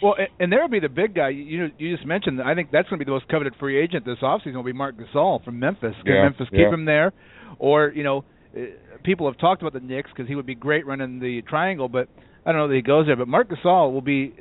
[0.01, 1.29] Well, and, and there will be the big guy.
[1.29, 2.41] You you just mentioned.
[2.41, 4.55] I think that's going to be the most coveted free agent this offseason.
[4.55, 5.95] Will be Marc Gasol from Memphis.
[6.03, 7.13] Can Yeah, Memphis keep him there?
[7.59, 8.25] Or you know,
[8.57, 8.61] uh,
[9.03, 12.09] people have talked about the Knicks because he would be great running the triangle, but
[12.45, 13.15] I don't know that he goes there.
[13.15, 14.33] But Marc Gasol will be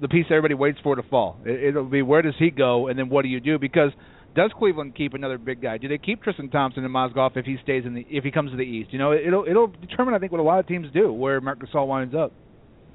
[0.00, 1.38] the piece everybody waits for to fall.
[1.44, 3.58] It, it'll be where does he go, and then what do you do?
[3.58, 3.90] Because
[4.34, 5.78] does Cleveland keep another big guy?
[5.78, 8.50] Do they keep Tristan Thompson and Mozgov if he stays in the if he comes
[8.50, 8.92] to the East?
[8.92, 11.60] You know, it'll it'll determine I think what a lot of teams do where Marc
[11.60, 12.32] Gasol winds up.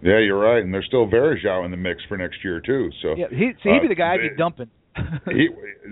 [0.02, 2.89] Yeah, you're right, and there's still Varejão in the mix for next year too.
[3.02, 4.70] So Yeah, he so he'd be uh, the guy I'd be they- dumping.
[5.28, 5.50] he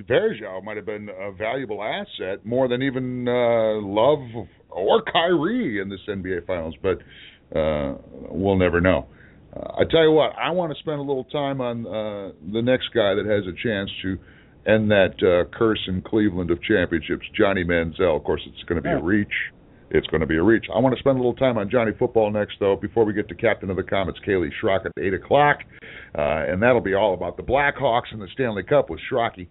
[0.09, 5.89] Varejão might have been a valuable asset more than even uh, Love or Kyrie in
[5.89, 6.97] this NBA Finals, but
[7.57, 7.95] uh,
[8.29, 9.07] we'll never know.
[9.55, 12.61] Uh, I tell you what, I want to spend a little time on uh, the
[12.61, 14.17] next guy that has a chance to
[14.69, 18.17] end that uh, curse in Cleveland of championships, Johnny Manziel.
[18.17, 19.31] Of course, it's going to be a reach.
[19.89, 20.65] It's going to be a reach.
[20.73, 23.29] I want to spend a little time on Johnny Football next, though, before we get
[23.29, 25.59] to Captain of the Komets, Kaylee Schrock at 8 o'clock.
[26.17, 29.47] Uh, and that'll be all about the Blackhawks and the Stanley Cup with Schrocky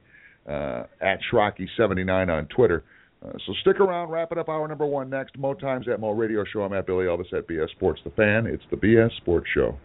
[0.46, 2.84] uh, at Schrocky79 on Twitter.
[3.24, 4.10] Uh, so stick around.
[4.10, 4.48] Wrap it up.
[4.48, 5.38] Hour number one next.
[5.38, 6.62] Mo Times at Mo Radio Show.
[6.62, 8.46] I'm at Billy Elvis at BS Sports The Fan.
[8.46, 9.78] It's the BS Sports Show.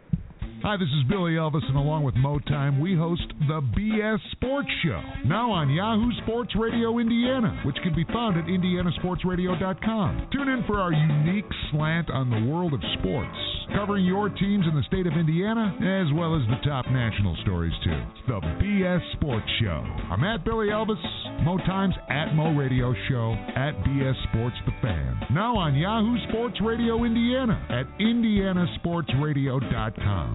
[0.63, 4.69] Hi, this is Billy Elvis, and along with Mo Time, we host the BS Sports
[4.85, 10.27] Show, now on Yahoo Sports Radio Indiana, which can be found at indianasportsradio.com.
[10.31, 13.35] Tune in for our unique slant on the world of sports,
[13.73, 17.73] covering your teams in the state of Indiana, as well as the top national stories,
[17.83, 17.99] too.
[18.27, 19.83] The BS Sports Show.
[20.13, 21.01] I'm at Billy Elvis,
[21.43, 25.17] Mo Times at Mo Radio Show, at BS Sports The Fan.
[25.33, 30.30] Now on Yahoo Sports Radio Indiana at indianasportsradio.com.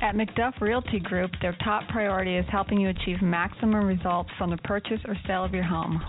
[0.00, 4.56] At McDuff Realty Group, their top priority is helping you achieve maximum results from the
[4.58, 6.00] purchase or sale of your home.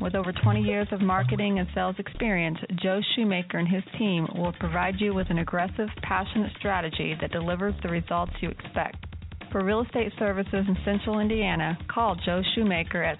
[0.00, 4.52] With over 20 years of marketing and sales experience, Joe Shoemaker and his team will
[4.60, 8.96] provide you with an aggressive, passionate strategy that delivers the results you expect.
[9.50, 13.18] For real estate services in Central Indiana, call Joe Shoemaker at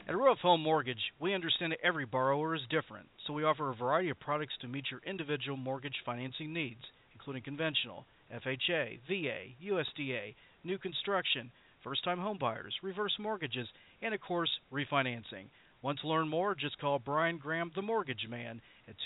[0.08, 3.74] At Ruoff Home Mortgage, we understand that every borrower is different, so we offer a
[3.74, 6.82] variety of products to meet your individual mortgage financing needs,
[7.14, 10.34] including conventional, FHA, VA, USDA,
[10.64, 11.52] new construction,
[11.84, 13.68] first time homebuyers, reverse mortgages,
[14.02, 15.46] and of course, refinancing.
[15.82, 16.56] Want to learn more?
[16.56, 18.96] Just call Brian Graham, the mortgage man, at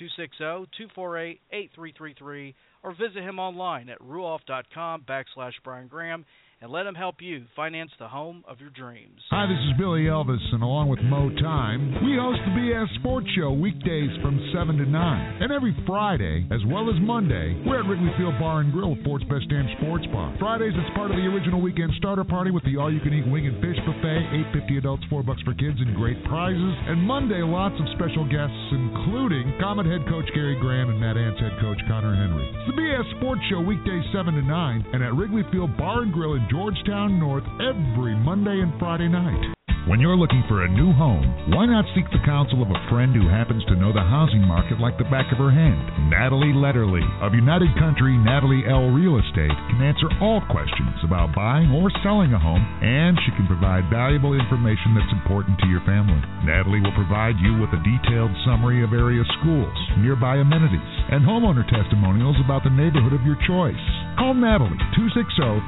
[0.97, 6.25] 260-248-8333 or visit him online at ruoff.com backslash Brian Graham
[6.63, 9.21] and let them help you finance the home of your dreams.
[9.29, 13.29] Hi, this is Billy Elvis, and along with Mo Time, we host the BS Sports
[13.37, 15.43] Show weekdays from 7 to 9.
[15.43, 19.29] And every Friday, as well as Monday, we're at Wrigley Field Bar and Grill, Fort's
[19.29, 20.33] Best Damn Sports Bar.
[20.41, 23.77] Fridays, it's part of the original weekend starter party with the all-you-can-eat wing and fish
[23.85, 26.75] buffet, 850 adults, 4 bucks for kids, and great prizes.
[26.89, 31.37] And Monday, lots of special guests, including Komet head coach Gary Graham and Mad Ants
[31.37, 32.49] head coach Connor Henry.
[32.49, 36.13] It's the BS Sports Show weekdays 7 to 9, and at Wrigley Field Bar and
[36.17, 39.57] Grill in Georgetown North every Monday and Friday night.
[39.87, 41.23] When you're looking for a new home,
[41.55, 44.83] why not seek the counsel of a friend who happens to know the housing market
[44.83, 46.11] like the back of her hand?
[46.11, 48.91] Natalie Letterly of United Country Natalie L.
[48.91, 53.47] Real Estate can answer all questions about buying or selling a home, and she can
[53.47, 56.19] provide valuable information that's important to your family.
[56.43, 61.67] Natalie will provide you with a detailed summary of area schools, nearby amenities, and homeowner
[61.71, 63.96] testimonials about the neighborhood of your choice.
[64.19, 64.71] Call Natalie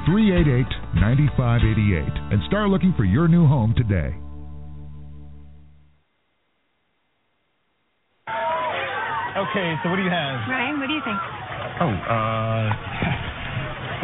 [0.09, 4.15] 260-388-9588 and start looking for your new home today.
[9.37, 10.49] Okay, so what do you have?
[10.49, 11.17] Ryan, what do you think?
[11.79, 12.69] Oh, uh.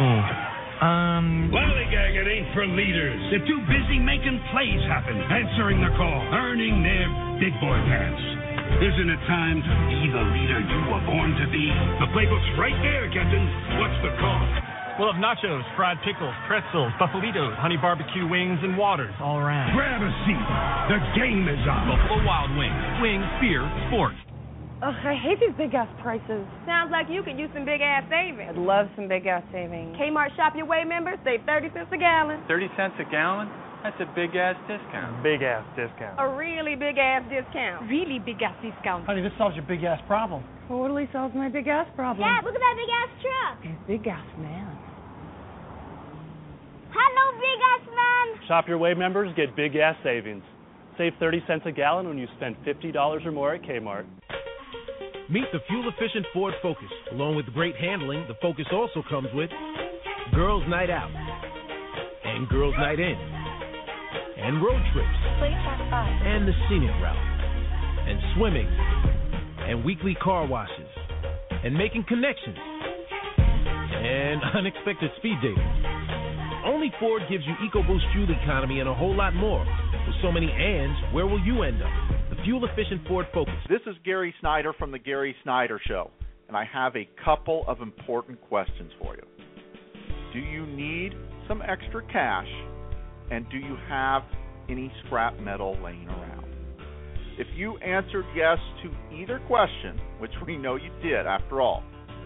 [0.00, 0.20] oh.
[0.86, 1.50] Um.
[1.50, 3.18] Lollygag, it ain't for leaders.
[3.30, 7.10] They're too busy making plays happen, answering the call, earning their
[7.42, 8.22] big boy pants.
[8.76, 11.64] Isn't it time to be the leader you were born to be?
[12.02, 13.44] The playbook's right there, Captain.
[13.80, 14.42] What's the call?
[14.98, 19.76] We'll have nachos, fried pickles, pretzels, buffalitos, honey barbecue wings, and waters all around.
[19.76, 20.46] Grab a seat.
[20.88, 21.84] The game is on.
[21.88, 22.80] Buffalo Wild Wings.
[23.04, 24.16] Wings, beer, sports.
[24.84, 26.44] Ugh, I hate these big ass prices.
[26.68, 28.56] Sounds like you could use some big ass savings.
[28.56, 29.96] I'd love some big ass savings.
[29.96, 32.44] Kmart Shop Your Way members save 30 cents a gallon.
[32.48, 33.48] 30 cents a gallon?
[33.82, 35.22] That's a big ass discount.
[35.22, 36.18] Big ass discount.
[36.18, 37.88] A really big ass discount.
[37.88, 39.06] Really big ass discount.
[39.06, 40.42] Honey, this solves your big ass problem.
[40.68, 42.26] Totally solves my big ass problem.
[42.26, 43.64] Yeah, look at that big ass truck.
[43.64, 44.76] And big ass man.
[46.90, 48.48] Hello, big ass man.
[48.48, 50.42] Shop Your Way members get big ass savings.
[50.98, 54.06] Save 30 cents a gallon when you spend $50 or more at Kmart.
[55.28, 56.88] Meet the fuel efficient Ford Focus.
[57.12, 59.50] Along with great handling, the Focus also comes with
[60.34, 61.10] Girls Night Out,
[62.24, 63.16] and Girls Night In,
[64.36, 67.26] and road trips, and the scenic route,
[68.08, 68.68] and swimming,
[69.68, 70.88] and weekly car washes,
[71.64, 72.58] and making connections,
[73.38, 75.96] and unexpected speed dating.
[76.64, 79.64] Only Ford gives you EcoBoost fuel economy and a whole lot more.
[80.06, 81.90] With so many ands, where will you end up?
[82.30, 83.54] The fuel efficient Ford Focus.
[83.68, 86.10] This is Gary Snyder from The Gary Snyder Show,
[86.48, 89.22] and I have a couple of important questions for you.
[90.32, 91.12] Do you need
[91.48, 92.48] some extra cash,
[93.30, 94.22] and do you have
[94.68, 96.44] any scrap metal laying around?
[97.38, 101.82] If you answered yes to either question, which we know you did after all,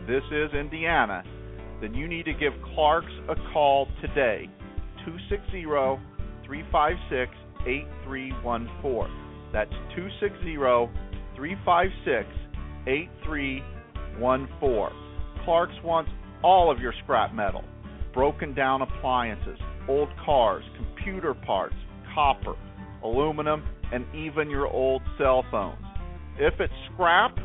[0.07, 1.25] this is Indiana,
[1.81, 4.49] then you need to give Clark's a call today.
[5.05, 5.65] 260
[6.47, 7.33] 356
[7.67, 9.11] 8314.
[9.53, 10.55] That's 260
[11.37, 12.29] 356
[12.87, 14.97] 8314.
[15.45, 16.11] Clark's wants
[16.43, 17.65] all of your scrap metal,
[18.15, 20.63] broken down appliances, old cars,
[21.03, 21.75] computer parts,
[22.15, 22.55] copper,
[23.03, 25.85] aluminum, and even your old cell phones.
[26.39, 27.37] If it's scrap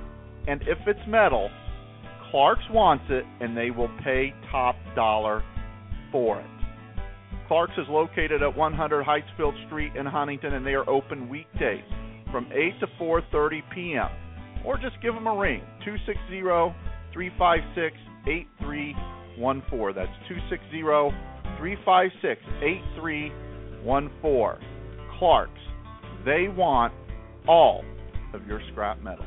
[0.47, 1.49] and if it's metal,
[2.31, 5.43] Clark's wants it and they will pay top dollar
[6.11, 6.45] for it.
[7.47, 11.83] Clark's is located at 100 Heightsfield Street in Huntington and they are open weekdays
[12.31, 14.09] from 8 to 4:30 p.m.
[14.65, 15.61] or just give them a ring
[17.13, 19.95] 260-356-8314.
[19.95, 20.11] That's
[21.59, 23.44] 260-356-8314.
[25.19, 25.51] Clark's.
[26.25, 26.93] They want
[27.47, 27.83] all
[28.33, 29.25] of your scrap metal.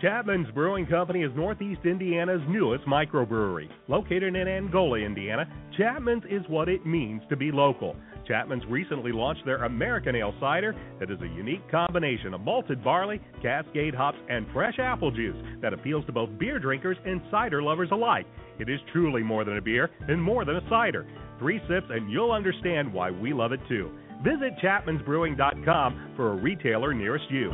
[0.00, 3.68] Chapman's Brewing Company is Northeast Indiana's newest microbrewery.
[3.88, 7.96] Located in Angola, Indiana, Chapman's is what it means to be local.
[8.26, 13.20] Chapman's recently launched their American Ale Cider that is a unique combination of malted barley,
[13.42, 17.90] cascade hops, and fresh apple juice that appeals to both beer drinkers and cider lovers
[17.92, 18.26] alike.
[18.58, 21.06] It is truly more than a beer and more than a cider.
[21.38, 23.90] Three sips and you'll understand why we love it too.
[24.24, 27.50] Visit chapmansbrewing.com for a retailer nearest you.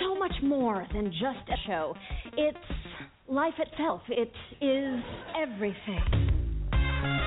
[0.00, 1.94] So much more than just a show.
[2.36, 2.58] It's
[3.28, 4.00] life itself.
[4.08, 4.32] It
[4.64, 5.02] is
[5.36, 6.27] everything.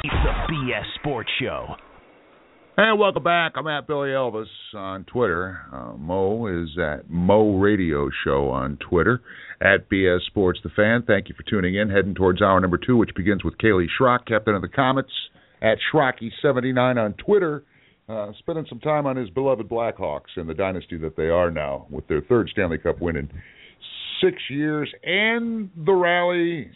[0.03, 1.75] It's the BS Sports Show.
[2.75, 3.53] And welcome back.
[3.55, 5.59] I'm at Billy Elvis on Twitter.
[5.71, 9.21] Uh, Mo is at Mo Radio Show on Twitter.
[9.61, 11.03] At BS Sports The Fan.
[11.07, 11.89] Thank you for tuning in.
[11.89, 15.03] Heading towards hour number two, which begins with Kaylee Schrock, captain of the Komets.
[15.61, 17.63] At Schrocky79 on Twitter.
[18.09, 21.87] Uh, spending some time on his beloved Blackhawks and the dynasty that they are now
[21.89, 23.29] with their third Stanley Cup win in
[24.21, 26.71] six years and the rally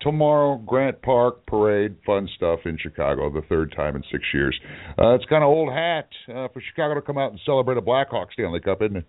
[0.00, 4.58] tomorrow, Grant Park parade, fun stuff in Chicago, the third time in six years.
[4.98, 7.82] Uh, it's kind of old hat uh, for Chicago to come out and celebrate a
[7.82, 9.06] Blackhawks Stanley Cup, isn't it?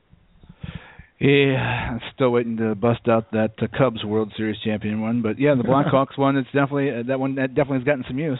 [1.20, 5.40] Yeah, I'm still waiting to bust out that uh, Cubs World Series champion one, but
[5.40, 6.36] yeah, the Blackhawks one.
[6.36, 7.36] It's definitely uh, that one.
[7.36, 8.40] That definitely has gotten some use.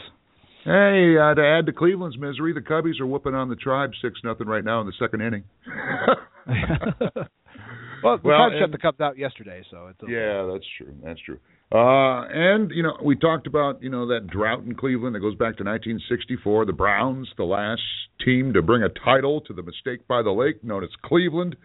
[0.64, 4.20] Hey, uh, to add to Cleveland's misery, the Cubbies are whooping on the Tribe six
[4.24, 5.44] nothing right now in the second inning.
[8.02, 10.12] well, the Well, Cubs shut the Cup out yesterday, so it's okay.
[10.12, 10.94] Yeah, that's true.
[11.02, 11.38] That's true.
[11.72, 15.34] Uh, and you know, we talked about you know that drought in Cleveland that goes
[15.34, 16.66] back to 1964.
[16.66, 17.82] The Browns, the last
[18.24, 21.56] team to bring a title to the Mistake by the Lake, known as Cleveland.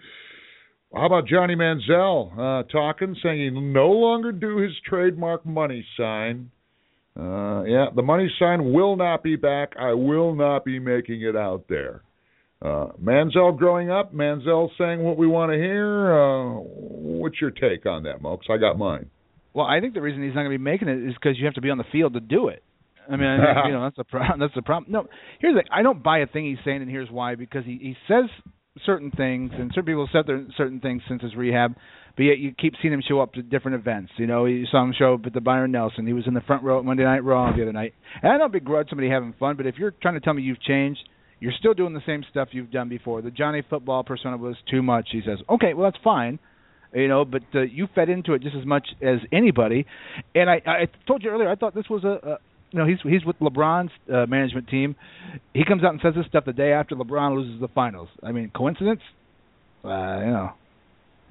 [0.94, 6.52] How about Johnny Manziel uh, talking, saying he no longer do his trademark money sign.
[7.20, 9.74] Uh, yeah, the money sign will not be back.
[9.78, 12.04] I will not be making it out there.
[12.62, 16.12] Uh, Manziel growing up, Manziel saying what we want to hear.
[16.12, 18.38] Uh, what's your take on that, Mo?
[18.38, 19.10] 'Cause I got mine.
[19.54, 21.46] Well, I think the reason he's not going to be making it is because you
[21.46, 22.64] have to be on the field to do it.
[23.10, 24.40] I mean, I you know, that's the problem.
[24.40, 24.92] That's the problem.
[24.92, 25.08] No,
[25.40, 25.64] here's the.
[25.72, 27.36] I don't buy a thing he's saying, and here's why.
[27.36, 28.26] Because he he says
[28.86, 31.76] certain things, and certain people have said certain things since his rehab,
[32.16, 34.12] but yet you keep seeing him show up to different events.
[34.18, 36.06] You know, you saw him show up at the Byron Nelson.
[36.06, 37.94] He was in the front row at Monday Night Raw the other night.
[38.22, 40.62] And I don't begrudge somebody having fun, but if you're trying to tell me you've
[40.62, 41.00] changed,
[41.40, 43.22] you're still doing the same stuff you've done before.
[43.22, 45.10] The Johnny Football persona was too much.
[45.12, 46.40] He says, okay, well that's fine
[46.94, 49.86] you know but uh, you fed into it just as much as anybody
[50.34, 52.38] and i i told you earlier i thought this was a,
[52.72, 54.96] you know he's he's with LeBron's uh, management team.
[55.54, 58.10] He comes out and says this stuff the day after LeBron loses the finals.
[58.24, 59.02] I mean, coincidence?
[59.84, 60.52] Uh, you know.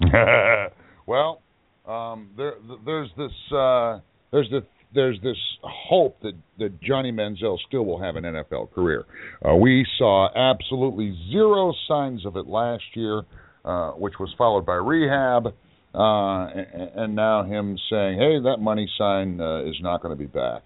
[1.07, 1.43] well,
[1.87, 2.55] um, there,
[2.85, 4.01] there's this, uh,
[4.33, 4.65] there's the,
[4.95, 9.05] there's this hope that that Johnny Manziel still will have an NFL career.
[9.47, 13.23] Uh, we saw absolutely zero signs of it last year,
[13.65, 15.47] uh, which was followed by rehab,
[15.95, 20.19] uh, and, and now him saying, "Hey, that money sign uh, is not going to
[20.19, 20.63] be back."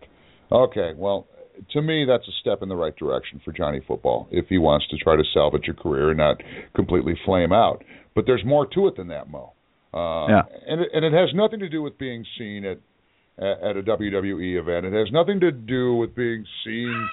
[0.53, 1.27] Okay, well,
[1.73, 4.87] to me, that's a step in the right direction for Johnny Football if he wants
[4.89, 6.37] to try to salvage a career and not
[6.75, 7.83] completely flame out.
[8.15, 9.53] But there's more to it than that, Mo.
[9.93, 10.43] Uh, yeah.
[10.69, 12.79] And it, and it has nothing to do with being seen at
[13.41, 14.87] at a WWE event.
[14.87, 17.09] It has nothing to do with being seen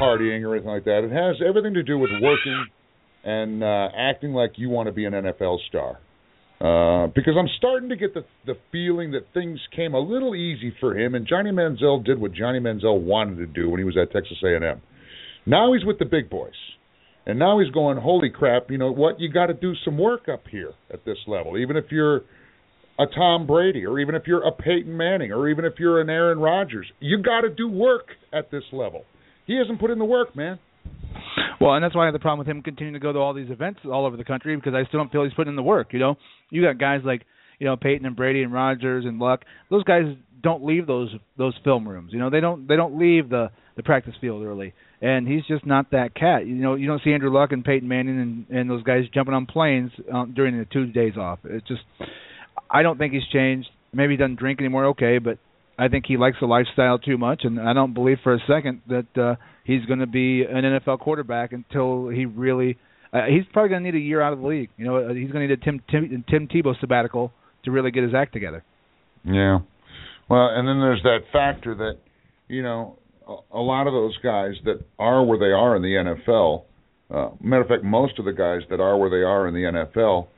[0.00, 1.04] partying or anything like that.
[1.04, 2.66] It has everything to do with working
[3.24, 5.98] and uh, acting like you want to be an NFL star.
[6.60, 10.74] Uh, because I'm starting to get the the feeling that things came a little easy
[10.80, 13.96] for him, and Johnny Manziel did what Johnny Manziel wanted to do when he was
[13.96, 14.82] at Texas A&M.
[15.46, 16.50] Now he's with the big boys,
[17.26, 18.72] and now he's going, holy crap!
[18.72, 19.20] You know what?
[19.20, 22.22] You got to do some work up here at this level, even if you're
[22.98, 26.10] a Tom Brady, or even if you're a Peyton Manning, or even if you're an
[26.10, 26.86] Aaron Rodgers.
[27.00, 29.04] You got to do work at this level.
[29.46, 30.58] He hasn't put in the work, man.
[31.60, 33.34] Well, and that's why I have the problem with him continuing to go to all
[33.34, 35.62] these events all over the country because I still don't feel he's putting in the
[35.62, 35.92] work.
[35.92, 36.16] You know,
[36.50, 37.22] you got guys like
[37.58, 39.40] you know Peyton and Brady and Rodgers and Luck.
[39.70, 40.04] Those guys
[40.42, 42.12] don't leave those those film rooms.
[42.12, 44.74] You know, they don't they don't leave the the practice field early.
[45.00, 46.46] And he's just not that cat.
[46.46, 49.34] You know, you don't see Andrew Luck and Peyton Manning and and those guys jumping
[49.34, 51.38] on planes um, during the two days off.
[51.44, 51.82] It's just
[52.70, 53.68] I don't think he's changed.
[53.92, 54.86] Maybe he doesn't drink anymore.
[54.86, 55.38] Okay, but
[55.78, 58.82] I think he likes the lifestyle too much, and I don't believe for a second
[58.88, 62.78] that uh, he's going to be an NFL quarterback until he really.
[63.10, 64.68] Uh, he's probably going to need a year out of the league.
[64.76, 67.32] You know, uh, he's going to need a Tim Tim, Tim Tebow sabbatical
[67.64, 68.62] to really get his act together.
[69.24, 69.60] Yeah.
[70.28, 71.98] Well, and then there's that factor that,
[72.48, 72.98] you know,
[73.52, 76.64] a, lot of those guys that are where they are in the NFL.
[77.10, 79.60] Uh, matter of fact, most of the guys that are where they are in the
[79.60, 80.28] NFL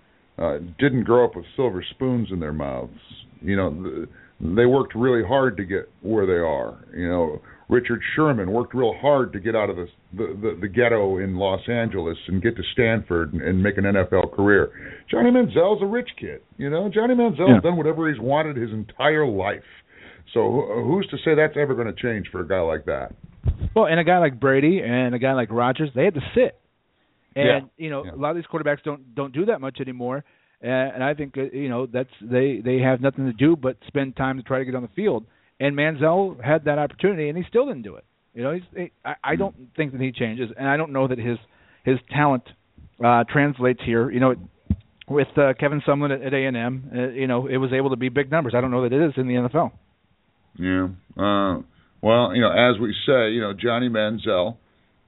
[0.40, 2.98] uh, didn't grow up with silver spoons in their mouths.
[3.42, 4.06] You know,
[4.40, 6.78] they worked really hard to get where they are.
[6.96, 10.68] You know, Richard Sherman worked real hard to get out of the the, the, the
[10.68, 14.70] ghetto in Los Angeles and get to Stanford and, and make an NFL career.
[15.08, 16.40] Johnny Manziel's a rich kid.
[16.56, 17.60] You know, Johnny Manziel's Yeah.
[17.60, 19.62] done whatever he's wanted his entire life.
[20.34, 20.50] So
[20.84, 23.12] who's to say that's ever going to change for a guy like that?
[23.74, 26.59] Well, and a guy like Brady and a guy like Rodgers, they had to sit.
[27.36, 27.60] And Yeah.
[27.76, 30.24] you know, a lot of these quarterbacks don't don't do that much anymore.
[30.60, 33.76] And, and I think uh, you know that's they they have nothing to do but
[33.86, 35.24] spend time to try to get on the field.
[35.58, 38.04] And Manziel had that opportunity, and he still didn't do it.
[38.34, 41.06] You know, he's he, I, I don't think that he changes, and I don't know
[41.08, 41.38] that his
[41.84, 42.44] his talent
[43.04, 44.10] uh translates here.
[44.10, 44.34] You know,
[45.08, 47.90] with uh, Kevin Sumlin at, at A and M, uh, you know, it was able
[47.90, 48.54] to be big numbers.
[48.56, 49.72] I don't know that it is in the NFL.
[50.56, 50.88] Yeah.
[51.16, 51.62] Uh,
[52.02, 54.56] well, you know, as we say, you know, Johnny Manziel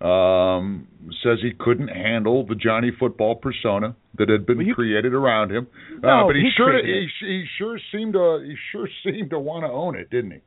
[0.02, 0.88] um,
[1.22, 5.68] says he couldn't handle the Johnny football persona that had been created around him.
[6.02, 9.38] uh, No, but he, he sure he, he sure seemed to he sure seemed to
[9.38, 10.38] want to own it, didn't he?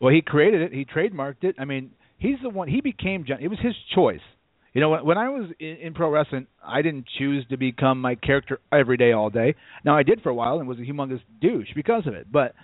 [0.00, 0.72] Well, he created it.
[0.72, 1.54] He trademarked it.
[1.58, 2.68] I mean, he's the one.
[2.68, 3.44] He became Johnny.
[3.44, 4.20] It was his choice.
[4.74, 8.00] You know, when, when I was in, in pro wrestling, I didn't choose to become
[8.00, 9.54] my character every day, all day.
[9.84, 12.26] Now I did for a while and was a humongous douche because of it.
[12.32, 12.54] But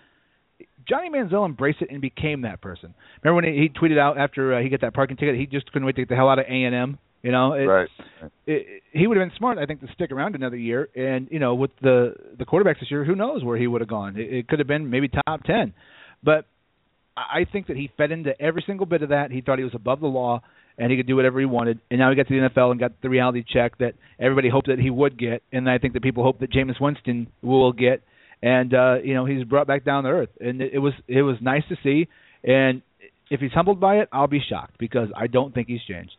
[0.88, 2.94] Johnny Manziel embraced it and became that person.
[3.22, 5.70] Remember when he, he tweeted out after uh, he got that parking ticket, he just
[5.72, 6.98] couldn't wait to get the hell out of A and M.
[7.22, 7.88] You know, it, right.
[8.46, 10.88] it, he would have been smart, I think, to stick around another year.
[10.94, 13.88] And you know, with the the quarterbacks this year, who knows where he would have
[13.88, 14.16] gone?
[14.16, 15.74] It, it could have been maybe top ten.
[16.22, 16.46] But
[17.16, 19.32] I I think that he fed into every single bit of that.
[19.32, 20.42] He thought he was above the law
[20.78, 21.80] and he could do whatever he wanted.
[21.90, 24.68] And now he got to the NFL and got the reality check that everybody hoped
[24.68, 28.02] that he would get, and I think that people hope that Jameis Winston will get.
[28.42, 31.22] And uh, you know, he's brought back down to earth, and it, it was it
[31.22, 32.08] was nice to see.
[32.44, 32.82] And
[33.30, 36.12] if he's humbled by it, I'll be shocked because I don't think he's changed.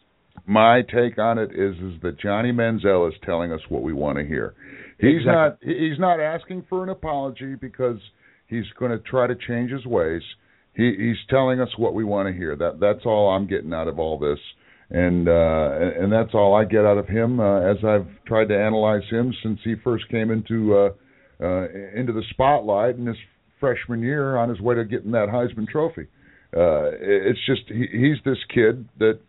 [0.46, 4.18] My take on it is is that Johnny Manziel is telling us what we want
[4.18, 4.54] to hear.
[5.00, 5.32] He's Exactly.
[5.32, 8.00] not he's not asking for an apology because
[8.48, 10.22] he's going to try to change his ways.
[10.76, 12.56] He he's telling us what we want to hear.
[12.56, 14.40] That that's all I'm getting out of all this.
[14.90, 18.50] And uh and and that's all I get out of him uh, as I've tried
[18.50, 20.90] to analyze him since he first came into uh
[21.42, 23.18] uh into the spotlight in his
[23.60, 26.08] freshman year on his way to getting that Heisman trophy.
[26.56, 29.20] Uh it's just he, he's this kid that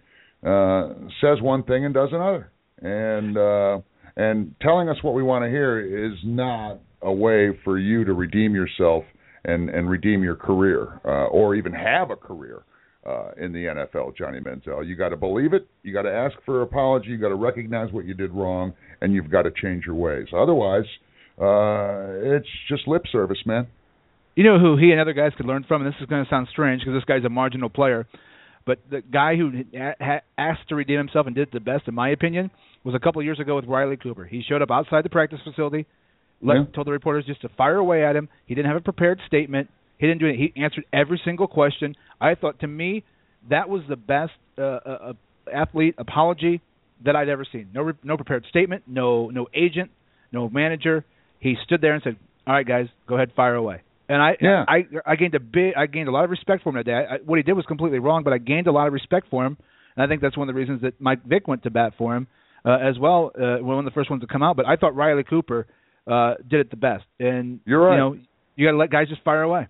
[0.45, 2.51] uh, says one thing and does another,
[2.81, 3.79] and uh,
[4.17, 8.15] and telling us what we want to hear is not a way for you to
[8.15, 9.05] redeem yourself
[9.45, 12.63] and and redeem your career, uh, or even have a career
[13.07, 14.87] uh, in the NFL, Johnny Manziel.
[14.87, 15.69] You got to believe it.
[15.83, 17.09] You got to ask for an apology.
[17.09, 20.29] You got to recognize what you did wrong, and you've got to change your ways.
[20.35, 20.89] Otherwise, uh,
[21.41, 23.67] it's just lip service, man.
[24.37, 26.31] You know who he and other guys could learn from, and this is going to
[26.31, 28.07] sound strange because this guy's a marginal player,
[28.65, 29.51] but the guy who
[30.39, 32.51] asked to redeem himself and did it the best, in my opinion,
[32.85, 34.25] was a couple of years ago with Riley Cooper.
[34.25, 35.87] He showed up outside the practice facility,
[36.43, 36.65] let, Yeah.
[36.75, 38.29] told the reporters just to fire away at him.
[38.47, 39.69] He didn't have a prepared statement.
[39.99, 40.37] He didn't do it.
[40.37, 41.95] He answered every single question.
[42.21, 43.03] I thought, to me,
[43.51, 45.13] that was the best uh, uh, uh,
[45.53, 46.63] athlete apology
[47.05, 47.69] that I'd ever seen.
[47.75, 48.85] No, re- no prepared statement.
[48.87, 49.91] No, no agent.
[50.33, 51.05] No manager.
[51.41, 52.17] He stood there and said,
[52.47, 54.65] "All right, guys, go ahead, fire away." And I, Yeah.
[54.67, 55.75] I, I gained a bit.
[55.77, 57.07] I gained a lot of respect for him today.
[57.11, 59.45] I, what he did was completely wrong, but I gained a lot of respect for
[59.47, 59.57] him,
[59.97, 62.17] and I think that's one of the reasons that Mike Vick went to bat for
[62.17, 62.27] him
[62.65, 63.31] uh, as well.
[63.35, 65.67] Uh, one of the first ones to come out, but I thought Riley Cooper
[66.11, 67.05] uh, did it the best.
[67.19, 67.95] And You're right.
[67.95, 68.17] You know,
[68.57, 69.69] you got to let guys just fire away.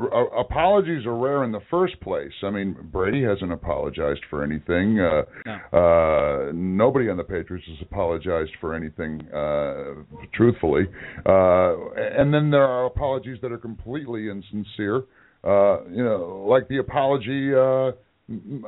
[0.00, 2.32] Uh, apologies are rare in the first place.
[2.42, 4.98] I mean, Brady hasn't apologized for anything.
[4.98, 10.84] Uh, uh, nobody on the Patriots has apologized for anything, uh, truthfully.
[11.26, 15.04] Uh, and then there are apologies that are completely insincere.
[15.44, 17.92] Uh, you know, like the apology uh,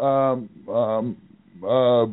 [0.02, 1.16] um, um,
[1.62, 2.06] uh,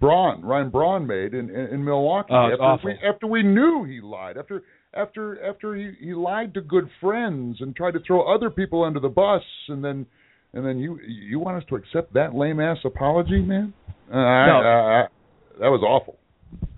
[0.00, 2.90] Braun, Ryan Braun made in, in, in Milwaukee Oh, after awful.
[2.90, 4.62] we after we knew he lied after
[4.96, 9.00] after after he, he lied to good friends and tried to throw other people under
[9.00, 10.06] the bus and then
[10.52, 13.72] and then you you want us to accept that lame ass apology, man?
[14.10, 14.60] Uh, No.
[14.64, 15.06] I, I,
[15.60, 16.16] that was awful.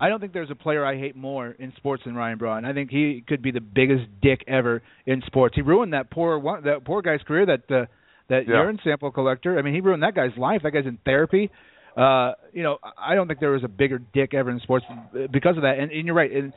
[0.01, 2.65] I don't think there's a player I hate more in sports than Ryan Braun.
[2.65, 5.55] I think he could be the biggest dick ever in sports.
[5.55, 7.45] He ruined that poor one, that poor guy's career.
[7.45, 7.85] That uh,
[8.29, 8.55] that Yeah.
[8.61, 9.57] urine sample collector.
[9.57, 10.61] I mean, he ruined that guy's life.
[10.63, 11.51] That guy's in therapy.
[11.99, 14.85] Uh, you know, I don't think there was a bigger dick ever in sports
[15.31, 15.79] because of that.
[15.79, 16.31] And, and you're right.
[16.31, 16.53] And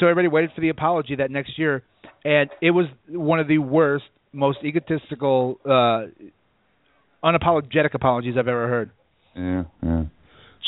[0.00, 1.82] so everybody waited for the apology that next year,
[2.24, 6.06] and it was one of the worst, most egotistical, uh,
[7.22, 8.90] unapologetic apologies I've ever heard.
[9.34, 10.04] Yeah, yeah.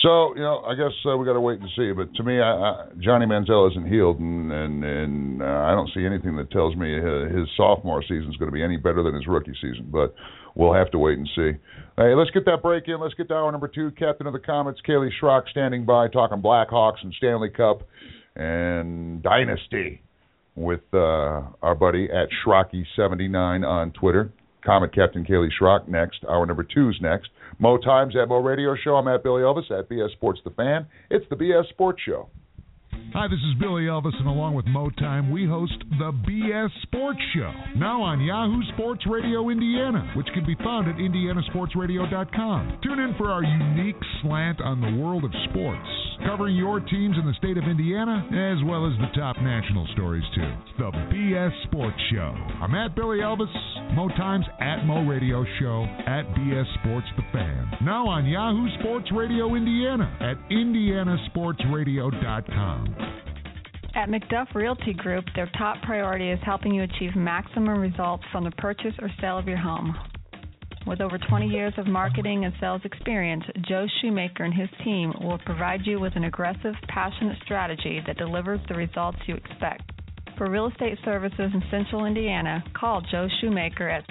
[0.03, 1.93] So you know, I guess uh, we got to wait and see.
[1.93, 5.91] But to me, I, I, Johnny Manziel isn't healed, and and, and uh, I don't
[5.95, 9.03] see anything that tells me his, his sophomore season is going to be any better
[9.03, 9.89] than his rookie season.
[9.91, 10.15] But
[10.55, 11.53] we'll have to wait and see.
[11.97, 13.01] Hey, let's get that break in.
[13.01, 13.91] Let's get to hour number two.
[13.93, 17.83] Captain of the Komets, Kaleigh Schrock, standing by, talking Blackhawks and Stanley Cup
[18.37, 20.01] and Dynasty
[20.55, 24.33] with uh, our buddy at Schrocky79 on Twitter.
[24.65, 26.25] Komet Captain Kaleigh Schrock next.
[26.29, 27.29] Hour number two's next.
[27.59, 28.97] Mo Times at Mo Radio Show.
[28.97, 30.87] I'm at Billy Elvis at BS Sports The Fan.
[31.11, 32.29] It's the BS Sports Show.
[33.15, 37.21] Hi, this is Billy Elvis, and along with Mo Time, we host the BS Sports
[37.35, 42.79] Show, now on Yahoo Sports Radio Indiana, which can be found at indianasportsradio.com.
[42.83, 45.89] Tune in for our unique slant on the world of sports,
[46.27, 50.25] covering your teams in the state of Indiana, as well as the top national stories,
[50.35, 50.43] too.
[50.45, 52.35] It's the BS Sports Show.
[52.61, 53.49] I'm at Billy Elvis,
[53.97, 59.11] Mo Times at Mo Radio Show, at BS Sports The Fan, now on Yahoo Sports
[59.13, 62.88] Radio Indiana at indianasportsradio.com.
[63.95, 68.53] At McDuff Realty Group, their top priority is helping you achieve maximum results from the
[68.53, 69.97] purchase or sale of your home.
[70.87, 75.39] With over 20 years of marketing and sales experience, Joe Shoemaker and his team will
[75.45, 79.83] provide you with an aggressive, passionate strategy that delivers the results you expect.
[80.39, 84.05] For real estate services in Central Indiana, call Joe Shoemaker at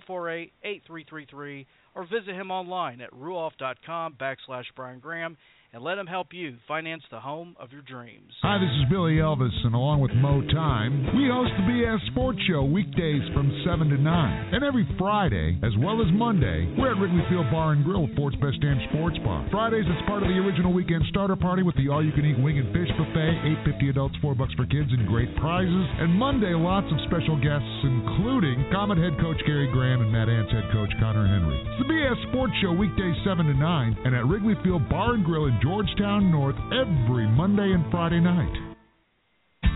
[0.08, 5.36] 260-248-8333 or visit him online at ruoff.com backslash Brian Graham
[5.74, 8.30] and let them help you finance the home of your dreams.
[8.46, 12.38] Hi, this is Billy Elvis, and along with Mo Time, we host the BS Sports
[12.46, 14.54] Show weekdays from 7 to 9.
[14.54, 18.38] And every Friday, as well as Monday, we're at Wrigley Field Bar and Grill, Fort's
[18.38, 19.50] Best Damn Sports Bar.
[19.50, 22.94] Fridays, it's part of the original weekend starter party with the all-you-can-eat wing and fish
[22.94, 25.86] buffet, 8.50 adults, 4 bucks for kids, and great prizes.
[25.98, 30.54] And Monday, lots of special guests, including Komet head coach Gary Graham and Mad Ants
[30.54, 31.58] head coach Conner Henry.
[31.66, 35.26] It's the BS Sports Show weekdays 7 to 9, and at Wrigley Field Bar and
[35.26, 38.52] Grill in Georgetown North every Monday and Friday night.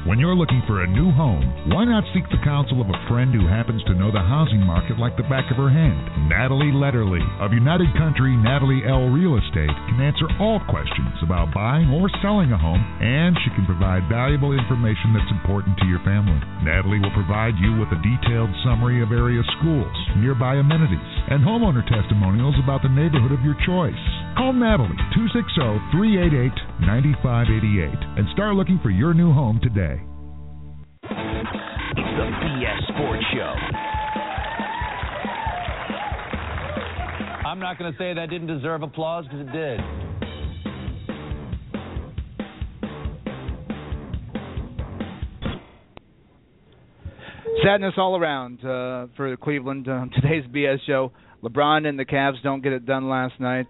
[0.05, 1.41] When you're looking for a new home,
[1.73, 5.01] why not seek the counsel of a friend who happens to know the housing market
[5.01, 6.29] like the back of her hand?
[6.29, 9.09] Natalie Letterly of United Country Natalie L.
[9.09, 13.65] Real Estate can answer all questions about buying or selling a home, and she can
[13.65, 16.37] provide valuable information that's important to your family.
[16.69, 21.85] Natalie will provide you with a detailed summary of area schools, nearby amenities, and homeowner
[21.89, 24.05] testimonials about the neighborhood of your choice.
[24.39, 24.95] Call Natalie
[25.99, 30.01] 260-388-9588 and start looking for your new home today.
[31.03, 33.55] It's the BS Sports Show.
[37.49, 39.81] I'm not going to say that didn't deserve applause because it did.
[47.65, 51.11] Sadness all around uh, for Cleveland on today's BS show.
[51.43, 53.67] LeBron and the Cavs don't get it done last night.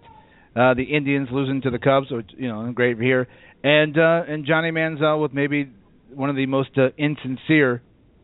[0.55, 3.27] Uh, the Indians losing to the Cubs, which you know, great here,
[3.63, 5.69] and uh, and Johnny Manziel with maybe
[6.13, 7.81] one of the most uh, insincere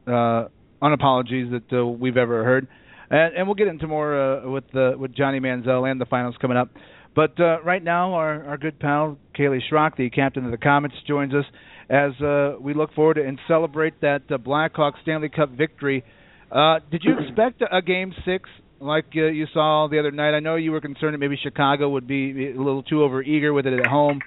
[0.07, 0.45] uh,
[0.81, 2.67] unapologies that uh, we've ever heard,
[3.09, 6.35] and, and we'll get into more uh, with uh, with Johnny Manziel and the finals
[6.41, 6.69] coming up.
[7.15, 10.93] But uh, right now, our our good pal Kaleigh Schrock, the captain of the Komets,
[11.07, 11.45] joins us
[11.89, 16.03] as uh, we look forward to and celebrate that uh, Blackhawks Stanley Cup victory.
[16.51, 18.49] Uh, did you expect a game six
[18.79, 20.35] like uh, you saw the other night?
[20.35, 23.53] I know you were concerned that maybe Chicago would be a little too over eager
[23.53, 24.21] with it at home,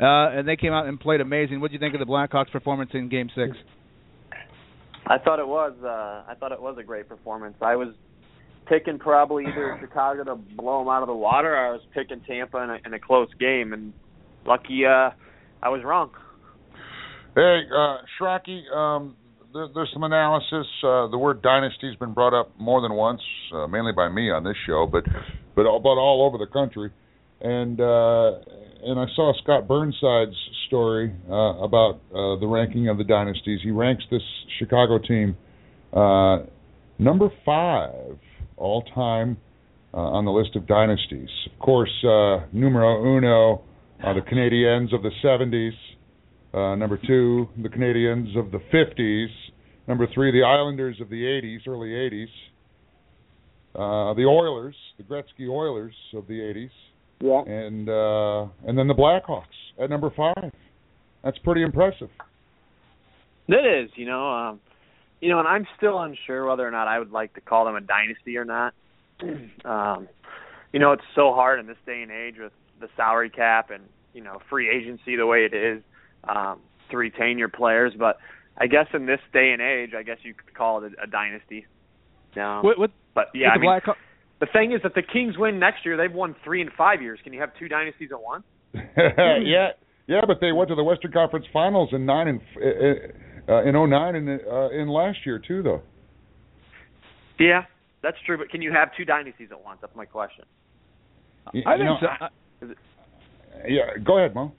[0.00, 1.60] uh, and they came out and played amazing.
[1.60, 3.56] What do you think of the Blackhawks' performance in Game Six?
[5.06, 5.72] I thought it was.
[5.82, 7.54] Uh, I thought it was a great performance.
[7.60, 7.94] I was
[8.66, 12.20] picking probably either Chicago to blow them out of the water, or I was picking
[12.26, 13.92] Tampa in a, in a close game, and
[14.44, 15.10] lucky uh,
[15.62, 16.10] I was wrong.
[17.34, 19.16] Hey, uh, Schrocky, um,
[19.56, 20.66] there, there's some analysis.
[20.84, 23.20] Uh, the word dynasty has been brought up more than once,
[23.54, 25.04] uh, mainly by me on this show, but
[25.54, 26.90] but all, but all over the country.
[27.40, 28.38] And uh,
[28.84, 30.36] and I saw Scott Burnside's
[30.68, 33.60] story uh, about uh, the ranking of the dynasties.
[33.62, 34.22] He ranks this
[34.58, 35.36] Chicago team
[36.98, 38.18] number five
[38.56, 39.38] all time
[39.92, 41.28] on the list of dynasties.
[41.52, 41.90] Of course,
[42.52, 43.62] numero uno
[44.02, 45.72] are the Canadiens of the 70s.
[46.56, 49.26] Uh, number two, the Canadiens of the 50s.
[49.88, 52.26] Number three, the Islanders of the 80s, early 80s.
[53.74, 56.70] Uh, the Oilers, the Gretzky Oilers of the 80s.
[57.20, 57.42] Yeah.
[57.46, 59.44] And uh, and then the Blackhawks
[59.82, 60.52] at number five.
[61.24, 62.08] That's pretty impressive.
[63.48, 64.60] It is, you know, um,
[65.20, 67.76] you know, and I'm still unsure whether or not I would like to call them
[67.76, 68.74] a dynasty or not.
[69.64, 70.08] um,
[70.72, 73.84] you know, it's so hard in this day and age with the salary cap and
[74.12, 75.82] you know free agency the way it is
[76.28, 76.60] um,
[76.90, 77.92] to retain your players.
[77.98, 78.18] But
[78.58, 81.06] I guess in this day and age, I guess you could call it a, a
[81.06, 81.66] dynasty.
[82.36, 83.96] Um, What, what, but yeah, with I the mean, Blackhawks.
[84.40, 85.96] the thing is that the Kings win next year.
[85.96, 87.18] They've won three in five years.
[87.24, 88.44] Can you have two dynasties at once?
[88.74, 89.68] yeah,
[90.06, 92.40] yeah, but they went to the Western Conference Finals in nine and
[93.48, 95.82] uh, in '09 and uh, in last year too, though.
[97.38, 97.62] Yeah,
[98.02, 98.38] that's true.
[98.38, 99.78] But can you have two dynasties at once?
[99.80, 100.44] That's my question.
[101.52, 102.06] You, I you think know, so.
[102.24, 104.52] I- Yeah, go ahead, Mo.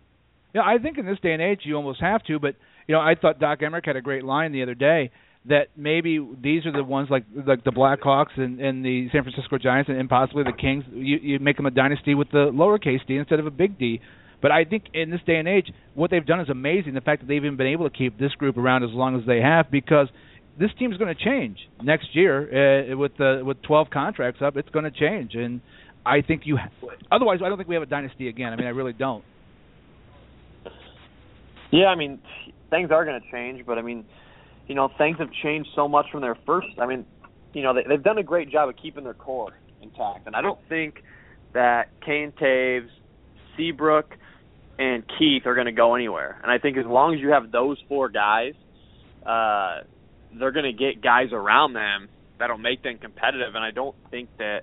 [0.56, 2.40] Yeah, I think in this day and age you almost have to.
[2.40, 2.56] But
[2.88, 5.12] you know, I thought Doc Emrick had a great line the other day
[5.46, 9.58] that maybe these are the ones like like the Blackhawks and, and the San Francisco
[9.58, 10.84] Giants and, and possibly the Kings.
[10.92, 14.02] You you make them a dynasty with the lowercase d instead of a big D.
[14.42, 16.94] But I think in this day and age, what they've done is amazing.
[16.94, 19.26] The fact that they've even been able to keep this group around as long as
[19.26, 20.10] they have, because
[20.60, 24.58] this team's going to change next year uh, with the with 12 contracts up.
[24.58, 25.62] It's going to change, and
[26.06, 26.58] I think you.
[26.58, 26.70] Ha-
[27.12, 28.54] otherwise, I don't think we have a dynasty again.
[28.54, 29.24] I mean, I really don't.
[31.72, 32.20] Yeah, I mean,
[32.70, 34.06] things are going to change, but I mean,
[34.68, 36.68] you know, things have changed so much from their first.
[36.80, 37.06] I mean,
[37.54, 40.42] you know, they, they've done a great job of keeping their core intact, and I
[40.42, 41.04] don't think
[41.54, 42.88] that Kane Toews,
[43.56, 44.16] Seabrook,
[44.78, 46.40] and Keith are going to go anywhere.
[46.44, 48.54] And I think as long as you have those four guys,
[49.26, 49.80] uh,
[50.38, 53.56] they're going to get guys around them that'll make them competitive.
[53.56, 54.60] And I don't think that,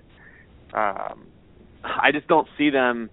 [0.73, 1.27] um,
[1.83, 3.09] I just don't see them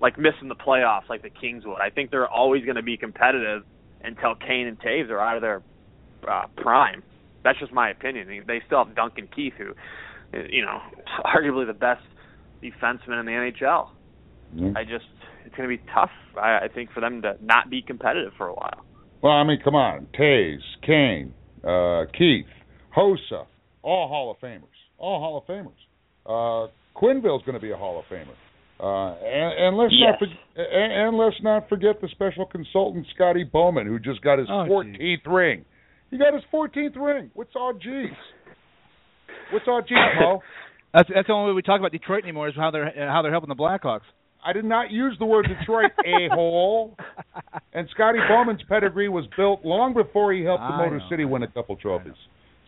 [0.00, 1.80] like missing the playoffs like the Kings would.
[1.80, 3.64] I think they're always going to be competitive
[4.02, 5.62] until Kane and Toews are out of their
[6.28, 7.02] uh, prime.
[7.44, 8.44] That's just my opinion.
[8.46, 9.72] They still have Duncan Keith, who,
[10.50, 10.80] you know,
[11.24, 12.02] arguably the best
[12.62, 13.90] defenseman in the NHL.
[14.76, 15.04] I just
[15.44, 16.10] it's going to be tough.
[16.36, 18.84] I, I think for them to not be competitive for a while.
[19.22, 21.32] Well, I mean, come on, Toews, Kane,
[21.64, 22.46] uh, Keith,
[22.96, 23.46] Hossa,
[23.82, 24.62] all Hall of Famers,
[24.98, 25.72] all Hall of Famers.
[26.26, 28.34] Uh, Quenneville's going to be a Hall of Famer.
[28.78, 30.10] Uh, and, and let's Yes.
[30.10, 34.38] not for, and, and let's not forget the special consultant Scotty Bowman, who just got
[34.38, 35.64] his Oh, 14th ring.
[36.10, 37.30] He got his 14th ring.
[37.34, 38.10] What's all G's?
[39.52, 40.42] What's all G's, Mo?
[40.94, 43.22] That's that's the only way we talk about Detroit anymore is how they're uh, how
[43.22, 44.00] they're helping the Blackhawks.
[44.44, 46.96] I did not use the word Detroit, a hole.
[47.74, 51.04] And Scotty Bowman's pedigree was built long before he helped the I Motor know.
[51.10, 52.12] City win a couple trophies.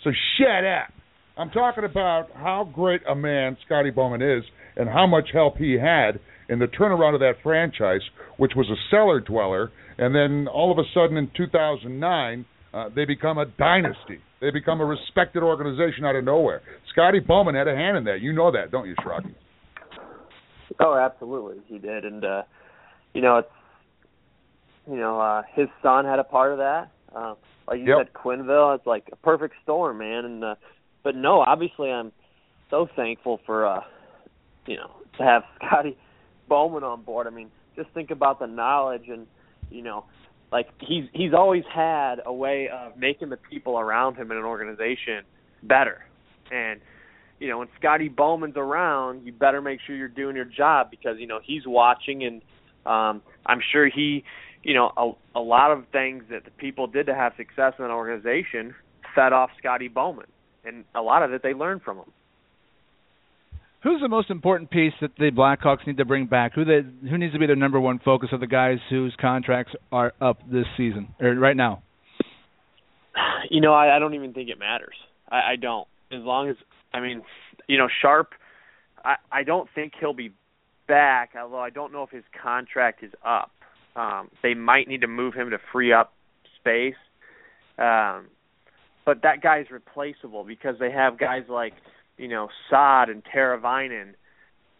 [0.04, 0.88] So shut up.
[1.36, 4.42] I'm talking about how great a man Scotty Bowman is
[4.78, 8.00] and how much help he had in the turnaround of that franchise,
[8.38, 9.70] which was a cellar dweller.
[9.98, 14.20] And then all of a sudden in 2009, uh, they become a dynasty.
[14.40, 16.62] They become a respected organization out of nowhere.
[16.92, 18.20] Scotty Bowman had a hand in that.
[18.20, 19.34] You know that, don't you, Schrocky?
[20.80, 22.42] Oh, absolutely, he did, and uh,
[23.14, 23.48] you know, it's
[24.88, 26.90] you know, uh, his son had a part of that.
[27.14, 27.34] Uh,
[27.66, 28.06] like you Yep.
[28.06, 30.24] said, Quenneville, it's like a perfect storm, man.
[30.24, 30.54] And uh,
[31.02, 32.12] but no, obviously, I'm
[32.70, 33.80] so thankful for uh,
[34.68, 35.96] you know, to have Scotty
[36.48, 37.26] Bowman on board.
[37.26, 39.26] I mean, just think about the knowledge and
[39.70, 40.04] you know,
[40.52, 44.44] like he's he's always had a way of making the people around him in an
[44.44, 45.24] organization
[45.62, 46.04] better.
[46.50, 46.80] And
[47.38, 51.16] you know, when Scotty Bowman's around, you better make sure you're doing your job because
[51.18, 52.42] you know he's watching, and
[52.86, 54.24] um, I'm sure he,
[54.62, 57.84] you know, a, a lot of things that the people did to have success in
[57.84, 58.74] an organization
[59.14, 60.26] fed off Scotty Bowman,
[60.64, 62.12] and a lot of it they learned from him.
[63.82, 66.54] Who's the most important piece that the Blackhawks need to bring back?
[66.54, 69.72] Who they, who needs to be their number one focus of the guys whose contracts
[69.92, 71.82] are up this season or right now?
[73.50, 74.96] You know, I, I don't even think it matters.
[75.30, 75.86] I, I don't.
[76.10, 76.56] As long as
[76.92, 77.22] I mean,
[77.68, 78.30] you know, Sharp.
[79.04, 80.32] I I don't think he'll be
[80.88, 81.30] back.
[81.40, 83.50] Although I don't know if his contract is up.
[83.94, 86.12] Um, they might need to move him to free up
[86.60, 86.94] space.
[87.78, 88.26] Um,
[89.04, 91.72] but that guy's replaceable because they have guys like
[92.18, 94.14] you know Saad and Teravainen,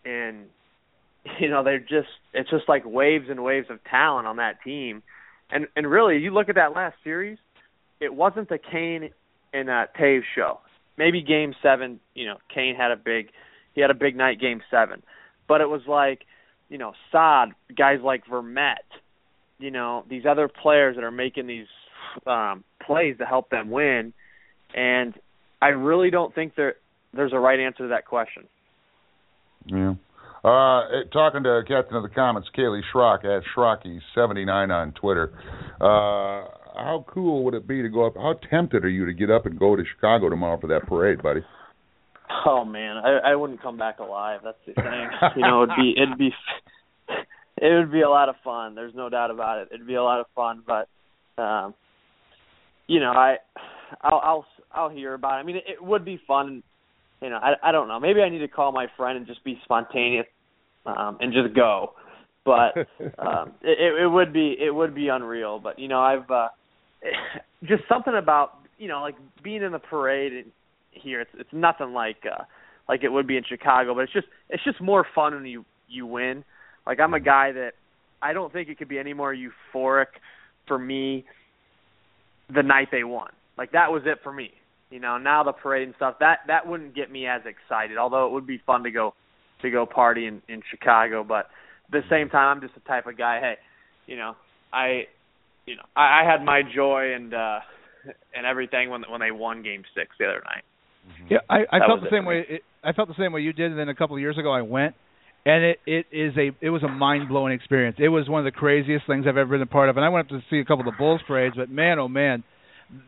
[0.04, 0.46] and
[1.40, 5.02] you know they're just it's just like waves and waves of talent on that team.
[5.50, 7.38] And and really, you look at that last series,
[8.00, 9.10] it wasn't the Kane
[9.52, 10.60] and uh, Toews show.
[10.98, 13.30] Maybe Game Seven, you know, Kane had a big
[13.74, 15.02] he had a big night Game Seven,
[15.46, 16.24] but it was like
[16.68, 18.76] you know Saad, guys like Vermette,
[19.58, 21.66] you know these other players that are making these
[22.26, 24.12] um, plays to help them win,
[24.74, 25.14] and
[25.62, 26.74] I really don't think there
[27.14, 28.44] there's a right answer to that question.
[29.66, 29.94] Yeah.
[30.44, 35.32] Uh, talking to Captain of the Komets, Kaleigh Schrock at Schrocky79 on Twitter.
[35.80, 36.48] Uh,
[36.78, 38.14] how cool would it be to go up?
[38.14, 41.22] How tempted are you to get up and go to Chicago tomorrow for that parade,
[41.22, 41.40] buddy?
[42.46, 44.40] Oh man, I I wouldn't come back alive.
[44.44, 45.08] That's the thing.
[45.36, 46.30] you know, it'd be it'd be
[47.56, 48.74] it would be a lot of fun.
[48.74, 49.68] There's no doubt about it.
[49.72, 50.88] It'd be a lot of fun, but
[51.42, 51.74] um
[52.86, 53.36] you know, I
[54.02, 55.40] I'll I'll I'll hear about it.
[55.40, 56.62] I mean, it, it would be fun.
[57.20, 57.98] You know, I I don't know.
[57.98, 60.26] Maybe I need to call my friend and just be spontaneous
[60.86, 61.92] um and just go.
[62.44, 62.76] But
[63.18, 66.48] um it it would be it would be unreal, but you know, I've uh
[67.64, 70.46] just something about, you know, like being in the parade
[70.92, 71.20] here.
[71.20, 72.44] It's it's nothing like uh
[72.88, 75.64] like it would be in Chicago, but it's just it's just more fun when you
[75.88, 76.44] you win.
[76.86, 77.72] Like I'm a guy that
[78.22, 80.06] I don't think it could be any more euphoric
[80.66, 81.24] for me
[82.54, 83.30] the night they won.
[83.56, 84.52] Like that was it for me.
[84.90, 87.98] You know, now the parade and stuff that that wouldn't get me as excited.
[87.98, 89.14] Although it would be fun to go
[89.62, 91.48] to go party in in Chicago, but
[91.86, 93.40] at the same time, I'm just the type of guy.
[93.40, 93.54] Hey,
[94.06, 94.34] you know,
[94.72, 95.04] I,
[95.66, 97.60] you know, I, I had my joy and uh
[98.34, 100.64] and everything when when they won Game Six the other night.
[101.30, 102.44] Yeah, I, I That felt the same way.
[102.48, 103.70] It, I felt the same way you did.
[103.70, 104.94] And then a couple of years ago, I went,
[105.44, 107.96] and it it is a it was a mind blowing experience.
[107.98, 109.96] It was one of the craziest things I've ever been a part of.
[109.96, 112.08] And I went up to see a couple of the Bulls parades, but man, oh
[112.08, 112.44] man,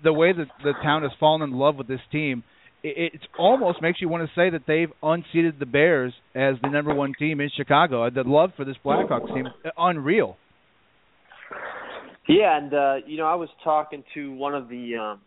[0.03, 2.43] the way that the town has fallen in love with this team,
[2.83, 6.69] it, it almost makes you want to say that they've unseated the Bears as the
[6.69, 8.09] number one team in Chicago.
[8.11, 10.37] The love for this Blackhawks team, is unreal.
[12.29, 15.21] Yeah, and uh, you know, I was talking to one of the um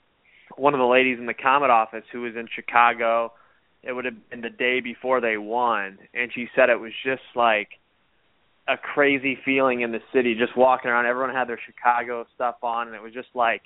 [0.56, 3.34] one of the ladies in the Komet office who was in Chicago.
[3.84, 7.24] It would have been the day before they won, and she said it was just
[7.36, 7.68] like
[8.68, 11.06] a crazy feeling in the city, just walking around.
[11.06, 13.62] Everyone had their Chicago stuff on, and it was just like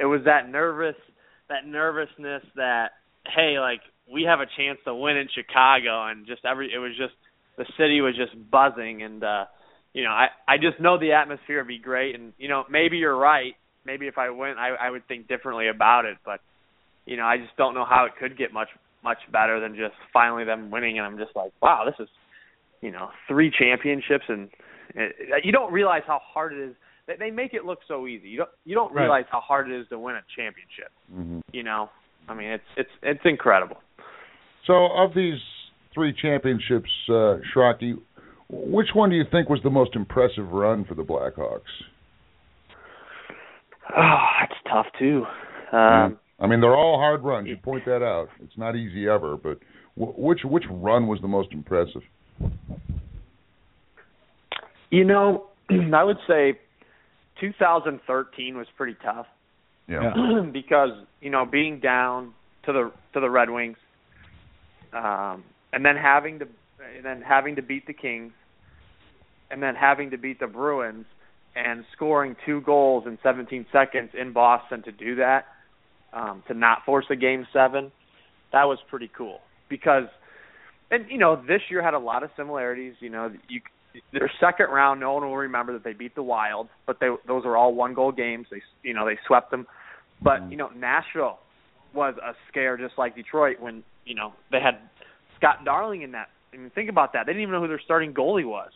[0.00, 0.96] it was that nervous,
[1.48, 2.92] that nervousness that
[3.26, 6.92] hey, like we have a chance to win in Chicago, and just every it was
[6.96, 7.14] just
[7.58, 9.44] the city was just buzzing, and uh,
[9.92, 12.96] you know, I I just know the atmosphere would be great, and you know, maybe
[12.96, 13.54] you're right.
[13.84, 16.40] Maybe if I went, I I would think differently about it, but
[17.06, 18.68] you know, I just don't know how it could get much
[19.02, 22.08] much better than just finally them winning, and I'm just like, wow, this is
[22.80, 24.48] you know three championships, and
[24.94, 26.74] it, you don't realize how hard it is.
[27.10, 28.28] They- They make it look so easy.
[28.28, 29.02] You don't you don't Right.
[29.02, 30.92] realize how hard it is to win a championship.
[31.12, 31.40] Mm-hmm.
[31.52, 31.90] You know,
[32.28, 33.78] I mean, it's it's it's incredible.
[34.66, 35.40] So, of these
[35.92, 37.98] three championships, uh, Schrocky,
[38.48, 41.62] which one do you think was the most impressive run for the Blackhawks?
[43.96, 45.26] Oh, that's tough too.
[45.72, 47.48] Um, I mean, they're all hard runs.
[47.48, 48.28] You point that out.
[48.40, 49.58] It's not easy ever, but
[49.96, 52.02] wh- which which run was the most impressive?
[54.90, 55.46] You know,
[55.94, 56.58] I would say
[57.40, 59.26] 2013 was pretty tough.
[59.88, 60.12] Yeah.
[60.52, 60.90] because
[61.20, 62.34] you know being down
[62.64, 63.76] to the to the Red Wings,
[64.92, 65.42] um,
[65.72, 66.46] and then having to
[66.96, 68.32] and then having to beat the Kings,
[69.50, 71.06] and then having to beat the Bruins,
[71.56, 75.46] and scoring two goals in 17 seconds in Boston to do that,
[76.12, 77.90] um, to not force a game seven,
[78.52, 80.04] that was pretty cool because,
[80.90, 82.94] and you know this year had a lot of similarities.
[83.00, 83.60] You know you
[84.12, 87.44] their second round, no one will remember that they beat the Wild, but they those
[87.44, 88.46] were all one goal games.
[88.50, 89.66] They you know they swept them,
[90.22, 91.38] but you know Nashville
[91.94, 94.78] was a scare just like Detroit when you know they had
[95.36, 97.26] Scott Darling in that I mean, think about that.
[97.26, 98.70] They didn't even know who their starting goalie was.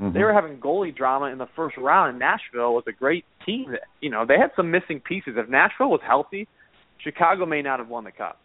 [0.00, 0.12] Mhm.
[0.12, 3.72] They were having goalie drama in the first round, and Nashville was a great team.
[3.72, 5.36] That, you know, they had some missing pieces.
[5.36, 6.48] If Nashville was healthy,
[6.98, 8.38] Chicago may not have won the cup.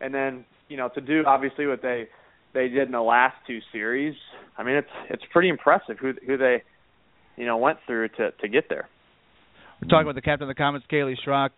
[0.00, 2.08] And then, you know, to do obviously what they
[2.56, 4.14] they did in the last two series,
[4.56, 6.62] I mean, it's it's pretty impressive who who they,
[7.36, 8.88] you know, went through to to get there.
[9.80, 11.50] We're talking with the captain of the Komets, Kaleigh Schrock.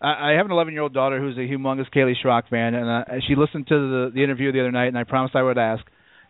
[0.00, 3.14] I have an 11 year old daughter who's a humongous Kaleigh Schrock fan, and uh,
[3.26, 5.82] she listened to the, the interview the other night, and I promised I would ask.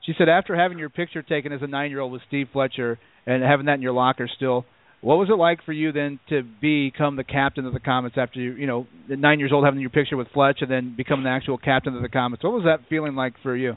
[0.06, 2.98] She said after having your picture taken as a nine year old with Steve Fletcher
[3.26, 4.64] and having that in your locker still,
[5.00, 8.40] what was it like for you then to become the captain of the Komets after
[8.40, 11.30] you, you know, nine years old having your picture with Fletch and then becoming the
[11.30, 12.42] actual captain of the Komets?
[12.42, 13.76] What was that feeling like for you?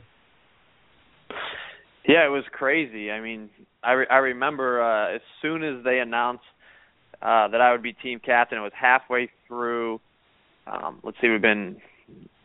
[2.07, 3.11] Yeah, it was crazy.
[3.11, 3.49] I mean,
[3.83, 6.45] I re- I remember uh, as soon as they announced
[7.21, 9.99] uh, that I would be team captain, it was halfway through.
[10.65, 11.77] Um, let's see, we've been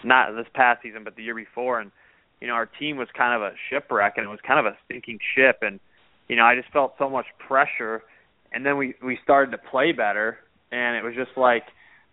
[0.04, 1.92] not this past season, but the year before, and
[2.40, 4.76] you know our team was kind of a shipwreck, and it was kind of a
[4.90, 5.78] sinking ship, and
[6.28, 8.02] you know I just felt so much pressure,
[8.52, 10.38] and then we we started to play better,
[10.72, 11.62] and it was just like,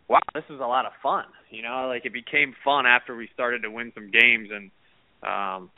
[0.08, 1.26] wow, this is a lot of fun.
[1.50, 4.70] You know, like it became fun after we started to win some games, and
[5.24, 5.72] um,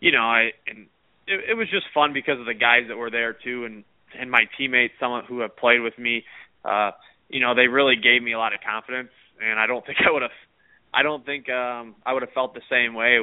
[0.00, 0.86] you know I and
[1.30, 3.84] it, it was just fun because of the guys that were there too, and
[4.18, 6.24] and my teammates, some who have played with me,
[6.64, 6.90] uh,
[7.28, 10.10] you know, they really gave me a lot of confidence, and I don't think I
[10.10, 10.36] would have,
[10.92, 13.20] I don't think um, I would have felt the same way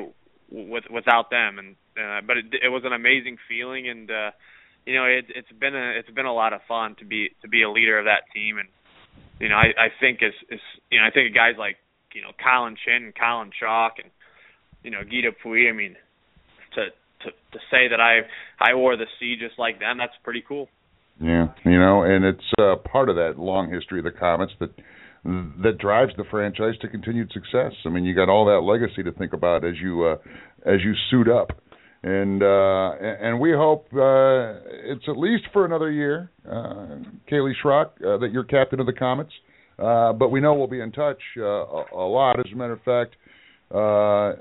[0.50, 4.32] with without them, and uh, but it, it was an amazing feeling, and uh,
[4.86, 7.48] you know, it, it's been a it's been a lot of fun to be to
[7.48, 8.70] be a leader of that team, and
[9.40, 10.60] you know, I I think as as
[10.90, 11.78] you know, I think guys like
[12.14, 14.10] you know Colin Chin and Colin Chaulk and
[14.84, 15.96] you know Guy Dupuis, I mean,
[16.76, 16.88] to
[17.24, 18.22] to to say that I
[18.60, 20.70] I wore the C just like them, that's pretty cool.
[21.20, 24.70] Yeah, you know, and it's uh, part of that long history of the Komets that
[25.64, 27.74] that drives the franchise to continued success.
[27.86, 30.16] I mean, you got all that legacy to think about as you uh,
[30.66, 31.52] as you suit up,
[32.04, 37.00] and uh, and we hope uh, it's at least for another year, uh,
[37.30, 39.32] Kaleigh Schrock, uh, that you're captain of the Komets.
[39.80, 42.40] Uh, but we know we'll be in touch uh, a, a lot.
[42.40, 43.16] As a matter of fact,
[43.72, 44.34] uh,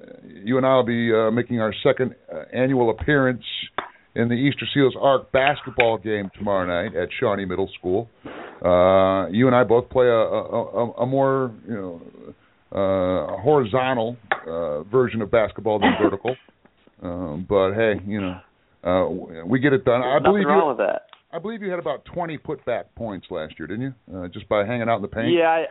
[0.44, 3.42] you and I will be uh, making our second uh, annual appearance
[4.14, 8.08] in the Easter Seals Arc basketball game tomorrow night at Shawnee Middle School.
[8.64, 12.00] Uh, you and I both play a, a, a more you know
[12.72, 14.16] uh, horizontal
[14.46, 16.34] uh, version of basketball than vertical.
[17.02, 18.40] Um, but hey, you know
[18.84, 20.02] uh, we get it done.
[20.02, 20.68] I Nothing believe wrong you.
[20.68, 21.02] with that.
[21.32, 23.94] I believe you had about 20 putback points last year, didn't you?
[24.16, 25.34] Uh, just by hanging out in the paint.
[25.36, 25.64] Yeah, I,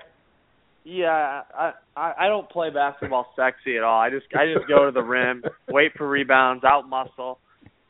[0.86, 4.00] yeah, I, I I don't play basketball sexy at all.
[4.00, 7.40] I just I just go to the rim, wait for rebounds, out muscle,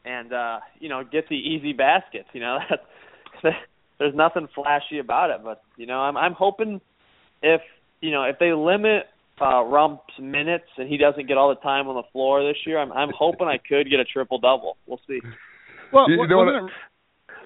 [0.05, 2.29] and uh, you know get the easy baskets.
[2.33, 2.57] You know
[3.43, 3.53] that
[3.99, 6.79] there's nothing flashy about it, but you know I'm I'm hoping
[7.43, 7.61] if
[8.01, 9.03] you know if they limit
[9.41, 12.79] uh Rump's minutes and he doesn't get all the time on the floor this year,
[12.79, 14.77] I'm I'm hoping I could get a triple double.
[14.87, 15.19] We'll see.
[15.91, 16.75] Well, You- you know wasn't what- it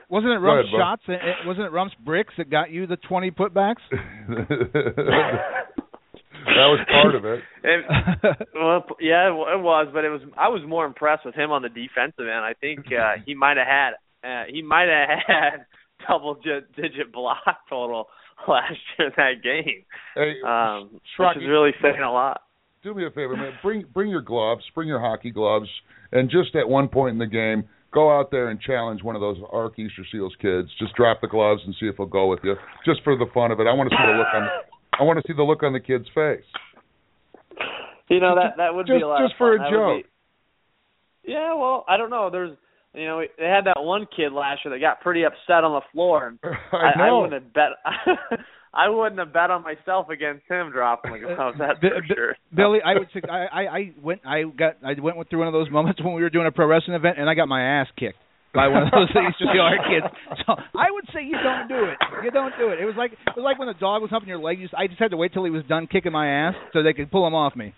[0.10, 1.02] wasn't it Go ahead, Rump's shots?
[1.08, 3.76] and It, wasn't it Rump's bricks that got you the 20 putbacks?
[3.90, 5.56] that
[6.46, 7.40] was part of it.
[7.64, 7.86] It,
[8.56, 10.22] well, yeah, it was, but it was.
[10.38, 12.44] I was more impressed with him on the defensive end.
[12.44, 13.92] I think uh, he might have had.
[14.24, 15.66] Uh, he might have had
[16.08, 17.38] double digit block
[17.70, 18.08] total
[18.48, 19.84] last year in that game,
[20.16, 22.42] Hey, um, Schrock, which is really saying a lot.
[22.84, 23.54] do me a favor, man.
[23.62, 25.68] Bring bring your gloves, bring your hockey gloves,
[26.14, 29.22] and just at one point in the game, go out there and challenge one of
[29.22, 30.70] those Arc Easter Seals kids.
[30.80, 32.56] Just drop the gloves and see if he'll go with you,
[32.86, 33.68] just for the fun of it.
[33.68, 34.50] I want to see the look on.
[35.00, 36.44] I want to see the look on the kid's face.
[38.10, 39.22] You know that that would just be a lot.
[39.22, 40.04] just of for a That joke.
[40.04, 42.30] be- yeah, well, I don't know.
[42.32, 42.58] There's,
[42.96, 45.82] you know, they had that one kid last year that got pretty upset on the
[45.94, 47.22] floor, and I I, know.
[47.22, 47.70] wouldn't have bet.
[48.74, 51.58] I wouldn't have bet on myself against him dropping the gloves.
[51.60, 52.36] Uh, that's Bi- for Bi- sure.
[52.56, 55.54] Billy, I would say I, I I went I got I went through one of
[55.54, 57.88] those moments when we were doing a pro wrestling event and I got my ass
[57.98, 58.20] kicked
[58.54, 60.06] by one of those Easter Seal Arc kids.
[60.46, 61.98] So I would say you don't do it.
[62.24, 62.80] You don't do it.
[62.80, 64.60] It was like it was like when a dog was humping your leg.
[64.60, 66.84] You just, I just had to wait till he was done kicking my ass so
[66.84, 67.74] they could pull him off me.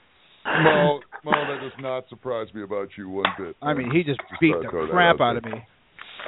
[0.46, 3.56] Mo, Mo, that does not surprise me about you one bit.
[3.62, 5.52] I mean, he just Just beat the crap out out of me.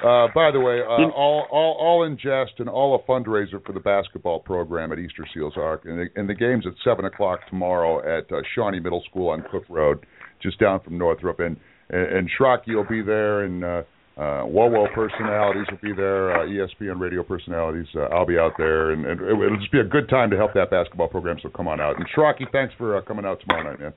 [0.02, 3.74] Uh, by the way, uh, all, all all in jest and all a fundraiser for
[3.74, 7.40] the basketball program at Easter Seals Arc, and the, and the game's at seven o'clock
[7.50, 10.06] tomorrow at uh, Shawnee Middle School on Cook Road,
[10.42, 11.58] just down from Northrop, and
[11.90, 13.84] and, and Schrocky will be there, and uh,
[14.18, 17.88] uh, Whoa personalities will be there, uh, ESPN radio personalities.
[17.96, 20.38] Uh, I'll be out there, and, and it, it'll just be a good time to
[20.38, 21.38] help that basketball program.
[21.42, 23.94] So come on out, and Schrocky, thanks for uh, coming out tomorrow night, man.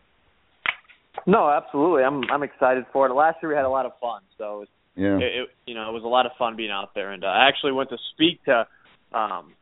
[1.26, 2.02] No, absolutely.
[2.02, 3.14] I'm I'm excited for it.
[3.14, 5.18] Last year we had a lot of fun, so it, Yeah.
[5.18, 7.12] it, it you know it was a lot of fun being out there.
[7.12, 8.66] And uh, I actually went to speak to
[9.12, 9.52] um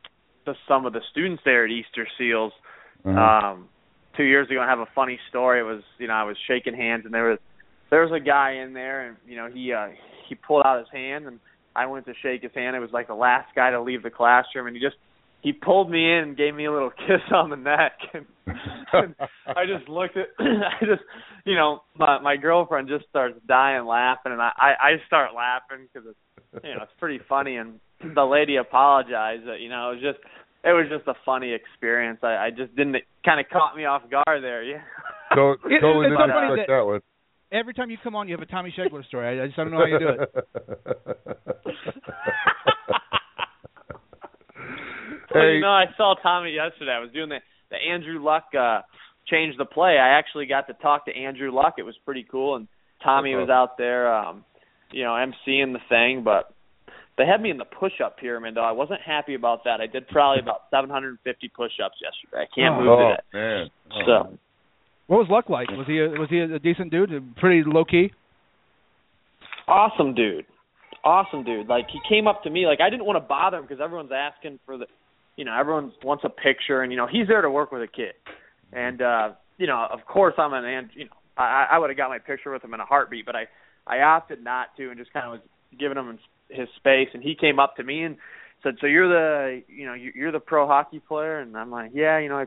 [0.45, 2.53] to some of the students there at Easter Seals
[3.05, 3.19] Uh-huh.
[3.19, 3.69] um
[4.17, 4.61] two years ago.
[4.61, 5.59] I have a funny story.
[5.59, 7.39] It was you know I was shaking hands and there was
[7.91, 9.89] there's a guy in there, and you know he uh,
[10.27, 11.39] he pulled out his hand, and
[11.75, 12.75] I went to shake his hand.
[12.75, 14.95] It was like the last guy to leave the classroom, and he just
[15.45, 18.25] he pulled me in and gave me a little kiss on the neck and,
[18.93, 19.15] and
[19.45, 21.03] I just looked at I just
[21.45, 25.87] you know my my girlfriend just starts dying laughing and I I, I start laughing
[25.93, 27.79] because it's you know it's pretty funny and
[28.15, 30.19] the lady apologized that you know it was just
[30.63, 34.01] it was just a funny experience I I just didn't kind of caught me off
[34.09, 34.81] guard there yeah
[35.35, 37.01] so, It- totally it's didn't expect that- that one.
[37.51, 39.39] Every time you come on, you have a Tommy Shegler story.
[39.39, 40.29] I, I just don't know how you do it.
[45.33, 45.55] Well, Hey.
[45.55, 46.91] you know, I saw Tommy yesterday.
[46.91, 47.39] I was doing the
[47.71, 48.81] the Andrew Luck uh
[49.27, 49.97] change the play.
[49.97, 51.75] I actually got to talk to Andrew Luck.
[51.77, 52.67] It was pretty cool and
[53.03, 53.41] Tommy Okay.
[53.41, 54.43] was out there um
[54.91, 56.53] you know, emceeing the thing, but
[57.17, 58.63] they had me in the push up pyramid though.
[58.63, 59.81] I wasn't happy about that.
[59.81, 62.43] I did probably about 750 push ups yesterday.
[62.45, 63.37] I can't move oh, to that.
[63.37, 63.69] man.
[63.91, 64.01] Oh.
[64.05, 64.37] So,
[65.07, 65.69] What was Luck like?
[65.71, 67.35] Was he a, was he a decent dude?
[67.37, 68.11] Pretty low key.
[69.67, 70.45] awesome dude.
[71.03, 71.67] Awesome dude.
[71.67, 74.11] Like he came up to me like I didn't want to bother him because everyone's
[74.13, 74.85] asking for the
[75.37, 77.87] you know, everyone wants a picture and you know, he's there to work with a
[77.87, 78.13] kid.
[78.73, 81.97] And uh, you know, of course I'm an and you know, I I would have
[81.97, 83.47] got my picture with him in a heartbeat, but I
[83.87, 85.41] I opted not to and just kind of was
[85.79, 86.17] giving him
[86.49, 88.17] his space and he came up to me and
[88.63, 91.91] said, "So you're the, you know, you- you're the pro hockey player?" And I'm like,
[91.93, 92.45] "Yeah, you know, I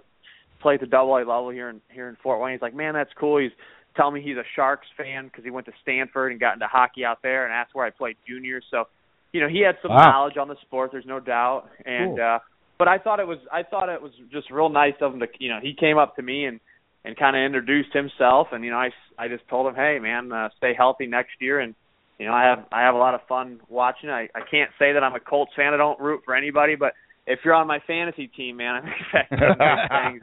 [0.61, 2.95] play at the double A level here in here in Fort Wayne." He's like, "Man,
[2.95, 3.53] that's cool." He's
[3.97, 7.05] telling me he's a Sharks fan because he went to Stanford and got into hockey
[7.05, 8.61] out there, and asked where I played junior.
[8.71, 8.89] So,
[9.33, 10.07] you know, he had some Wow.
[10.11, 10.91] knowledge on the sport.
[10.93, 11.69] There's no doubt.
[11.85, 12.21] And Cool.
[12.21, 12.39] uh
[12.79, 15.27] but I thought it was I thought it was just real nice of him to,
[15.39, 16.61] you know, he came up to me and
[17.05, 20.33] and kind of introduced himself, and you know, I I just told him, "Hey, man,
[20.33, 21.75] uh, stay healthy next year." And
[22.19, 24.11] you know, I have I have a lot of fun watching.
[24.11, 25.75] I I can't say that I'm a Colts fan.
[25.75, 26.93] I don't root for anybody, but
[27.27, 30.23] if you're on my fantasy team, man, I'm expecting things.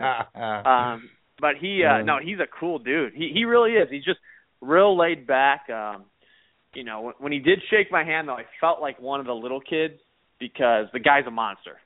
[0.66, 1.10] Um,
[1.40, 3.14] but he, uh, no, he's a cool dude.
[3.14, 3.88] He he really is.
[3.90, 4.20] He's just
[4.62, 5.70] real laid back.
[5.70, 6.06] Um,
[6.74, 9.26] you know, when, when he did shake my hand, though, I felt like one of
[9.26, 9.96] the little kids
[10.40, 11.78] because the guy's a monster.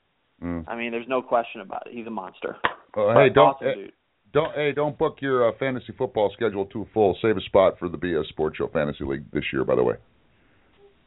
[0.42, 0.64] Mm.
[0.68, 1.92] I mean, there's no question about it.
[1.94, 2.56] He's a monster.
[2.96, 3.92] Oh, But hey, don't awesome eh, dude.
[4.32, 7.16] don't hey, don't book your uh, fantasy football schedule too full.
[7.20, 9.94] Save a spot for the BS Sports Show Fantasy League this year, by the way.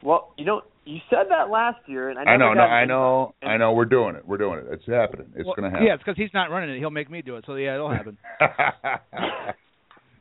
[0.03, 2.85] Well, you know, you said that last year, and I, I know, never no, I
[2.85, 3.53] know, invite.
[3.53, 3.71] I know.
[3.73, 4.27] We're doing it.
[4.27, 4.65] We're doing it.
[4.69, 5.27] It's happening.
[5.35, 5.87] It's Well, going to happen.
[5.87, 6.79] Yeah, it's because he's not running it.
[6.79, 7.45] He'll make me do it.
[7.47, 8.17] So yeah, it'll happen.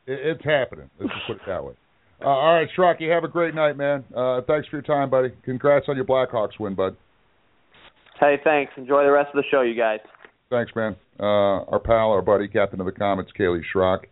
[0.05, 0.89] It- it's happening.
[0.99, 1.73] Let's just put it that way.
[2.21, 4.03] Uh, all right, Schrocky, have a great night, man.
[4.15, 5.29] Uh, thanks for your time, buddy.
[5.43, 6.95] Congrats on your Blackhawks win, bud.
[8.23, 8.71] Hey, thanks.
[8.77, 9.99] Enjoy the rest of the show, you guys.
[10.49, 10.95] Thanks, man.
[11.19, 14.03] Uh, our pal, our buddy, captain of the Komets, Kaleigh Schrock.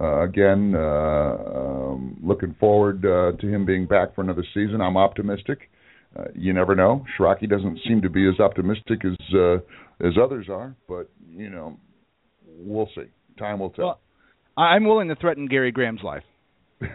[0.00, 4.80] Uh, again, uh, um, looking forward uh, to him being back for another season.
[4.80, 5.68] I'm optimistic.
[6.18, 7.04] Uh, you never know.
[7.18, 9.56] Schrocky doesn't seem to be as optimistic as uh,
[10.00, 11.76] as others are, but you know,
[12.46, 13.10] we'll see.
[13.38, 13.84] Time will tell.
[13.84, 14.00] Well,
[14.56, 16.22] I- I'm willing to threaten Gary Graham's life.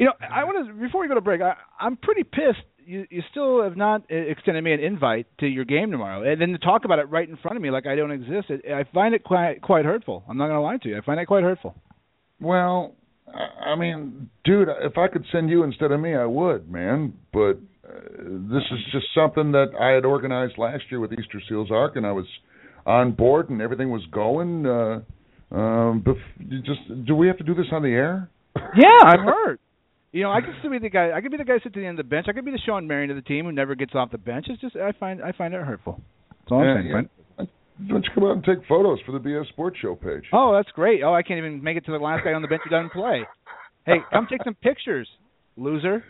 [0.00, 1.40] You know, I want to before we go to break.
[1.40, 2.66] I, I'm pretty pissed.
[2.86, 6.50] You you still have not extended me an invite to your game tomorrow, and then
[6.50, 8.50] to talk about it right in front of me like I don't exist.
[8.50, 10.24] It, I find it quite quite hurtful.
[10.28, 10.98] I'm not going to lie to you.
[10.98, 11.74] I find it quite hurtful.
[12.40, 12.94] Well,
[13.28, 17.14] I I mean, dude, if I could send you instead of me, I would, man.
[17.32, 17.58] But
[17.88, 18.00] uh,
[18.52, 22.06] this is just something that I had organized last year with Easter Seals Arc, and
[22.06, 22.26] I was
[22.86, 24.66] on board, and everything was going.
[24.66, 25.00] Uh,
[25.50, 28.28] um, bef- you just do we have to do this on the air?
[28.56, 29.60] Yeah, I'm hurt.
[30.14, 31.10] You know, I could still be the guy.
[31.12, 32.26] I could be the guy sitting at the end of the bench.
[32.28, 34.46] I could be the Shawn Marion of the team who never gets off the bench.
[34.48, 36.00] It's just I find I find it hurtful.
[36.30, 36.86] That's all I'm Yeah, saying.
[36.86, 37.02] yeah.
[37.36, 37.46] Why
[37.88, 40.22] don't you come out and take photos for the BS Sports Show page?
[40.32, 41.02] Oh, that's great.
[41.02, 42.92] Oh, I can't even make it to the last guy on the bench who doesn't
[42.92, 43.22] play.
[43.86, 45.08] Hey, come take some pictures,
[45.56, 46.04] loser.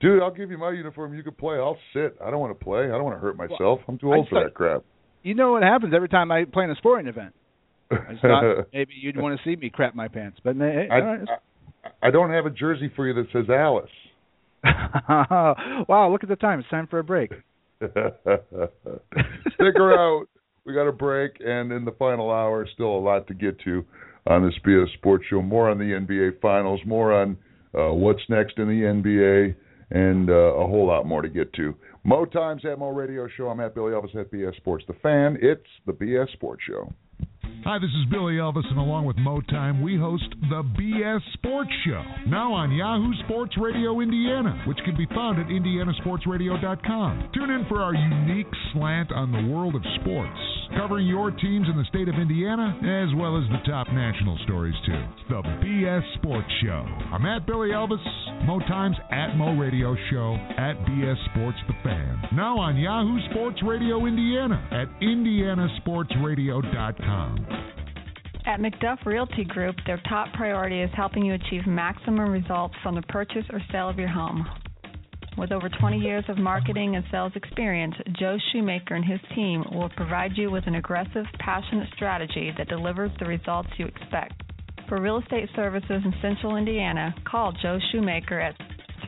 [0.00, 1.12] Dude, I'll give you my uniform.
[1.14, 1.56] You can play.
[1.56, 2.16] I'll sit.
[2.24, 2.84] I don't want to play.
[2.84, 3.80] I don't want to hurt myself.
[3.88, 4.84] I'm too old for that crap.
[5.24, 7.34] You know what happens every time I play in a sporting event.
[7.90, 10.98] I just thought maybe you'd want to see me crap my pants, but hey, I,
[10.98, 11.28] uh, right.
[12.02, 13.90] I, don't have a jersey for you that says Alice.
[15.88, 16.60] wow, look at the time.
[16.60, 17.30] It's time for a break.
[17.80, 17.94] Stick
[19.76, 20.26] around.
[20.66, 23.84] We got a break, and in the final hour, still a lot to get to
[24.26, 25.40] on this BS Sports Show.
[25.40, 27.38] More on the NBA Finals, more on
[27.74, 29.54] uh, what's next in the NBA,
[29.90, 31.74] and uh, a whole lot more to get to.
[32.04, 33.48] Mo Times at Mo Radio Show.
[33.48, 34.84] I'm at Billy Elvis at BS Sports.
[34.86, 35.38] The fan.
[35.40, 36.92] It's the BS Sports Show.
[37.62, 42.02] Hi, this is Billy Elvis, and along with Motime, we host the BS Sports Show,
[42.26, 47.30] now on Yahoo Sports Radio Indiana, which can be found at indianasportsradio.com.
[47.34, 50.38] Tune in for our unique slant on the world of sports,
[50.74, 54.74] covering your teams in the state of Indiana, as well as the top national stories,
[54.86, 55.04] too.
[55.28, 56.86] The BS Sports Show.
[57.12, 58.00] I'm at Billy Elvis,
[58.48, 64.06] Motime's at Mo Radio Show, at BS Sports The Fan, now on Yahoo Sports Radio
[64.06, 67.39] Indiana at indianasportsradio.com.
[68.46, 73.02] At McDuff Realty Group, their top priority is helping you achieve maximum results from the
[73.02, 74.46] purchase or sale of your home.
[75.38, 79.90] With over 20 years of marketing and sales experience, Joe Shoemaker and his team will
[79.90, 84.42] provide you with an aggressive, passionate strategy that delivers the results you expect.
[84.88, 88.56] For real estate services in Central Indiana, call Joe Shoemaker at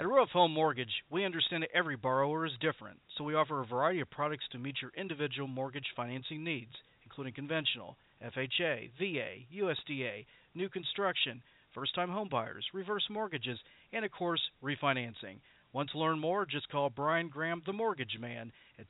[0.00, 3.66] At Ruoff Home Mortgage, we understand that every borrower is different, so we offer a
[3.66, 6.72] variety of products to meet your individual mortgage financing needs,
[7.04, 10.24] including conventional, FHA, VA, USDA,
[10.54, 11.42] new construction,
[11.74, 13.58] first time homebuyers, reverse mortgages,
[13.92, 15.36] and of course, refinancing.
[15.74, 16.46] Want to learn more?
[16.46, 18.86] Just call Brian Graham, the mortgage man, at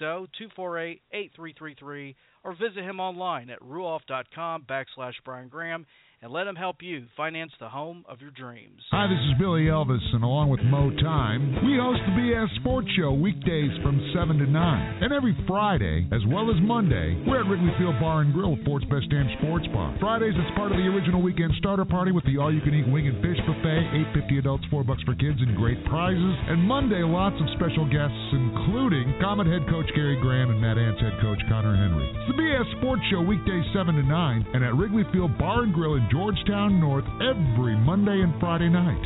[0.00, 5.84] 260-248-8333 or visit him online at ruoff.com backslash Brian Graham
[6.22, 8.80] and let them help you finance the home of your dreams.
[8.90, 12.88] Hi, this is Billy Elvis, and along with Mo Time, we host the BS Sports
[12.96, 15.02] Show weekdays from 7 to 9.
[15.02, 18.86] And every Friday, as well as Monday, we're at Wrigley Field Bar and Grill, Fort's
[18.86, 19.96] Best Damn Sports Bar.
[20.00, 23.40] Fridays, it's part of the original weekend starter party with the all-you-can-eat wing and fish
[23.44, 26.34] buffet, 8.50 adults, 4 bucks for kids, and great prizes.
[26.48, 31.00] And Monday, lots of special guests, including Komet head coach Gary Graham and Mad Ants
[31.00, 32.04] head coach Conner Henry.
[32.04, 35.74] It's the BS Sports Show weekdays 7 to 9, and at Wrigley Field Bar and
[35.74, 39.04] Grill in Georgetown North every Monday and Friday night.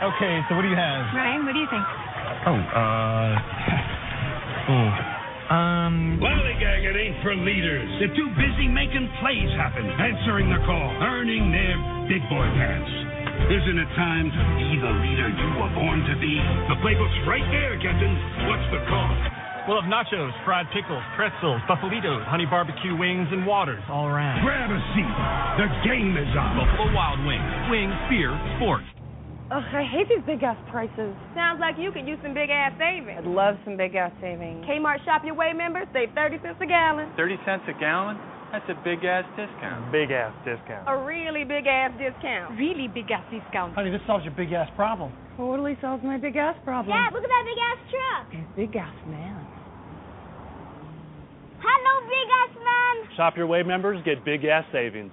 [0.00, 1.12] Okay, so what do you have?
[1.12, 1.84] Ryan, what do you think?
[2.46, 3.36] Oh, uh.
[4.70, 4.90] Oh.
[5.50, 6.22] Um.
[6.22, 7.88] Lollygagging ain't for leaders.
[7.98, 11.74] They're too busy making plays happen, answering the call, earning their
[12.06, 12.92] big boy pants.
[13.50, 16.38] Isn't it time to be the leader you were born to be?
[16.70, 18.14] The playbook's right there, Captain.
[18.46, 19.39] What's the call?
[19.68, 24.40] We'll have nachos, fried pickles, pretzels, buffalitos, honey barbecue wings, and waters all around.
[24.40, 25.14] Grab a seat.
[25.60, 26.56] The game is on.
[26.56, 27.52] Buffalo Wild Wings.
[27.68, 28.88] Wings, beer, sports.
[29.52, 31.12] Ugh, I hate these big ass prices.
[31.34, 33.18] Sounds like you could use some big ass savings.
[33.18, 34.64] I'd love some big ass savings.
[34.64, 37.10] Kmart Shop Your Way members save 30 cents a gallon.
[37.16, 38.16] 30 cents a gallon?
[38.52, 39.92] That's a big ass discount.
[39.92, 40.86] Big ass discount.
[40.88, 42.58] A really big ass discount.
[42.58, 43.74] Really big ass discount.
[43.74, 45.12] Honey, this solves your big ass problem.
[45.36, 46.94] Totally solves my big ass problem.
[46.94, 48.56] Dad, look at that big ass truck.
[48.56, 49.49] Big ass man.
[51.62, 53.16] Hello, big ass man.
[53.16, 55.12] Shop Your Way members get big gas savings.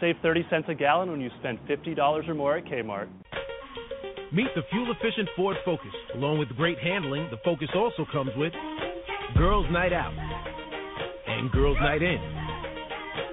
[0.00, 3.08] Save 30 cents a gallon when you spend $50 or more at Kmart.
[4.32, 5.94] Meet the fuel efficient Ford Focus.
[6.14, 8.52] Along with great handling, the Focus also comes with
[9.38, 10.12] Girls Night Out
[11.28, 12.18] and Girls Night In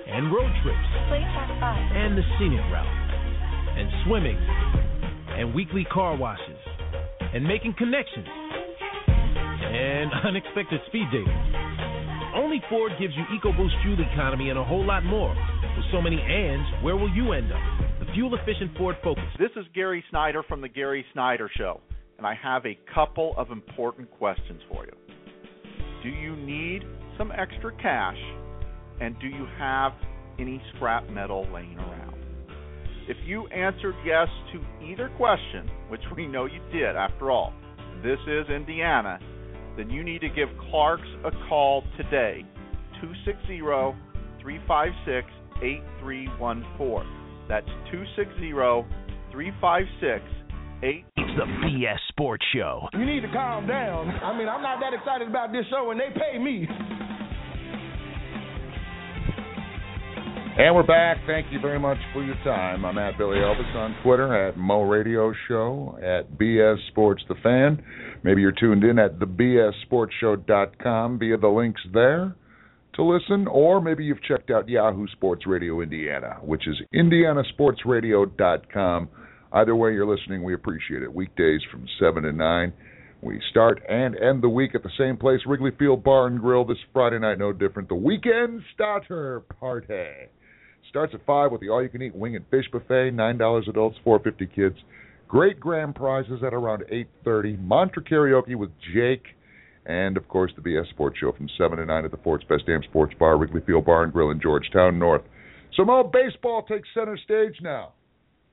[0.08, 0.92] and road trips
[1.98, 2.86] and the scenic route
[3.78, 4.38] and swimming
[5.40, 6.58] and weekly car washes
[7.34, 11.61] and making connections and unexpected speed dating.
[12.34, 15.36] Only Ford gives you EcoBoost fuel economy and a whole lot more.
[15.76, 17.60] With so many ands, where will you end up?
[18.00, 19.26] The fuel efficient Ford Focus.
[19.38, 21.82] This is Gary Snyder from The Gary Snyder Show,
[22.18, 24.94] and I have a couple of important questions for you.
[26.04, 26.84] Do you need
[27.18, 28.18] some extra cash,
[29.02, 29.92] and do you have
[30.40, 32.16] any scrap metal laying around?
[33.10, 37.52] If you answered yes to either question, which we know you did after all,
[38.04, 39.20] this is Indiana,
[39.78, 42.46] then you need to give Clark's a call today.
[43.02, 43.60] 260
[44.42, 45.28] 356
[45.62, 47.48] 8314.
[47.48, 48.52] That's 260
[49.32, 50.24] 356
[51.16, 52.88] It's the BS Sports Show.
[52.94, 54.10] You need to calm down.
[54.10, 56.68] I mean, I'm not that excited about this show, and they pay me.
[60.58, 61.20] And we're back.
[61.26, 62.84] Thank you very much for your time.
[62.84, 67.82] I'm at Billy Elvis on Twitter, at Mo Radio Show, at BS Sports The Fan.
[68.24, 72.36] Maybe you're tuned in at the thebssportshow.com via the links there
[72.96, 79.10] to listen, or maybe you've checked out Yahoo Sports Radio Indiana, which is indianasportsradio.com.
[79.54, 81.14] Either way you're listening, we appreciate it.
[81.14, 82.74] Weekdays from 7 to 9.
[83.22, 86.66] We start and end the week at the same place, Wrigley Field Bar and Grill.
[86.66, 87.88] This Friday night, no different.
[87.88, 90.28] The Weekend Starter Party
[90.92, 93.12] starts at five with the all-you-can-eat wing and fish buffet.
[93.12, 94.76] Nine dollars adults, four fifty kids.
[95.28, 97.58] Great grand prizes at around eight thirty.
[97.58, 99.24] Mantra karaoke with Jake,
[99.88, 102.68] and of course the BS Sports Show from seven to nine at the Fort's Best
[102.68, 105.24] Damn Sports Bar, Wrigley Field Bar and Grill in Georgetown North.
[105.76, 107.94] So Mo, baseball takes center stage now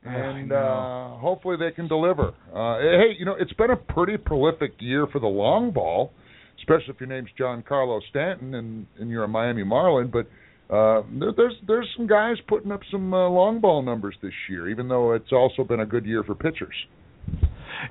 [0.05, 2.29] and uh, hopefully they can deliver.
[2.55, 6.13] Uh, hey, you know it's been a pretty prolific year for the long ball,
[6.59, 10.11] especially if your name's Giancarlo Stanton and, and you're a Miami Marlin.
[10.13, 10.29] But
[10.71, 14.69] uh, there, there's there's some guys putting up some uh, long ball numbers this year,
[14.69, 16.75] even though it's also been a good year for pitchers.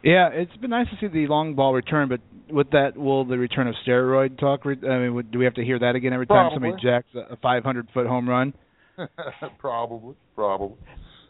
[0.04, 3.38] Yeah, it's been nice to see the long ball return, but with that, will the
[3.38, 4.66] return of steroid talk?
[4.66, 6.70] Re- I mean, would, do we have to hear that again every time Probably.
[6.70, 8.54] somebody jacks a 500 foot home run?
[9.60, 10.78] probably, probably.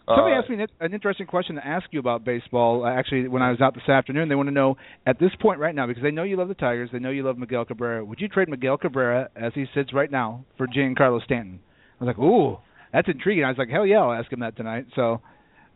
[0.07, 2.85] Somebody Uh, asked me an- interesting question to ask you about baseball.
[2.85, 5.59] uh, Actually, when I was out this afternoon, they want to know at this point
[5.59, 8.05] right now because they know you love the Tigers, they know you love Miguel Cabrera.
[8.05, 11.59] Would you trade Miguel Cabrera as he sits right now for Giancarlo Stanton?
[11.99, 12.57] I was like, ooh,
[12.93, 13.43] that's intriguing.
[13.43, 14.85] I was like, hell yeah, I'll ask him that tonight.
[14.95, 15.19] So,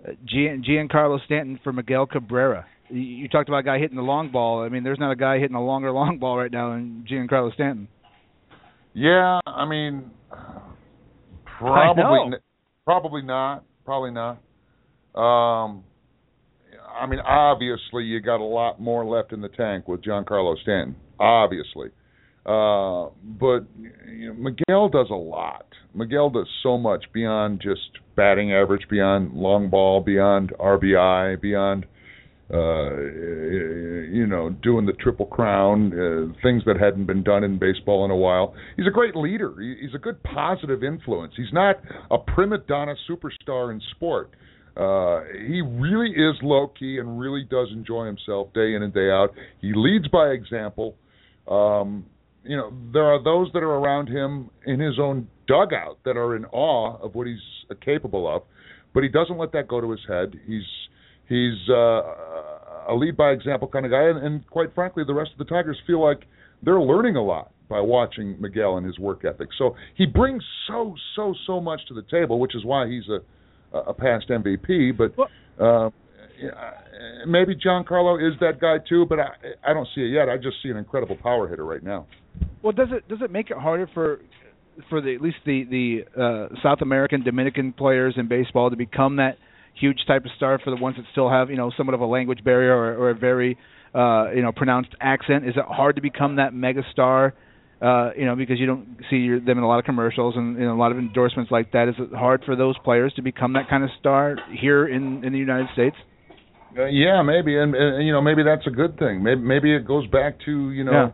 [0.08, 2.66] uh, Gian, Giancarlo Stanton for Miguel Cabrera.
[2.90, 4.64] You, you talked about a guy hitting the long ball.
[4.64, 7.53] I mean, there's not a guy hitting a longer long ball right now than Giancarlo
[7.53, 7.90] Stanton.
[8.94, 10.12] Yeah, I mean,
[11.45, 12.38] probably, know.
[12.86, 14.41] probably not, probably not.
[15.16, 15.84] Um,
[16.99, 20.95] I mean, obviously, you got a lot more left in the tank with Giancarlo Stanton.
[21.20, 21.90] Obviously,
[22.45, 23.66] uh, but
[24.08, 25.66] you know, Miguel does a lot.
[25.94, 27.82] Miguel does so much beyond just
[28.16, 31.86] batting average, beyond long ball, beyond RBI, beyond
[32.52, 32.90] uh,
[34.32, 38.16] know, doing the triple crown, uh, things that hadn't been done in baseball in a
[38.16, 38.56] while.
[38.78, 39.53] He's a great leader.
[39.60, 41.34] He's a good positive influence.
[41.38, 41.76] He's not
[42.10, 44.32] a prima donna superstar in sport.
[44.76, 49.12] Uh, he really is low key and really does enjoy himself day in and day
[49.12, 49.34] out.
[49.60, 50.95] He leads by example.
[51.48, 52.06] Um,
[52.44, 56.36] you know, there are those that are around him in his own dugout that are
[56.36, 57.38] in awe of what he's
[57.84, 58.44] capable of,
[58.94, 60.40] but he doesn't let that go to his head.
[60.48, 60.64] He's
[61.28, 62.02] he's uh,
[62.88, 65.45] a lead by example kind of guy, and, and quite frankly, the rest of the
[65.45, 66.26] Tigers feel like
[66.64, 69.49] they're learning a lot by watching Miguel and his work ethic.
[69.58, 73.22] So he brings so so so much to the table, which is why he's a
[73.78, 74.98] a past MVP.
[74.98, 75.14] But
[75.64, 75.90] uh,
[77.26, 79.30] maybe Giancarlo is that guy too, but I
[79.66, 80.30] I don't see it yet.
[80.30, 82.08] I just see an incredible power hitter right now.
[82.62, 84.20] Well, does it does it make it harder for
[84.90, 89.18] for the at least the the uh, South American Dominican players in baseball to become
[89.18, 89.38] that
[89.80, 92.06] huge type of star for the ones that still have you know somewhat of a
[92.06, 93.57] language barrier or, or a very
[93.93, 95.48] uh, you know pronounced accent?
[95.48, 97.34] Is it hard to become that mega star?
[97.81, 100.56] Uh, you know, because you don't see your, them in a lot of commercials and
[100.56, 101.88] in a lot of endorsements like that.
[101.88, 105.34] Is it hard for those players to become that kind of star here in in
[105.34, 105.95] the United States?
[106.77, 109.23] Uh, yeah, maybe, and, and you know, maybe that's a good thing.
[109.23, 111.11] Maybe maybe it goes back to you know,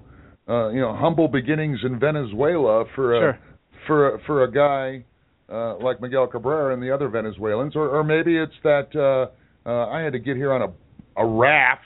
[0.50, 3.40] uh, you know, humble beginnings in Venezuela for a Sure.
[3.88, 5.06] for a, for a guy
[5.52, 9.88] uh, like Miguel Cabrera and the other Venezuelans, or or maybe it's that uh, uh,
[9.90, 11.82] I had to get here on a a raft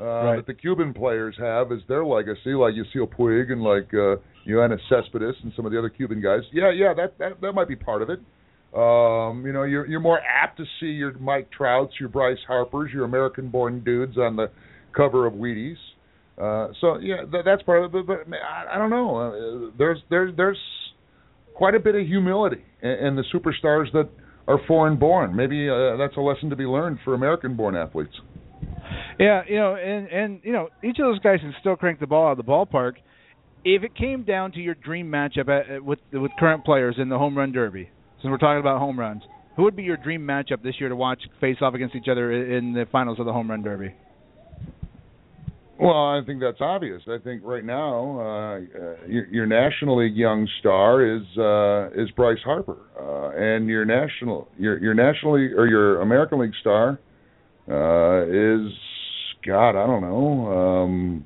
[0.00, 0.36] uh, Right.
[0.36, 4.20] that the Cuban players have as their legacy, like Yasiel Puig and like uh,
[4.88, 6.42] Cespedes and some of the other Cuban guys.
[6.52, 8.20] Yeah, yeah, that that that might be part of it.
[8.74, 12.90] Um, you know, you're you're more apt to see your Mike Trouts, your Bryce Harpers,
[12.92, 14.50] your American-born dudes on the
[14.94, 15.76] cover of Wheaties.
[16.36, 18.06] Uh, so yeah, that, that's part of it.
[18.06, 19.16] But, but I, I don't know.
[19.16, 20.58] Uh, there's there's there's
[21.58, 24.08] quite a bit of humility in, in the superstars that
[24.46, 25.34] are foreign-born.
[25.36, 28.14] Maybe uh, that's a lesson to be learned for American-born athletes.
[29.18, 32.06] Yeah, you know, and and you know, each of those guys can still crank the
[32.06, 32.92] ball out of the ballpark.
[33.64, 37.08] If it came down to your dream matchup at, at- with with current players in
[37.08, 37.90] the home run derby,
[38.22, 39.22] since we're talking about home runs,
[39.56, 42.56] who would be your dream matchup this year to watch face off against each other
[42.56, 43.92] in the finals of the home run derby?
[45.80, 47.02] Well, I think that's obvious.
[47.06, 52.10] I think right now uh, uh, your, your National League young star is uh, is
[52.16, 56.98] Bryce Harper, uh, and your national your your National League or your American League star
[57.70, 58.72] uh, is
[59.46, 59.70] God.
[59.70, 60.52] I don't know.
[60.52, 61.24] Um,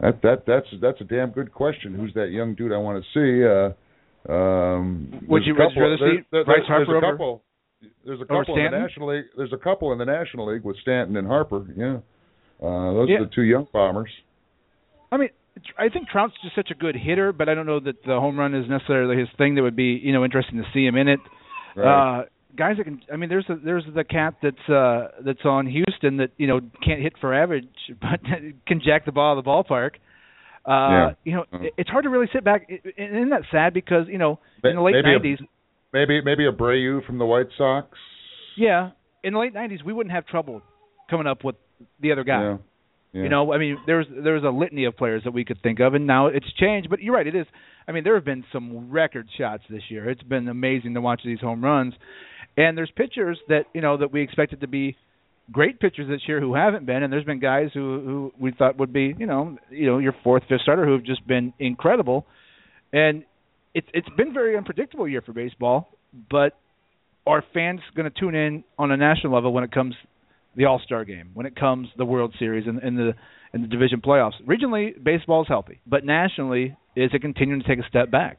[0.00, 1.94] that that that's that's a damn good question.
[1.94, 3.44] Who's that young dude I want to see?
[3.46, 7.42] Uh, um, Would you a couple- rather see there- Bryce there's Harper a over- couple.
[8.06, 9.24] There's a couple in the National League.
[9.36, 11.66] There's a couple in the National League with Stanton and Harper.
[11.76, 11.98] Yeah,
[12.64, 13.16] uh, those Yeah.
[13.18, 14.10] are the two young bombers.
[15.12, 15.28] I mean,
[15.78, 18.38] I think Trout's just such a good hitter, but I don't know that the home
[18.38, 19.54] run is necessarily his thing.
[19.54, 21.20] That would be you know interesting to see him in it.
[21.76, 22.20] Right.
[22.20, 22.24] Uh,
[22.56, 26.16] guys that can, I mean, there's a, there's the cat that's uh, that's on Houston
[26.18, 27.68] that you know can't hit for average,
[28.00, 28.20] but
[28.66, 29.90] can jack the ball out of the ballpark.
[30.66, 31.10] Uh, Yeah.
[31.24, 31.64] You know, Mm.
[31.66, 32.66] it- it's hard to really sit back.
[32.96, 33.74] Isn't that sad?
[33.74, 35.46] Because you know, in the late maybe a- '90s,
[35.92, 37.86] Maybe maybe Abreu from the White Sox.
[38.56, 38.90] yeah,
[39.22, 40.62] in the late '90s, we wouldn't have trouble
[41.08, 41.54] coming up with
[42.00, 42.42] the other guy.
[42.42, 42.56] Yeah.
[43.14, 43.22] Yeah.
[43.22, 45.94] You know, I mean, there's there's a litany of players that we could think of,
[45.94, 46.90] and now it's changed.
[46.90, 47.46] But you're right, it is.
[47.86, 50.10] I mean, there have been some record shots this year.
[50.10, 51.94] It's been amazing to watch these home runs,
[52.56, 54.96] and there's pitchers that you know that we expected to be
[55.52, 58.78] great pitchers this year who haven't been, and there's been guys who who we thought
[58.78, 62.26] would be you know you know your fourth fifth starter who've just been incredible,
[62.92, 63.22] and
[63.74, 65.88] it's it's been very unpredictable year for baseball.
[66.30, 66.58] But
[67.26, 69.94] are fans going to tune in on a national level when it comes
[70.56, 73.12] the All Star game, when it comes the World Series and, and the
[73.52, 74.40] and the division playoffs?
[74.46, 78.38] Regionally, baseball is healthy, but nationally, is it continuing to take a step back?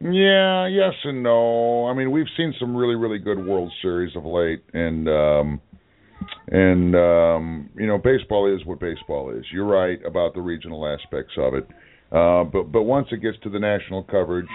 [0.00, 1.86] Yeah, yes and no.
[1.86, 5.60] I mean, we've seen some really, really good World Series of late, and um,
[6.48, 9.44] and um, you know, baseball is what baseball is.
[9.52, 11.66] You're right about the regional aspects of it,
[12.12, 14.48] uh, but but once it gets to the national coverage,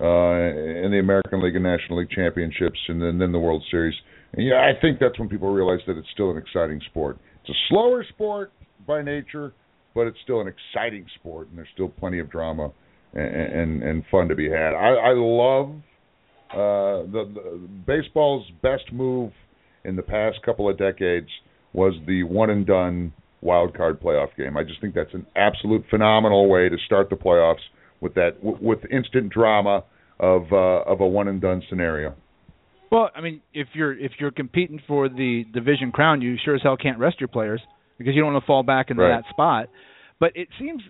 [0.00, 3.94] uh, in the American League and National League championships, and then, then the World Series.
[4.36, 7.18] And yeah, I think that's when people realize that it's still an exciting sport.
[7.42, 8.52] It's a slower sport
[8.86, 9.52] by nature,
[9.94, 12.72] but it's still an exciting sport, and there's still plenty of drama
[13.14, 14.74] and and, and fun to be had.
[14.74, 15.70] I, I love
[16.50, 19.32] uh, the, the baseball's best move
[19.84, 21.28] in the past couple of decades
[21.72, 24.56] was the one and done wild card playoff game.
[24.56, 27.62] I just think that's an absolute phenomenal way to start the playoffs
[28.00, 29.84] with that with instant drama
[30.18, 32.14] of uh, of a one and done scenario.
[32.90, 36.62] Well, I mean, if you're if you're competing for the division crown, you sure as
[36.62, 37.60] hell can't rest your players
[37.98, 39.20] because you don't want to fall back into Right.
[39.22, 39.68] that spot.
[40.20, 40.82] But it seems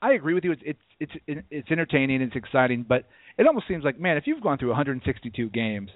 [0.00, 0.52] I agree with you.
[0.52, 3.04] It's it's it's it's entertaining, it's exciting, but
[3.36, 5.90] it almost seems like man, if you've gone through 162 games,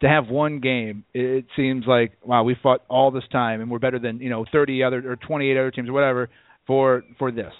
[0.00, 3.78] to have one game, it seems like wow, we fought all this time and we're
[3.80, 6.30] better than you know 30 other or 28 other teams or whatever
[6.66, 7.52] for for this.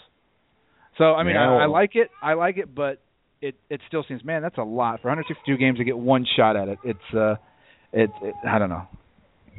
[0.98, 3.00] So I mean, Yeah, I, I like it, I like it, but
[3.44, 6.56] it it still seems man, that's a lot for 162 games to get one shot
[6.56, 6.78] at it.
[6.84, 7.34] It's uh,
[7.92, 8.86] it, it I don't know.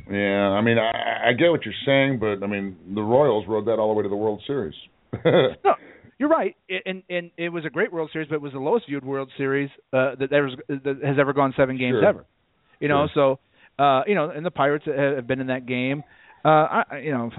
[0.09, 3.65] Yeah, I mean, I, I get what you're saying, but I mean, the Royals rode
[3.65, 4.75] that all the way to the World Series.
[5.25, 5.73] no,
[6.19, 8.59] you're right, It- and and it was a great World Series, but it was the
[8.59, 12.07] lowest viewed World Series uh, that ever that has ever gone seven games Sure.
[12.07, 12.25] ever.
[12.79, 13.39] You know, so
[13.79, 16.03] uh, you know, and the Pirates have been in that game.
[16.43, 17.31] Uh, I- you know,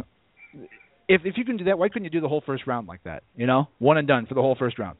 [1.09, 3.02] if if you can do that, why couldn't you do the whole first round like
[3.05, 3.23] that?
[3.36, 4.98] You know, one and done for the whole first round.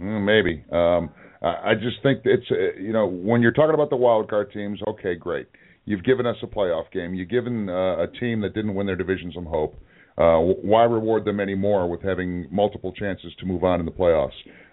[0.00, 0.64] Mm, Maybe.
[0.72, 1.10] Um,
[1.42, 4.80] I just think it's uh, you know when you're talking about the wild card teams,
[4.88, 5.46] okay, great.
[5.84, 7.12] You've given us a playoff game.
[7.12, 9.78] You've given uh, a team that didn't win their division some hope.
[10.16, 14.30] Uh, why reward them anymore with having multiple chances to move on in the playoffs?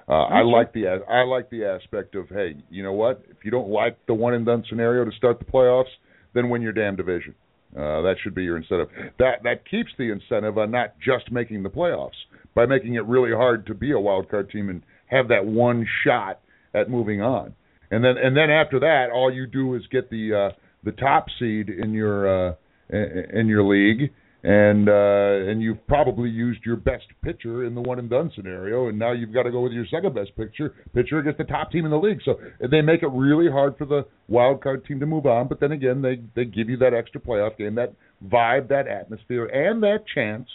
[0.08, 3.22] Uh, I like the I like the aspect of hey, you know what?
[3.30, 5.92] If you don't like the one and done scenario to start the playoffs,
[6.34, 7.36] then win your damn division.
[7.76, 8.88] Uh, that should be your incentive.
[9.20, 12.12] That that keeps the incentive on not just making the playoffs
[12.56, 15.86] by making it really hard to be a wild card team and have that one
[16.04, 16.40] shot
[16.74, 17.54] at moving on.
[17.92, 21.26] And then and then after that, all you do is get the uh, the top
[21.38, 22.54] seed in your uh,
[22.90, 24.12] in your league,
[24.44, 28.88] and uh, and you've probably used your best pitcher in the one and done scenario,
[28.88, 31.70] and now you've got to go with your second best pitcher pitcher against the top
[31.70, 32.20] team in the league.
[32.24, 35.50] So they make it really hard for the wild card team to move on.
[35.50, 37.94] But then again, they they give you that extra playoff game, that
[38.26, 40.48] vibe, that atmosphere, and that chance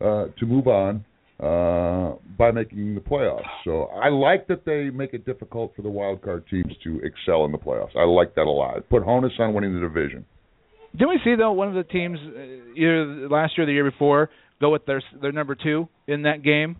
[0.00, 1.04] uh, to move on
[1.42, 3.42] uh, by making the playoffs.
[3.64, 7.44] So I like that they make it difficult for the wild card teams to excel
[7.44, 7.96] in the playoffs.
[7.96, 8.88] I like that a lot.
[8.90, 10.26] Put onus on winning the division.
[10.92, 12.40] Didn't we see though one of the teams uh,
[12.76, 14.28] either last year or the year before
[14.60, 16.76] go with their their number two in that game,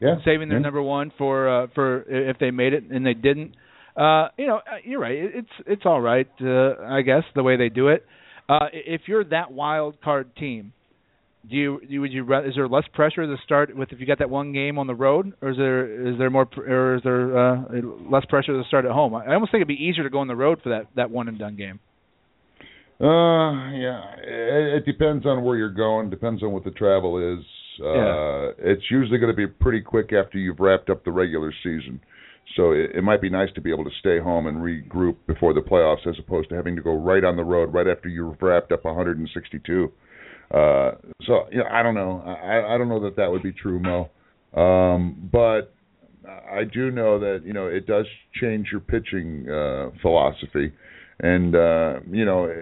[0.00, 0.64] Yeah, saving their yeah.
[0.64, 3.56] number one for uh, for if they made it and they didn't.
[3.96, 5.16] Uh, you know, uh, you're right.
[5.16, 8.04] It's it's all right, uh, I guess, the way they do it.
[8.48, 10.72] Uh, if you're that wild card team,
[11.48, 14.18] do you, you would you is there less pressure to start with if you got
[14.18, 17.36] that one game on the road, or is there is there more or is there
[17.36, 17.62] uh,
[18.10, 19.14] less pressure to start at home?
[19.14, 21.10] I I almost think it'd be easier to go on the road for that that
[21.10, 21.80] one and done game.
[23.00, 24.02] Uh, yeah.
[24.22, 26.10] It, it depends on where you're going.
[26.10, 27.44] Depends on what the travel is.
[27.80, 28.50] Uh, Yeah.
[28.58, 32.00] It's usually going to be pretty quick after you've wrapped up the regular season.
[32.56, 35.54] So it, it might be nice to be able to stay home and regroup before
[35.54, 38.40] the playoffs, as opposed to having to go right on the road right after you've
[38.40, 39.92] wrapped up 162.
[40.54, 40.92] Uh,
[41.26, 42.22] so yeah, I don't know.
[42.24, 44.08] I, I don't know that that would be true, Mo.
[44.54, 45.74] Um, but
[46.26, 48.06] I do know that you know it does
[48.40, 50.72] change your pitching uh, philosophy,
[51.20, 52.52] and uh, you know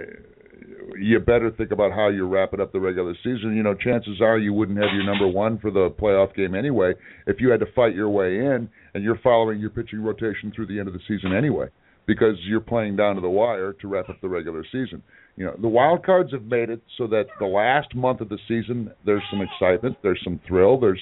[0.99, 3.55] you better think about how you're wrapping up the regular season.
[3.57, 6.93] You know, chances are you wouldn't have your number one for the playoff game anyway
[7.27, 10.67] if you had to fight your way in, and you're following your pitching rotation through
[10.67, 11.67] the end of the season anyway,
[12.07, 15.03] because you're playing down to the wire to wrap up the regular season.
[15.37, 18.39] You know, the wild cards have made it so that the last month of the
[18.49, 21.01] season there's some excitement, there's some thrill, there's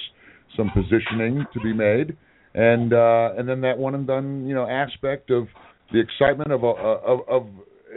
[0.55, 2.15] some positioning to be made,
[2.53, 5.47] and uh, and then that one and done you know aspect of
[5.91, 7.47] the excitement of a, of, of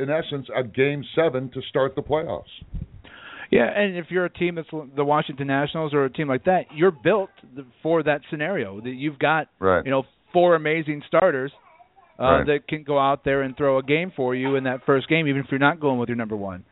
[0.00, 2.42] in essence a game seven to start the playoffs.
[3.50, 6.62] Yeah, and if you're a team that's the Washington Nationals or a team like that,
[6.74, 7.30] you're built
[7.82, 8.80] for that scenario.
[8.80, 9.84] That you've got Right.
[9.84, 11.52] you know four amazing starters
[12.18, 12.46] uh, Right.
[12.46, 15.26] that can go out there and throw a game for you in that first game,
[15.28, 16.64] even if you're not going with your number one.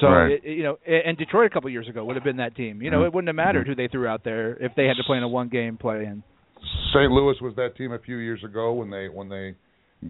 [0.00, 0.32] So Right.
[0.32, 2.82] it, you know, and Detroit a couple years ago would have been that team.
[2.82, 3.06] You know, Mhm.
[3.06, 5.22] it wouldn't have mattered who they threw out there if they had to play in
[5.22, 6.22] a one-game play-in.
[6.92, 7.10] St.
[7.12, 9.54] Louis was that team a few years ago when they when they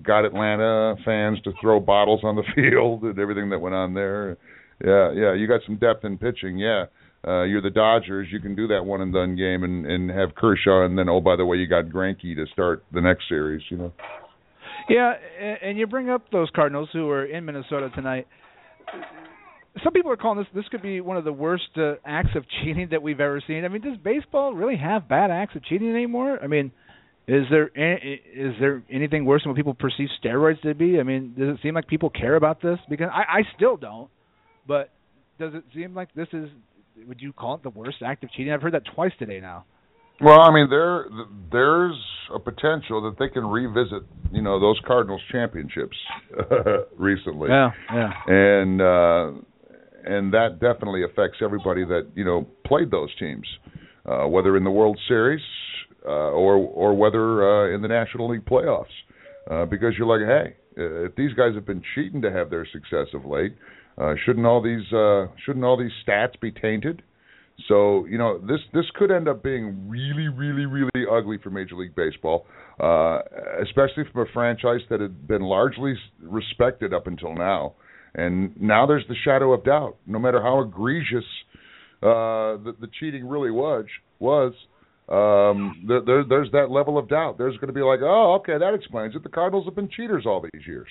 [0.03, 4.37] got Atlanta fans to throw bottles on the field and everything that went on there.
[4.85, 6.57] Yeah, yeah, you got some depth in pitching.
[6.59, 6.87] Yeah,
[7.27, 8.29] uh, you're the Dodgers.
[8.31, 11.21] You can do that one and done game and and have Kershaw, and then oh
[11.21, 13.63] by the way, you got Greinke to start the next series.
[13.71, 13.93] You know.
[14.89, 15.15] Yeah,
[15.63, 18.27] and you bring up those Cardinals who are in Minnesota tonight.
[19.83, 22.45] Some people are calling this this could be one of the worst uh, acts of
[22.63, 23.65] cheating that we've ever seen.
[23.65, 26.39] I mean, does baseball really have bad acts of cheating anymore?
[26.43, 26.71] I mean,
[27.27, 31.01] Is there any, is there anything worse than what people perceive steroids to be?
[31.01, 32.79] I mean, does it seem like people care about this?
[32.91, 34.11] Because I, I still don't.
[34.69, 34.91] But
[35.39, 36.51] does it seem like this is?
[37.09, 38.53] Would you call it the worst act of cheating?
[38.53, 39.65] I've heard that twice today now.
[40.21, 41.07] Well, I mean, there
[41.51, 41.99] there's
[42.35, 45.97] a potential that they can revisit, you know, those Cardinals championships
[46.97, 47.49] recently.
[47.49, 48.11] Yeah, yeah.
[48.27, 49.33] And uh,
[50.05, 53.47] and that definitely affects everybody that you know played those teams,
[54.07, 55.43] uh, whether in the World Series
[56.07, 58.85] uh, or or whether uh, in the National League playoffs,
[59.51, 63.07] uh, because you're like, hey, if these guys have been cheating to have their success
[63.15, 63.55] of late,
[63.99, 67.03] uh, shouldn't all these uh, shouldn't all these stats be tainted?
[67.69, 71.77] So you know this this could end up being really really really ugly for Major
[71.77, 72.47] League Baseball,
[72.81, 73.21] uh,
[73.63, 77.75] especially from a franchise that had been largely respected up until now,
[78.15, 79.97] and now there's the shadow of doubt.
[80.07, 81.25] No matter how egregious
[82.03, 83.87] uh, the, the cheating really was
[84.19, 84.53] was.
[85.07, 87.37] Um, there, there, there's that level of doubt.
[87.37, 89.23] There's going to be like, oh, okay, that explains it.
[89.23, 90.89] The Cardinals have been cheaters all these years.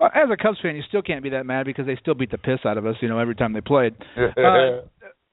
[0.00, 2.30] Well, as a Cubs fan, you still can't be that mad because they still beat
[2.30, 3.94] the piss out of us, you know, every time they played.
[4.16, 4.80] Uh,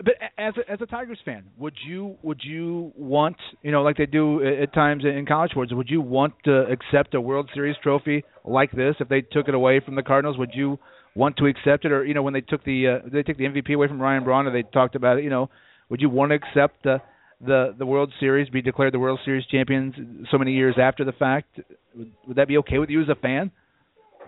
[0.04, 3.98] but as a, as a Tigers fan, would you would you want you know like
[3.98, 5.72] they do at times in college sports?
[5.74, 9.54] Would you want to accept a World Series trophy like this if they took it
[9.54, 10.38] away from the Cardinals?
[10.38, 10.80] Would you
[11.16, 13.46] want to accept it, or you know when they took the uh, they took the
[13.46, 15.24] MVP away from Ryan Braun, or they talked about it?
[15.24, 15.50] You know,
[15.90, 17.02] would you want to accept the
[17.40, 19.94] the the World Series, be declared the World Series champions
[20.32, 21.60] so many years after the fact?
[21.96, 23.52] Would, would that be okay with you as a fan?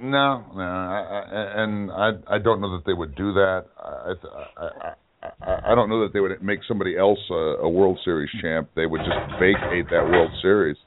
[0.01, 3.65] No, no, I, I, and I I don't know that they would do that.
[3.77, 4.13] I,
[4.57, 4.93] I,
[5.41, 8.69] I I, don't know that they would make somebody else a, a World Series champ.
[8.75, 10.77] They would just vacate that World Series.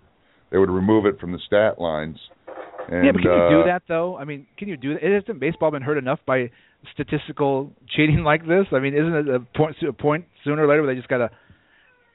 [0.51, 2.19] They would remove it from the stat lines.
[2.89, 4.17] And, yeah, but can you do uh, that though?
[4.17, 5.03] I mean, can you do that?
[5.03, 6.51] Hasn't baseball been hurt enough by
[6.93, 8.67] statistical cheating like this?
[8.73, 11.31] I mean, isn't it a point a point sooner or later where they just gotta,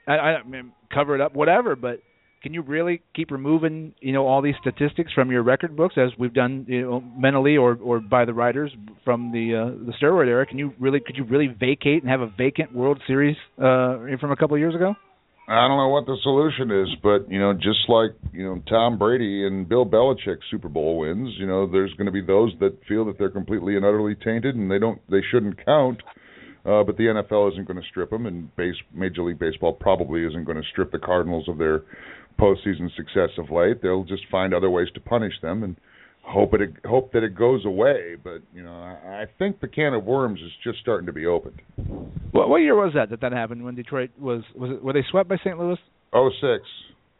[0.06, 1.76] I, I mean, cover it up, whatever?
[1.76, 2.00] But
[2.42, 6.10] can you really keep removing you know all these statistics from your record books as
[6.18, 8.72] we've done you know mentally or or by the writers
[9.04, 12.20] from the uh, the steroid era can you really could you really vacate and have
[12.20, 14.94] a vacant world series uh from a couple of years ago
[15.48, 18.96] I don't know what the solution is, but you know, just like you know Tom
[18.96, 22.78] Brady and Bill Belichick Super Bowl wins, you know, there's going to be those that
[22.88, 26.00] feel that they're completely and utterly tainted and they don't, they shouldn't count.
[26.64, 30.24] Uh, but the NFL isn't going to strip them, and base, Major League Baseball probably
[30.24, 31.82] isn't going to strip the Cardinals of their
[32.38, 33.82] postseason success of late.
[33.82, 35.76] They'll just find other ways to punish them and
[36.22, 38.16] hope it hope that it goes away.
[38.22, 41.26] But you know, I, I think the can of worms is just starting to be
[41.26, 41.60] opened.
[42.30, 45.04] what what year was that that that happened when Detroit was was it, were they
[45.10, 45.58] swept by St.
[45.58, 45.78] Louis
[46.12, 46.64] Oh six,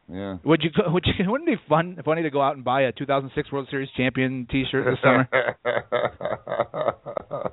[0.08, 0.36] yeah.
[0.44, 2.82] would you go- would you wouldn't it be fun funny to go out and buy
[2.82, 5.28] a 2006 World Series champion T-shirt this summer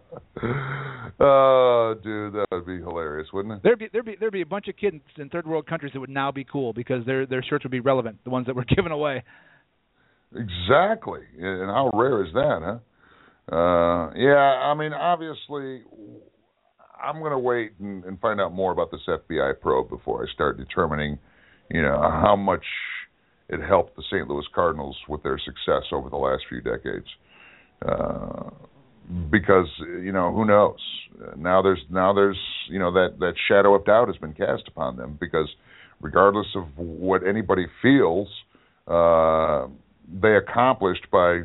[1.20, 3.60] oh, dude, that would be hilarious, wouldn't it?
[3.64, 6.00] There'd be there'd be there'd be a bunch of kids in third world countries that
[6.00, 8.66] would now be cool because their their shirts would be relevant, the ones that were
[8.76, 9.24] given away.
[10.32, 13.56] Exactly, and how rare is that, huh?
[13.56, 15.82] Uh, yeah, I mean, obviously,
[17.04, 20.32] I'm going to wait and, and find out more about this FBI probe before I
[20.34, 21.18] start determining,
[21.72, 22.64] you know, how much
[23.50, 24.28] it helped the St.
[24.28, 27.08] Louis Cardinals with their success over the last few decades.
[27.84, 28.52] Uh,
[29.32, 30.80] because you know who knows?
[31.38, 32.38] Now there's now there's
[32.70, 35.48] you know that that shadow of doubt has been cast upon them because
[36.02, 38.28] regardless of what anybody feels
[38.88, 39.68] uh
[40.22, 41.42] they accomplished by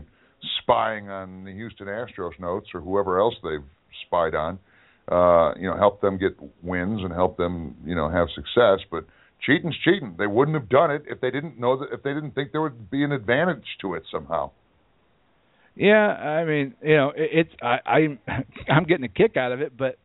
[0.63, 3.65] spying on the Houston Astros notes or whoever else they've
[4.07, 4.59] spied on
[5.11, 8.81] uh you know help them get wins and help them you know have success.
[8.91, 9.07] But
[9.45, 10.17] cheating's cheating.
[10.19, 12.63] They wouldn't have done it if they didn't know that if they didn't think there
[12.63, 14.51] would be an advantage to it somehow
[15.77, 18.19] Yeah, I mean, you know, it, it's I, I'm
[18.69, 19.99] I'm getting a kick out of it, but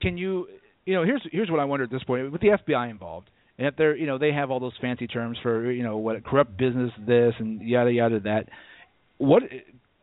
[0.00, 0.46] can you,
[0.84, 3.66] you know, here's here's what I wonder at this point with the FBI involved, and
[3.66, 6.56] if they're, you know, they have all those fancy terms for, you know, what corrupt
[6.56, 8.48] business this and yada yada that.
[9.18, 9.44] What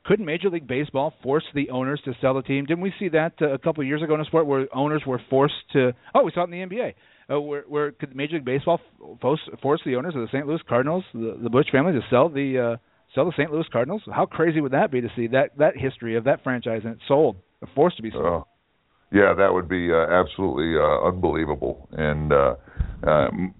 [0.05, 2.65] couldn't Major League Baseball force the owners to sell the team?
[2.65, 5.03] Didn't we see that uh, a couple of years ago in a sport where owners
[5.05, 5.91] were forced to?
[6.15, 6.93] Oh, we saw it in the NBA.
[7.29, 8.81] Uh, where, where could Major League Baseball
[9.21, 10.47] force, force the owners of the St.
[10.47, 12.77] Louis Cardinals, the, the Busch family, to sell the uh,
[13.13, 13.51] sell the St.
[13.51, 14.01] Louis Cardinals?
[14.11, 16.99] How crazy would that be to see that that history of that franchise and it
[17.07, 17.37] sold,
[17.75, 18.25] forced to be sold?
[18.25, 18.47] Oh,
[19.11, 22.55] yeah, that would be uh, absolutely uh, unbelievable, and uh,
[23.05, 23.53] um,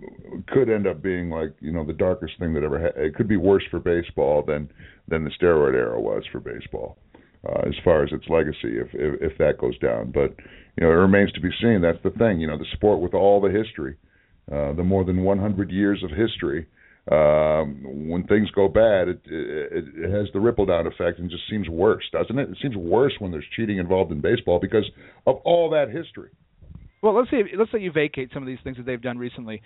[0.48, 2.80] could end up being like you know the darkest thing that ever.
[2.80, 4.70] Ha- it could be worse for baseball than
[5.10, 6.98] than the steroid era was for baseball,
[7.46, 10.12] uh, as far as its legacy, if, if if that goes down.
[10.12, 10.36] But
[10.78, 11.82] you know, it remains to be seen.
[11.82, 12.40] That's the thing.
[12.40, 13.98] You know, the sport with all the history,
[14.50, 16.68] uh, the more than 100 years of history.
[17.10, 21.44] Um, when things go bad, it, it it has the ripple down effect and just
[21.50, 22.50] seems worse, doesn't it?
[22.50, 24.86] It seems worse when there's cheating involved in baseball because
[25.26, 26.30] of all that history.
[27.02, 29.64] Well, let's say let's say you vacate some of these things that they've done recently.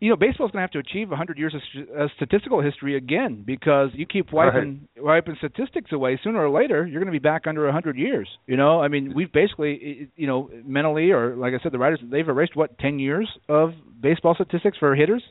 [0.00, 2.96] you know, baseball's going to have to achieve 100 years of st- uh, statistical history
[2.96, 5.04] again because you keep wiping right.
[5.04, 6.18] wiping statistics away.
[6.24, 8.28] Sooner or later, you're going to be back under 100 years.
[8.46, 12.00] You know, I mean, we've basically, you know, mentally or like I said, the writers
[12.02, 15.22] they've erased what 10 years of baseball statistics for hitters.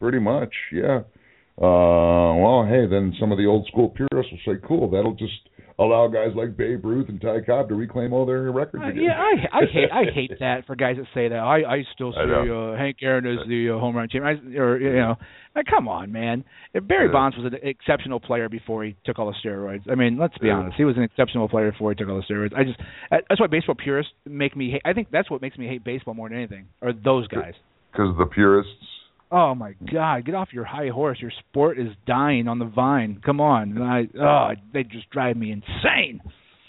[0.00, 1.00] Pretty much, yeah.
[1.58, 5.32] Uh, well, hey, then some of the old school purists will say, "Cool, that'll just
[5.78, 9.04] allow guys like Babe Ruth and Ty Cobb to reclaim all their records uh, again."
[9.04, 11.38] yeah, I I hate I hate that for guys that say that.
[11.38, 14.54] I I still see I uh, Hank Aaron as the uh, home run champion.
[14.54, 15.14] I, or you know,
[15.54, 16.44] like, come on, man.
[16.74, 17.12] Barry Yeah.
[17.12, 19.90] Bonds was an exceptional player before he took all the steroids.
[19.90, 20.56] I mean, let's be Yeah.
[20.58, 20.76] honest.
[20.76, 22.52] He was an exceptional player before he took all the steroids.
[22.54, 22.78] I just
[23.10, 24.82] uh, that's why baseball purists make me hate.
[24.84, 26.66] I think that's what makes me hate baseball more than anything.
[26.82, 27.54] Are those guys.
[27.92, 28.72] Because the purists.
[29.30, 30.24] Oh my God!
[30.24, 31.18] Get off your high horse.
[31.20, 33.20] Your sport is dying on the vine.
[33.24, 33.76] Come on.
[33.76, 36.20] And I oh, they just drive me insane.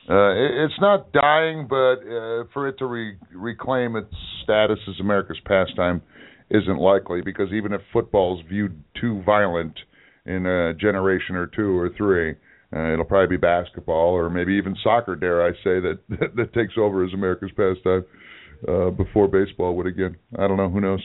[0.10, 4.14] Uh, it, it's not dying, but uh, for it to re- reclaim its
[4.44, 6.02] status as America's pastime
[6.50, 9.78] isn't likely because even if football's viewed too violent
[10.26, 12.32] in a generation or two or three,
[12.76, 16.54] uh, it'll probably be basketball or maybe even soccer, dare I say, that that, that
[16.54, 18.06] takes over as America's pastime
[18.68, 20.16] uh, before baseball would again.
[20.38, 20.70] I don't know.
[20.70, 21.04] Who knows?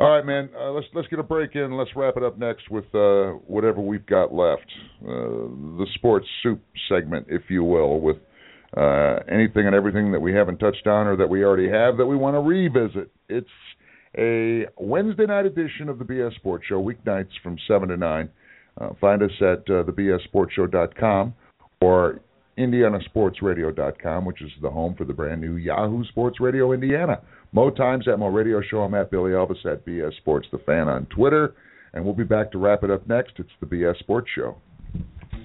[0.00, 0.48] All right, man.
[0.58, 1.76] Uh, let's let's get a break in.
[1.76, 4.64] Let's wrap it up next with uh, whatever we've got left,
[5.02, 5.44] uh,
[5.76, 8.16] the sports soup segment, if you will, with
[8.74, 12.06] uh, anything and everything that we haven't touched on or that we already have that
[12.06, 13.10] we want to revisit.
[13.28, 13.46] It's
[14.16, 18.30] a Wednesday night edition of the BS Sports Show, weeknights from seven to nine.
[18.80, 21.34] Uh, find us at uh, thebsportshow.com
[21.82, 22.20] or
[22.56, 27.20] IndianaSportsRadio.com, which is the home for the brand new Yahoo Sports Radio Indiana.
[27.52, 28.82] Mo Times at Mo Radio Show.
[28.82, 31.54] I'm at Billy Elvis at BS Sports The Fan on Twitter.
[31.92, 33.32] And we'll be back to wrap it up next.
[33.38, 34.56] It's the BS Sports Show.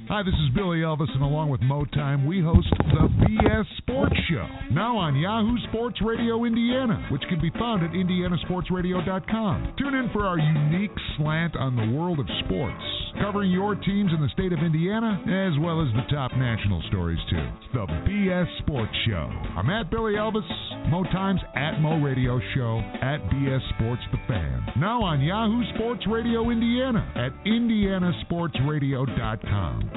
[0.07, 4.13] Hi, this is Billy Elvis, and along with Mo Time, we host the BS Sports
[4.29, 9.73] Show, now on Yahoo Sports Radio Indiana, which can be found at indianasportsradio.com.
[9.79, 12.83] Tune in for our unique slant on the world of sports,
[13.19, 17.17] covering your teams in the state of Indiana, as well as the top national stories,
[17.31, 17.41] too.
[17.41, 19.27] It's the BS Sports Show.
[19.57, 20.45] I'm at Billy Elvis,
[20.91, 24.67] Mo Times at Mo Radio Show, at BS Sports The Fan.
[24.77, 29.93] Now on Yahoo Sports Radio Indiana at indianasportsradio.com.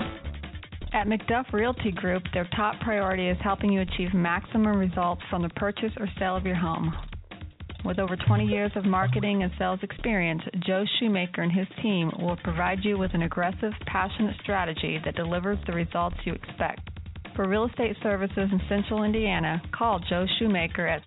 [0.92, 5.50] At McDuff Realty Group, their top priority is helping you achieve maximum results from the
[5.50, 6.94] purchase or sale of your home.
[7.84, 12.36] With over 20 years of marketing and sales experience, Joe Shoemaker and his team will
[12.42, 16.80] provide you with an aggressive, passionate strategy that delivers the results you expect.
[17.36, 21.02] For real estate services in Central Indiana, call Joe Shoemaker at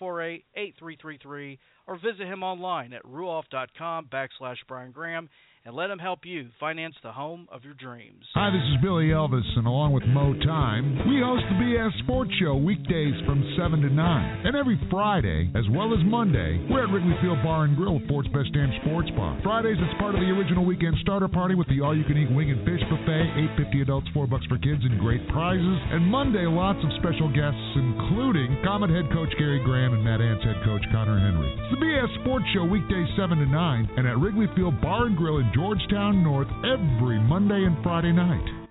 [0.00, 5.28] 260-248-8333 or visit him online at ruoff.com backslash Brian Graham
[5.64, 8.24] and let them help you finance the home of your dreams.
[8.34, 12.30] Hi, this is Billy Elvis, and along with Mo Time, we host the BS Sports
[12.40, 14.46] Show weekdays from 7 to 9.
[14.46, 18.28] And every Friday, as well as Monday, we're at Wrigley Field Bar and Grill, Fort's
[18.30, 19.40] Best Damn Sports Bar.
[19.42, 22.80] Fridays, it's part of the original weekend starter party with the all-you-can-eat wing and fish
[22.88, 25.78] buffet, 8.50 adults, 4 bucks for kids, and great prizes.
[25.92, 30.44] And Monday, lots of special guests, including Komet head coach Gary Graham and Mad Ants
[30.44, 31.50] head coach Conner Henry.
[31.52, 35.16] It's the BS Sports Show weekdays 7 to 9, and at Wrigley Field Bar and
[35.16, 38.68] Grill in Georgetown North every Monday and Friday night.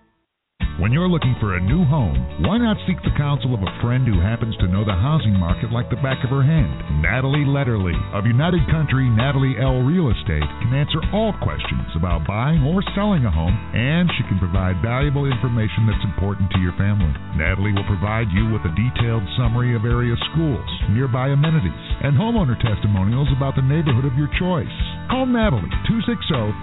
[0.77, 4.05] When you're looking for a new home, why not seek the counsel of a friend
[4.05, 7.01] who happens to know the housing market like the back of her hand?
[7.01, 9.81] Natalie Letterly of United Country Natalie L.
[9.81, 14.37] Real Estate can answer all questions about buying or selling a home, and she can
[14.37, 17.09] provide valuable information that's important to your family.
[17.33, 22.53] Natalie will provide you with a detailed summary of area schools, nearby amenities, and homeowner
[22.61, 24.77] testimonials about the neighborhood of your choice.
[25.09, 25.61] Call Natalie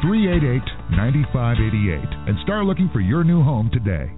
[0.05, 4.11] 260-388-9588 and start looking for your new home today.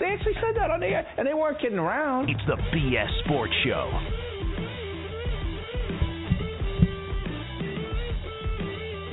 [0.00, 2.30] They actually said that on the air, and they weren't kidding around.
[2.30, 3.90] It's the BS Sports Show.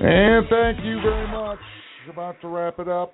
[0.03, 1.59] And thank you very much.
[2.09, 3.13] About to wrap it up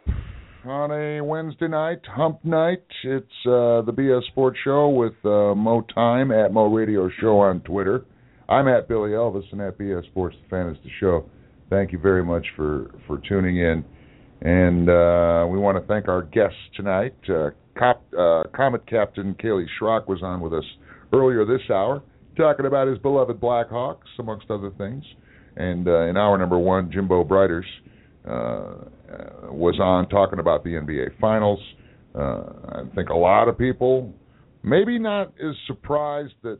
[0.63, 2.83] on a Wednesday night, hump night.
[3.03, 7.59] It's uh, the BS Sports Show with uh, Mo Time at Mo Radio Show on
[7.61, 8.05] Twitter.
[8.49, 11.25] I'm at Billy Elvis and at BS Sports the Fan is the show.
[11.69, 13.83] Thank you very much for, for tuning in.
[14.41, 17.15] And uh, we want to thank our guests tonight.
[17.27, 20.63] Uh, Cop, uh, Komet Captain Kaleigh Schrock was on with us
[21.11, 22.01] earlier this hour,
[22.37, 25.03] talking about his beloved Blackhawks, amongst other things.
[25.57, 27.63] And uh, in hour number one, Jimbo Breiters
[28.25, 31.59] uh, uh, was on talking about the NBA Finals.
[32.15, 34.11] I think a lot of people,
[34.63, 36.59] maybe not as surprised that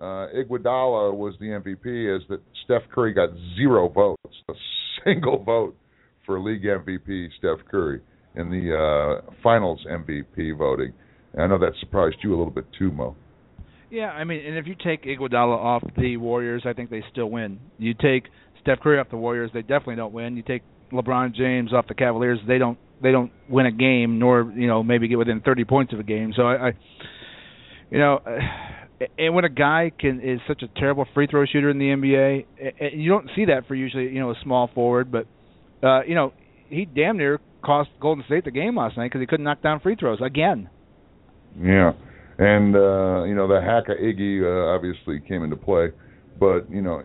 [0.00, 4.52] uh, Iguodala was the MVP as that Steph Curry got zero votes, a
[5.04, 5.76] single vote
[6.24, 8.00] for league MVP Steph Curry
[8.34, 10.92] in the uh, Finals MVP voting.
[11.32, 13.14] And I know that surprised you a little bit too, Mo.
[13.90, 17.28] Yeah, I mean, and if you take Iguodala off the Warriors, I think they still
[17.28, 17.58] win.
[17.78, 18.24] You take
[18.62, 20.36] Steph Curry off the Warriors, they definitely don't win.
[20.36, 20.62] You take
[20.92, 24.82] LeBron James off the Cavaliers, they don't they don't win a game, nor you know
[24.82, 26.32] maybe get within 30 points of a game.
[26.36, 26.72] So I, I
[27.90, 28.20] you know,
[29.18, 32.44] and when a guy can is such a terrible free throw shooter in the NBA,
[32.80, 35.26] and you don't see that for usually you know a small forward, but
[35.82, 36.32] uh, you know
[36.68, 39.80] he damn near cost Golden State the game last night because he couldn't knock down
[39.80, 40.68] free throws again.
[41.58, 41.92] Yeah,
[42.38, 45.88] and uh, you know the hack of Iggy uh, obviously came into play,
[46.38, 47.02] but you know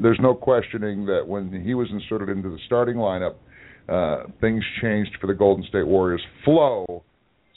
[0.00, 3.34] there's no questioning that when he was inserted into the starting lineup,
[3.88, 6.22] uh, things changed for the Golden State Warriors.
[6.44, 7.02] Flow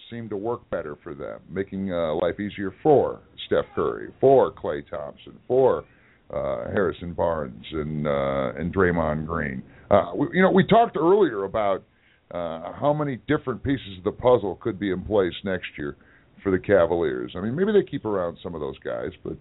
[0.10, 4.88] seemed to work better for them, making uh, life easier for Steph Curry, for Klay
[4.90, 5.86] Thompson, for
[6.30, 9.64] uh, Harrison Barnes, and uh, and Draymond Green.
[9.90, 11.84] Uh, we, you know, we talked earlier about
[12.32, 15.96] uh, how many different pieces of the puzzle could be in place next year
[16.44, 17.34] for the Cavaliers.
[17.36, 19.38] I mean, maybe they keep around some of those guys, but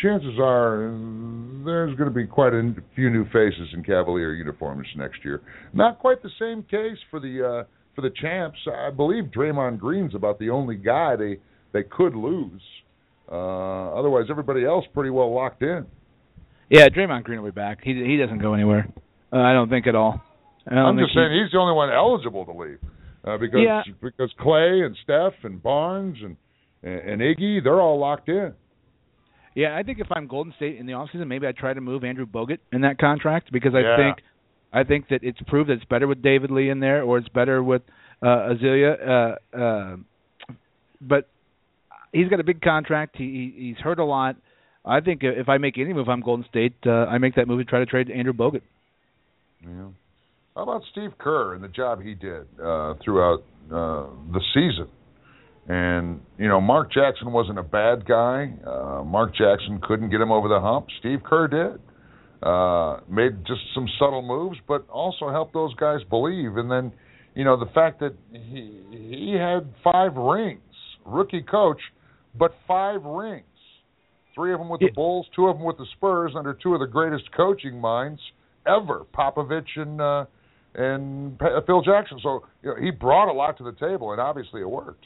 [0.00, 0.90] chances are
[1.64, 5.42] there's going to be quite a few new faces in Cavalier uniforms next year.
[5.72, 7.64] Not quite the same case for the uh,
[7.94, 8.58] for the champs.
[8.66, 11.38] I believe Draymond Green's about the only guy they
[11.72, 12.62] they could lose.
[13.30, 15.86] Uh, otherwise, everybody else pretty well locked in.
[16.68, 17.78] Yeah, Draymond Green will be back.
[17.82, 18.88] He he doesn't go anywhere.
[19.32, 20.20] Uh, I don't think at all.
[20.66, 22.78] I'm just saying he's the only one eligible to leave
[23.24, 23.82] uh, because Yeah.
[24.00, 26.36] because Klay and Steph and Barnes and
[26.82, 28.52] and Iggy they're all locked in.
[29.54, 32.04] Yeah, I think if I'm Golden State in the offseason, maybe I try to move
[32.04, 33.96] Andrew Bogut in that contract because I Yeah.
[33.96, 34.18] think
[34.72, 37.28] I think that it's proved that it's better with David Lee in there or it's
[37.28, 37.82] better with
[38.22, 39.36] uh Ezeli.
[39.54, 39.96] Uh, uh,
[41.00, 41.28] but
[42.12, 43.16] he's got a big contract.
[43.16, 43.24] He,
[43.56, 44.36] he he's hurt a lot.
[44.84, 46.74] I think if I make any move, I'm Golden State.
[46.84, 48.62] Uh, I make that move to try to trade Andrew Bogut.
[49.62, 49.88] Yeah.
[50.56, 54.88] How about Steve Kerr and the job he did uh, throughout uh, the season?
[55.68, 58.52] And you know, Mark Jackson wasn't a bad guy.
[58.66, 60.86] Uh, Mark Jackson couldn't get him over the hump.
[60.98, 61.80] Steve Kerr did.
[62.42, 66.56] Uh, made just some subtle moves, but also helped those guys believe.
[66.56, 66.92] And then,
[67.36, 70.60] you know, the fact that he he had five rings,
[71.06, 71.80] rookie coach,
[72.36, 73.44] but five rings.
[74.34, 76.80] Three of them with the Bulls, two of them with the Spurs, under two of
[76.80, 78.20] the greatest coaching minds
[78.66, 80.24] ever, Popovich and uh,
[80.74, 82.18] and Phil Jackson.
[82.22, 85.04] So you know, he brought a lot to the table, and obviously it worked.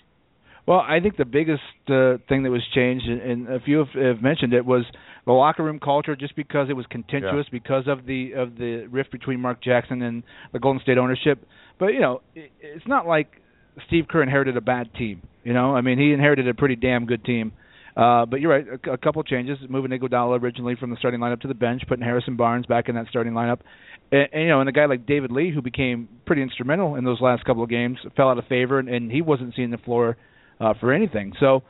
[0.67, 3.89] Well, I think the biggest uh, thing that was changed, and, and a few have,
[3.95, 4.85] have mentioned it, was
[5.27, 6.17] the locker room culture.
[6.17, 10.23] Just because it was contentious, because of the of the rift between Mark Jackson and
[10.53, 11.47] the Golden State ownership.
[11.79, 13.29] But you know, it, it's not like
[13.87, 15.23] Steve Kerr inherited a bad team.
[15.45, 17.53] You know, I mean, he inherited a pretty damn good team.
[17.97, 21.41] Uh, but you're right, a, a couple changes, moving Iguodala originally from the starting lineup
[21.41, 23.61] to the bench, putting Harrison Barnes back in that starting lineup,
[24.13, 27.05] and, and you know, and a guy like David Lee, who became pretty instrumental in
[27.05, 29.79] those last couple of games, fell out of favor, and, and he wasn't seeing the
[29.79, 30.19] floor
[30.61, 31.33] uh, for anything.
[31.41, 31.63] So,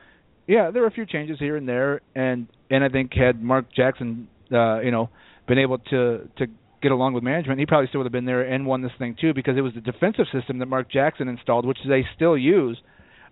[0.49, 3.67] yeah, there were a few changes here and there, and and I think had Mark
[3.75, 5.11] Jackson, uh, you know,
[5.47, 6.47] been able to to
[6.83, 9.17] get along with management, he probably still would have been there and won this thing
[9.21, 12.79] too, because it was the defensive system that Mark Jackson installed, which they still use.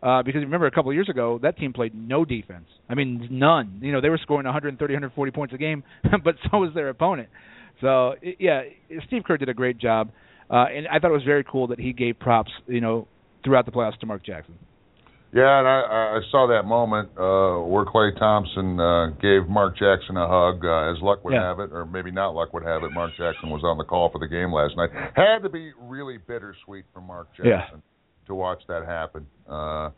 [0.02, 2.66] Uh, because remember, a couple of years ago, that team played no defense.
[2.90, 3.78] I mean, none.
[3.80, 5.82] You know, they were scoring 130, 140 points a game,
[6.24, 7.30] but so was their opponent.
[7.80, 8.62] So, yeah,
[9.06, 10.10] Steve Kerr did a great job,
[10.50, 13.08] uh, and I thought it was very cool that he gave props, you know,
[13.44, 14.54] throughout the playoffs to Mark Jackson.
[15.34, 20.16] Yeah, and I, I saw that moment uh, where Klay Thompson uh, gave Mark Jackson
[20.16, 21.42] a hug, uh, as luck would Yeah.
[21.42, 22.92] have it, or maybe not luck would have it.
[22.92, 24.90] Mark Jackson was on the call for the game last night.
[25.16, 27.48] Had to be really bittersweet for Mark Jackson
[27.82, 28.26] Yeah.
[28.28, 29.90] to watch that happen, uh,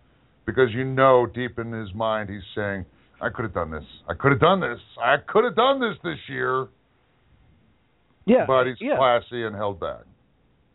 [0.46, 2.86] because you know deep in his mind he's saying,
[3.20, 3.84] "I could have done this.
[4.08, 4.80] I could have done this.
[4.98, 6.68] I could have done this this year."
[8.24, 8.96] Yeah, but he's yeah.
[8.96, 10.00] classy and held back.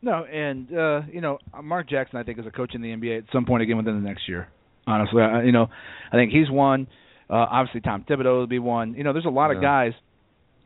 [0.02, 3.20] No, and uh, you know, Mark Jackson, I think, is a coach in the NBA
[3.20, 4.48] at some point again within the next year.
[4.88, 5.68] Honestly, I, you know,
[6.12, 6.88] I think he's one.
[7.30, 8.96] Uh, obviously, Tom Thibodeau will be one.
[8.96, 9.94] You know, there's a lot of guys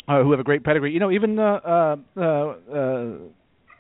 [0.08, 0.94] uh, who have a great pedigree.
[0.94, 3.06] You know, even uh, uh, uh, uh,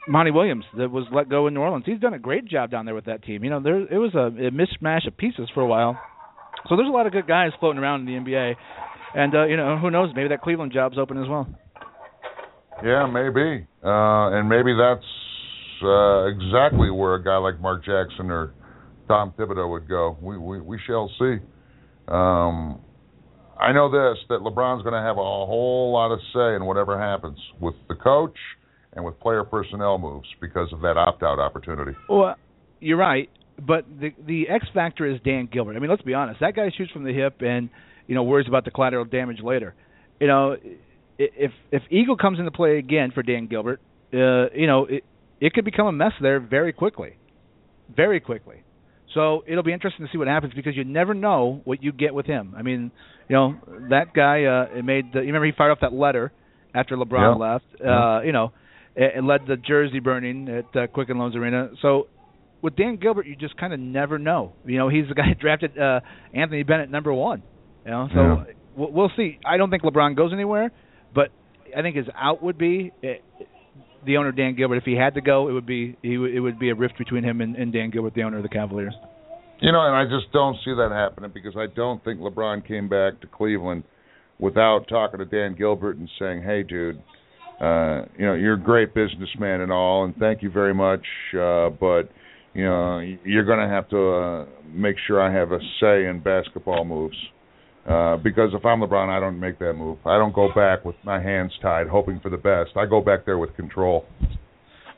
[0.07, 1.85] Monty Williams that was let go in New Orleans.
[1.85, 3.43] He's done a great job down there with that team.
[3.43, 5.99] You know, there it was a, a mishmash of pieces for a while.
[6.69, 8.55] So there's a lot of good guys floating around in the NBA,
[9.15, 10.09] and uh, you know, who knows?
[10.15, 11.47] Maybe that Cleveland job's open as well.
[12.83, 15.05] Yeah, maybe, uh, and maybe that's
[15.83, 18.53] uh, exactly where a guy like Mark Jackson or
[19.07, 20.17] Tom Thibodeau would go.
[20.21, 21.37] We we, we shall see.
[22.07, 22.81] Um,
[23.59, 26.99] I know this that LeBron's going to have a whole lot of say in whatever
[26.99, 28.37] happens with the coach
[28.93, 31.91] and with player personnel moves because of that opt-out opportunity.
[32.09, 32.35] Well,
[32.79, 33.29] you're right,
[33.65, 35.75] but the the X factor is Dan Gilbert.
[35.75, 36.39] I mean, let's be honest.
[36.41, 37.69] That guy shoots from the hip and
[38.07, 39.73] you know worries about the collateral damage later.
[40.19, 40.55] You know,
[41.17, 43.79] if if Eagle comes into play again for Dan Gilbert,
[44.13, 45.03] uh, you know it
[45.39, 47.17] it could become a mess there very quickly,
[47.95, 48.63] very quickly.
[49.13, 52.13] So it'll be interesting to see what happens because you never know what you get
[52.13, 52.53] with him.
[52.57, 52.91] I mean,
[53.29, 53.55] you know
[53.89, 55.13] that guy uh, made.
[55.13, 56.31] The, you remember he fired off that letter
[56.73, 57.51] after LeBron Yeah.
[57.53, 57.65] left.
[57.79, 58.17] Yeah.
[58.17, 58.51] Uh, you know,
[58.95, 61.69] it, it led the jersey burning at uh, Quicken Loans Arena.
[61.81, 62.07] So
[62.61, 64.53] with Dan Gilbert, you just kind of never know.
[64.65, 66.01] You know, he's the guy who drafted uh,
[66.33, 67.41] Anthony Bennett number one.
[67.85, 68.43] You know, so Yeah.
[68.75, 69.39] we'll, we'll see.
[69.45, 70.71] I don't think LeBron goes anywhere,
[71.13, 71.29] but
[71.75, 72.91] I think his out would be
[74.05, 74.77] the owner Dan Gilbert.
[74.77, 76.97] If he had to go, it would be he would, it would be a rift
[76.97, 78.93] between him and, and Dan Gilbert, the owner of the Cavaliers.
[79.61, 82.89] You know, and I just don't see that happening because I don't think LeBron came
[82.89, 83.83] back to Cleveland
[84.39, 87.01] without talking to Dan Gilbert and saying, "Hey, dude,
[87.61, 91.69] uh, you know, you're a great businessman and all, and thank you very much, uh,
[91.69, 92.09] but
[92.53, 96.21] you know, you're going to have to uh, make sure I have a say in
[96.23, 97.17] basketball moves."
[97.87, 99.99] Uh, because if I'm LeBron, I don't make that move.
[100.05, 102.75] I don't go back with my hands tied, hoping for the best.
[102.75, 104.05] I go back there with control.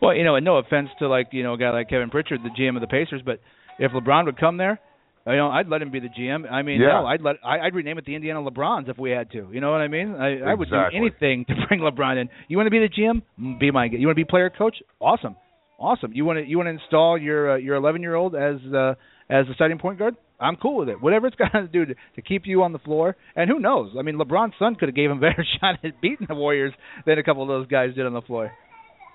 [0.01, 2.41] Well, you know, and no offense to like you know a guy like Kevin Pritchard,
[2.43, 3.39] the GM of the Pacers, but
[3.80, 4.80] if LeBron would come there,
[5.26, 6.49] you know, I'd let him be the GM.
[6.49, 6.91] I mean, Yeah.
[6.99, 9.49] hell, I'd let I, I'd rename it the Indiana LeBrons if we had to.
[9.51, 10.15] You know what I mean?
[10.15, 12.30] I, I would do anything to bring LeBron in.
[12.47, 13.59] You want to be the GM?
[13.59, 13.85] Be my.
[13.85, 14.77] You want to be player coach?
[15.01, 15.35] Awesome,
[15.77, 16.14] awesome.
[16.14, 18.93] You want to you want to install your uh, your 11 year old as uh,
[19.29, 20.15] as the starting point guard?
[20.39, 21.01] I'm cool with it.
[21.01, 23.15] Whatever it's got to do to, to keep you on the floor.
[23.35, 23.91] And who knows?
[23.97, 26.73] I mean, LeBron's son could have gave him a better shot at beating the Warriors
[27.05, 28.51] than a couple of those guys did on the floor.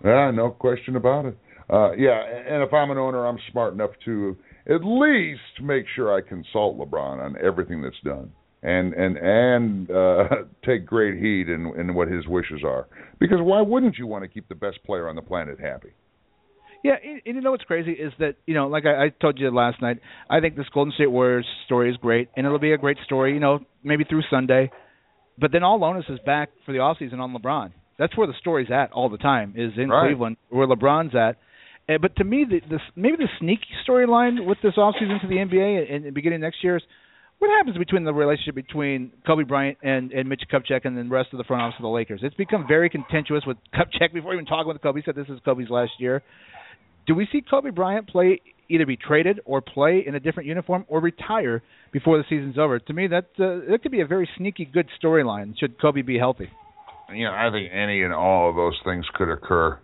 [0.05, 1.39] Yeah, no question about it.
[1.71, 4.37] Uh, yeah, and if I'm an owner, I'm smart enough to
[4.69, 8.33] at least make sure I consult LeBron on everything that's done,
[8.63, 10.25] and and and uh,
[10.67, 12.89] take great heed in in what his wishes are.
[13.21, 15.93] Because why wouldn't you want to keep the best player on the planet happy?
[16.83, 19.39] Yeah, and, and you know what's crazy is that you know, like I, I told
[19.39, 19.99] you last night,
[20.29, 23.35] I think this Golden State Warriors story is great, and it'll be a great story,
[23.35, 24.71] you know, maybe through Sunday.
[25.39, 27.73] But then all onus is back for the off season on LeBron.
[27.99, 30.09] That's where the story's at all the time is in Right.
[30.09, 31.37] Cleveland, where LeBron's at.
[31.89, 35.29] Uh, but to me, the, the maybe the sneaky storyline with this off season to
[35.29, 36.83] the NBA and, and beginning next year is
[37.39, 41.31] what happens between the relationship between Kobe Bryant and and Mitch Kupchak and the rest
[41.33, 42.21] of the front office of the Lakers.
[42.23, 45.01] It's become very contentious with Kupchak before even talking with Kobe.
[45.01, 46.23] He said this is Kobe's last year.
[47.07, 50.85] Do we see Kobe Bryant play either be traded or play in a different uniform
[50.89, 51.63] or retire
[51.93, 52.79] before the season's over?
[52.79, 55.59] To me, that uh, that could be a very sneaky good storyline.
[55.59, 56.49] Should Kobe be healthy?
[57.15, 59.79] You know, I think any and all of those things could occur.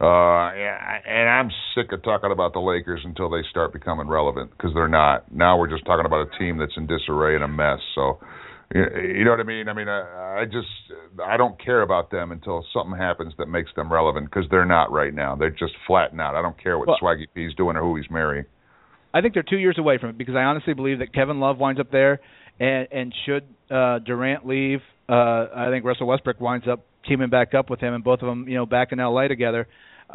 [0.00, 4.72] Uh, and I'm sick of talking about the Lakers until they start becoming relevant because
[4.72, 5.30] they're not.
[5.30, 7.80] Now we're just talking about a team that's in disarray and a mess.
[7.94, 8.18] So,
[8.74, 9.68] you know what I mean?
[9.68, 10.68] I mean, I, I just
[11.24, 14.92] I don't care about them until something happens that makes them relevant because they're not
[14.92, 15.34] right now.
[15.34, 16.36] They're just flattened out.
[16.36, 18.44] I don't care what Well- Swaggy P's doing or who he's marrying.
[19.12, 21.58] I think they're two years away from it because I honestly believe that Kevin Love
[21.58, 22.20] winds up there,
[22.60, 27.54] and and should uh, Durant leave, uh, I think Russell Westbrook winds up teaming back
[27.54, 29.26] up with him, and both of them, you know, back in L.A.
[29.26, 29.66] together.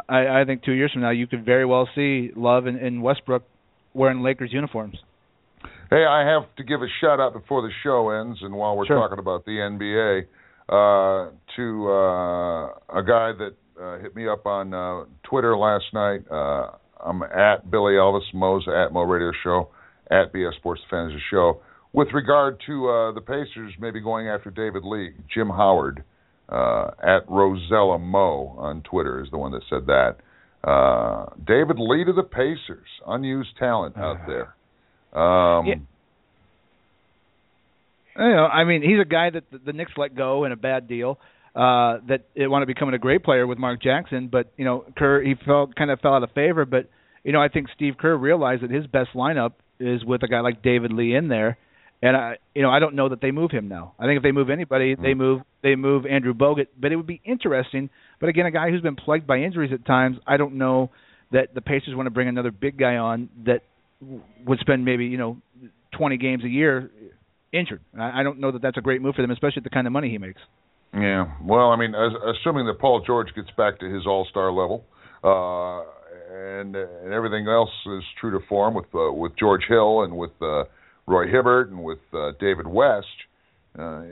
[0.08, 3.02] I, I think two years from now, you could very well see Love and, and
[3.02, 3.42] Westbrook
[3.92, 4.96] wearing Lakers uniforms.
[5.90, 8.86] Hey, I have to give a shout out before the show ends, and while we're
[8.86, 8.96] Sure.
[8.96, 10.26] talking about the NBA,
[10.68, 12.66] uh, to uh,
[12.98, 16.22] a guy that uh, hit me up on uh, Twitter last night.
[16.30, 16.70] Uh,
[17.04, 19.68] I'm at Billy Elvis, Mo's at Mo Radio Show,
[20.10, 21.60] at BS Sports Fantasy Show.
[21.92, 26.02] With regard to uh, the Pacers maybe going after David Lee, Jim Howard
[26.48, 30.16] uh, at Rosella Mo on Twitter is the one that said that.
[30.68, 34.55] Uh, David Lee to the Pacers, unused talent out there.
[35.16, 35.74] Um, Yeah.
[38.18, 40.56] You know, I mean, he's a guy that the, the Knicks let go in a
[40.56, 41.18] bad deal.
[41.54, 45.22] Uh, that it wanted becoming a great player with Mark Jackson, but you know, Kerr
[45.22, 46.66] he felt kind of fell out of favor.
[46.66, 46.90] But
[47.24, 50.40] you know, I think Steve Kerr realized that his best lineup is with a guy
[50.40, 51.56] like David Lee in there,
[52.02, 53.94] and I, you know, I don't know that they move him now.
[53.98, 56.66] I think if they move anybody, they move they move Andrew Bogut.
[56.78, 57.88] But it would be interesting.
[58.20, 60.90] But again, a guy who's been plagued by injuries at times, I don't know
[61.32, 63.62] that the Pacers want to bring another big guy on that
[64.00, 65.38] would spend maybe you know
[65.96, 66.90] 20 games a year
[67.52, 67.80] injured.
[67.98, 69.92] I, I don't know that that's a great move for them, especially the kind of
[69.92, 70.40] money he makes.
[70.94, 71.26] Yeah.
[71.42, 74.84] Well, I mean, as, assuming that Paul George gets back to his All-Star level,
[75.24, 75.82] uh,
[76.32, 80.30] and and everything else is true to form with uh, with George Hill and with
[80.40, 80.64] uh,
[81.06, 83.06] Roy Hibbert and with uh, David West,
[83.78, 84.02] uh,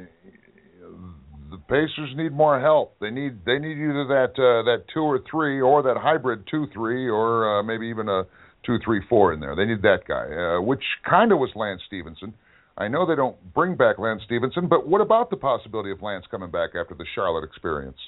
[1.51, 2.97] the Pacers need more help.
[3.01, 6.67] They need they need either that uh, that two or three or that hybrid two
[6.73, 8.25] three or uh, maybe even a
[8.65, 9.55] two three four in there.
[9.57, 12.35] They need that guy, uh, which kind of was Lance Stephenson.
[12.77, 16.25] I know they don't bring back Lance Stephenson, but what about the possibility of Lance
[16.31, 17.99] coming back after the Charlotte experience?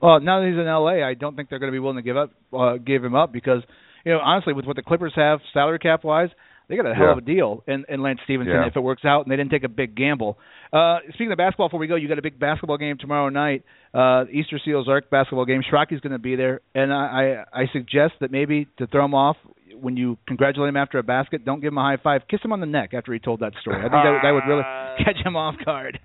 [0.00, 2.02] Well, now that he's in LA, I don't think they're going to be willing to
[2.02, 3.62] give up, uh, give him up because
[4.04, 6.30] you know honestly, with what the Clippers have salary cap wise,
[6.68, 7.12] they got a hell Yeah.
[7.12, 8.66] of a deal in, in Lance Stephenson Yeah.
[8.66, 10.38] if it works out, and they didn't take a big gamble.
[10.72, 13.62] Uh, speaking of basketball, before we go, you got a big basketball game tomorrow night.
[13.92, 15.62] Uh, Easter Seals Arc basketball game.
[15.62, 19.14] Schrocky's going to be there, and I, I I suggest that maybe to throw him
[19.14, 19.36] off
[19.82, 22.22] when you congratulate him after a basket, don't give him a high five.
[22.30, 23.78] Kiss him on the neck after he told that story.
[23.78, 24.62] I think that, that would really
[25.04, 25.98] catch him off guard.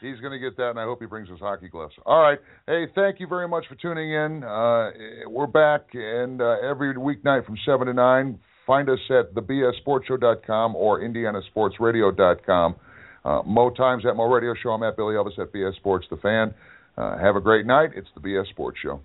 [0.00, 1.94] He's going to get that, and I hope he brings his hockey gloves.
[2.04, 2.38] All right.
[2.66, 4.44] Hey, thank you very much for tuning in.
[4.44, 4.90] Uh,
[5.28, 8.38] we're back, and uh, every weeknight from 7 to 9.
[8.66, 12.76] Find us at thebsportshow.com or indianasportsradio.com.
[13.24, 14.70] Uh, Mo Times at Mo Radio Show.
[14.70, 16.54] I'm at Billy Elvis at BS Sports The Fan.
[16.96, 17.90] Uh, have a great night.
[17.96, 19.00] It's the BS Sports Show.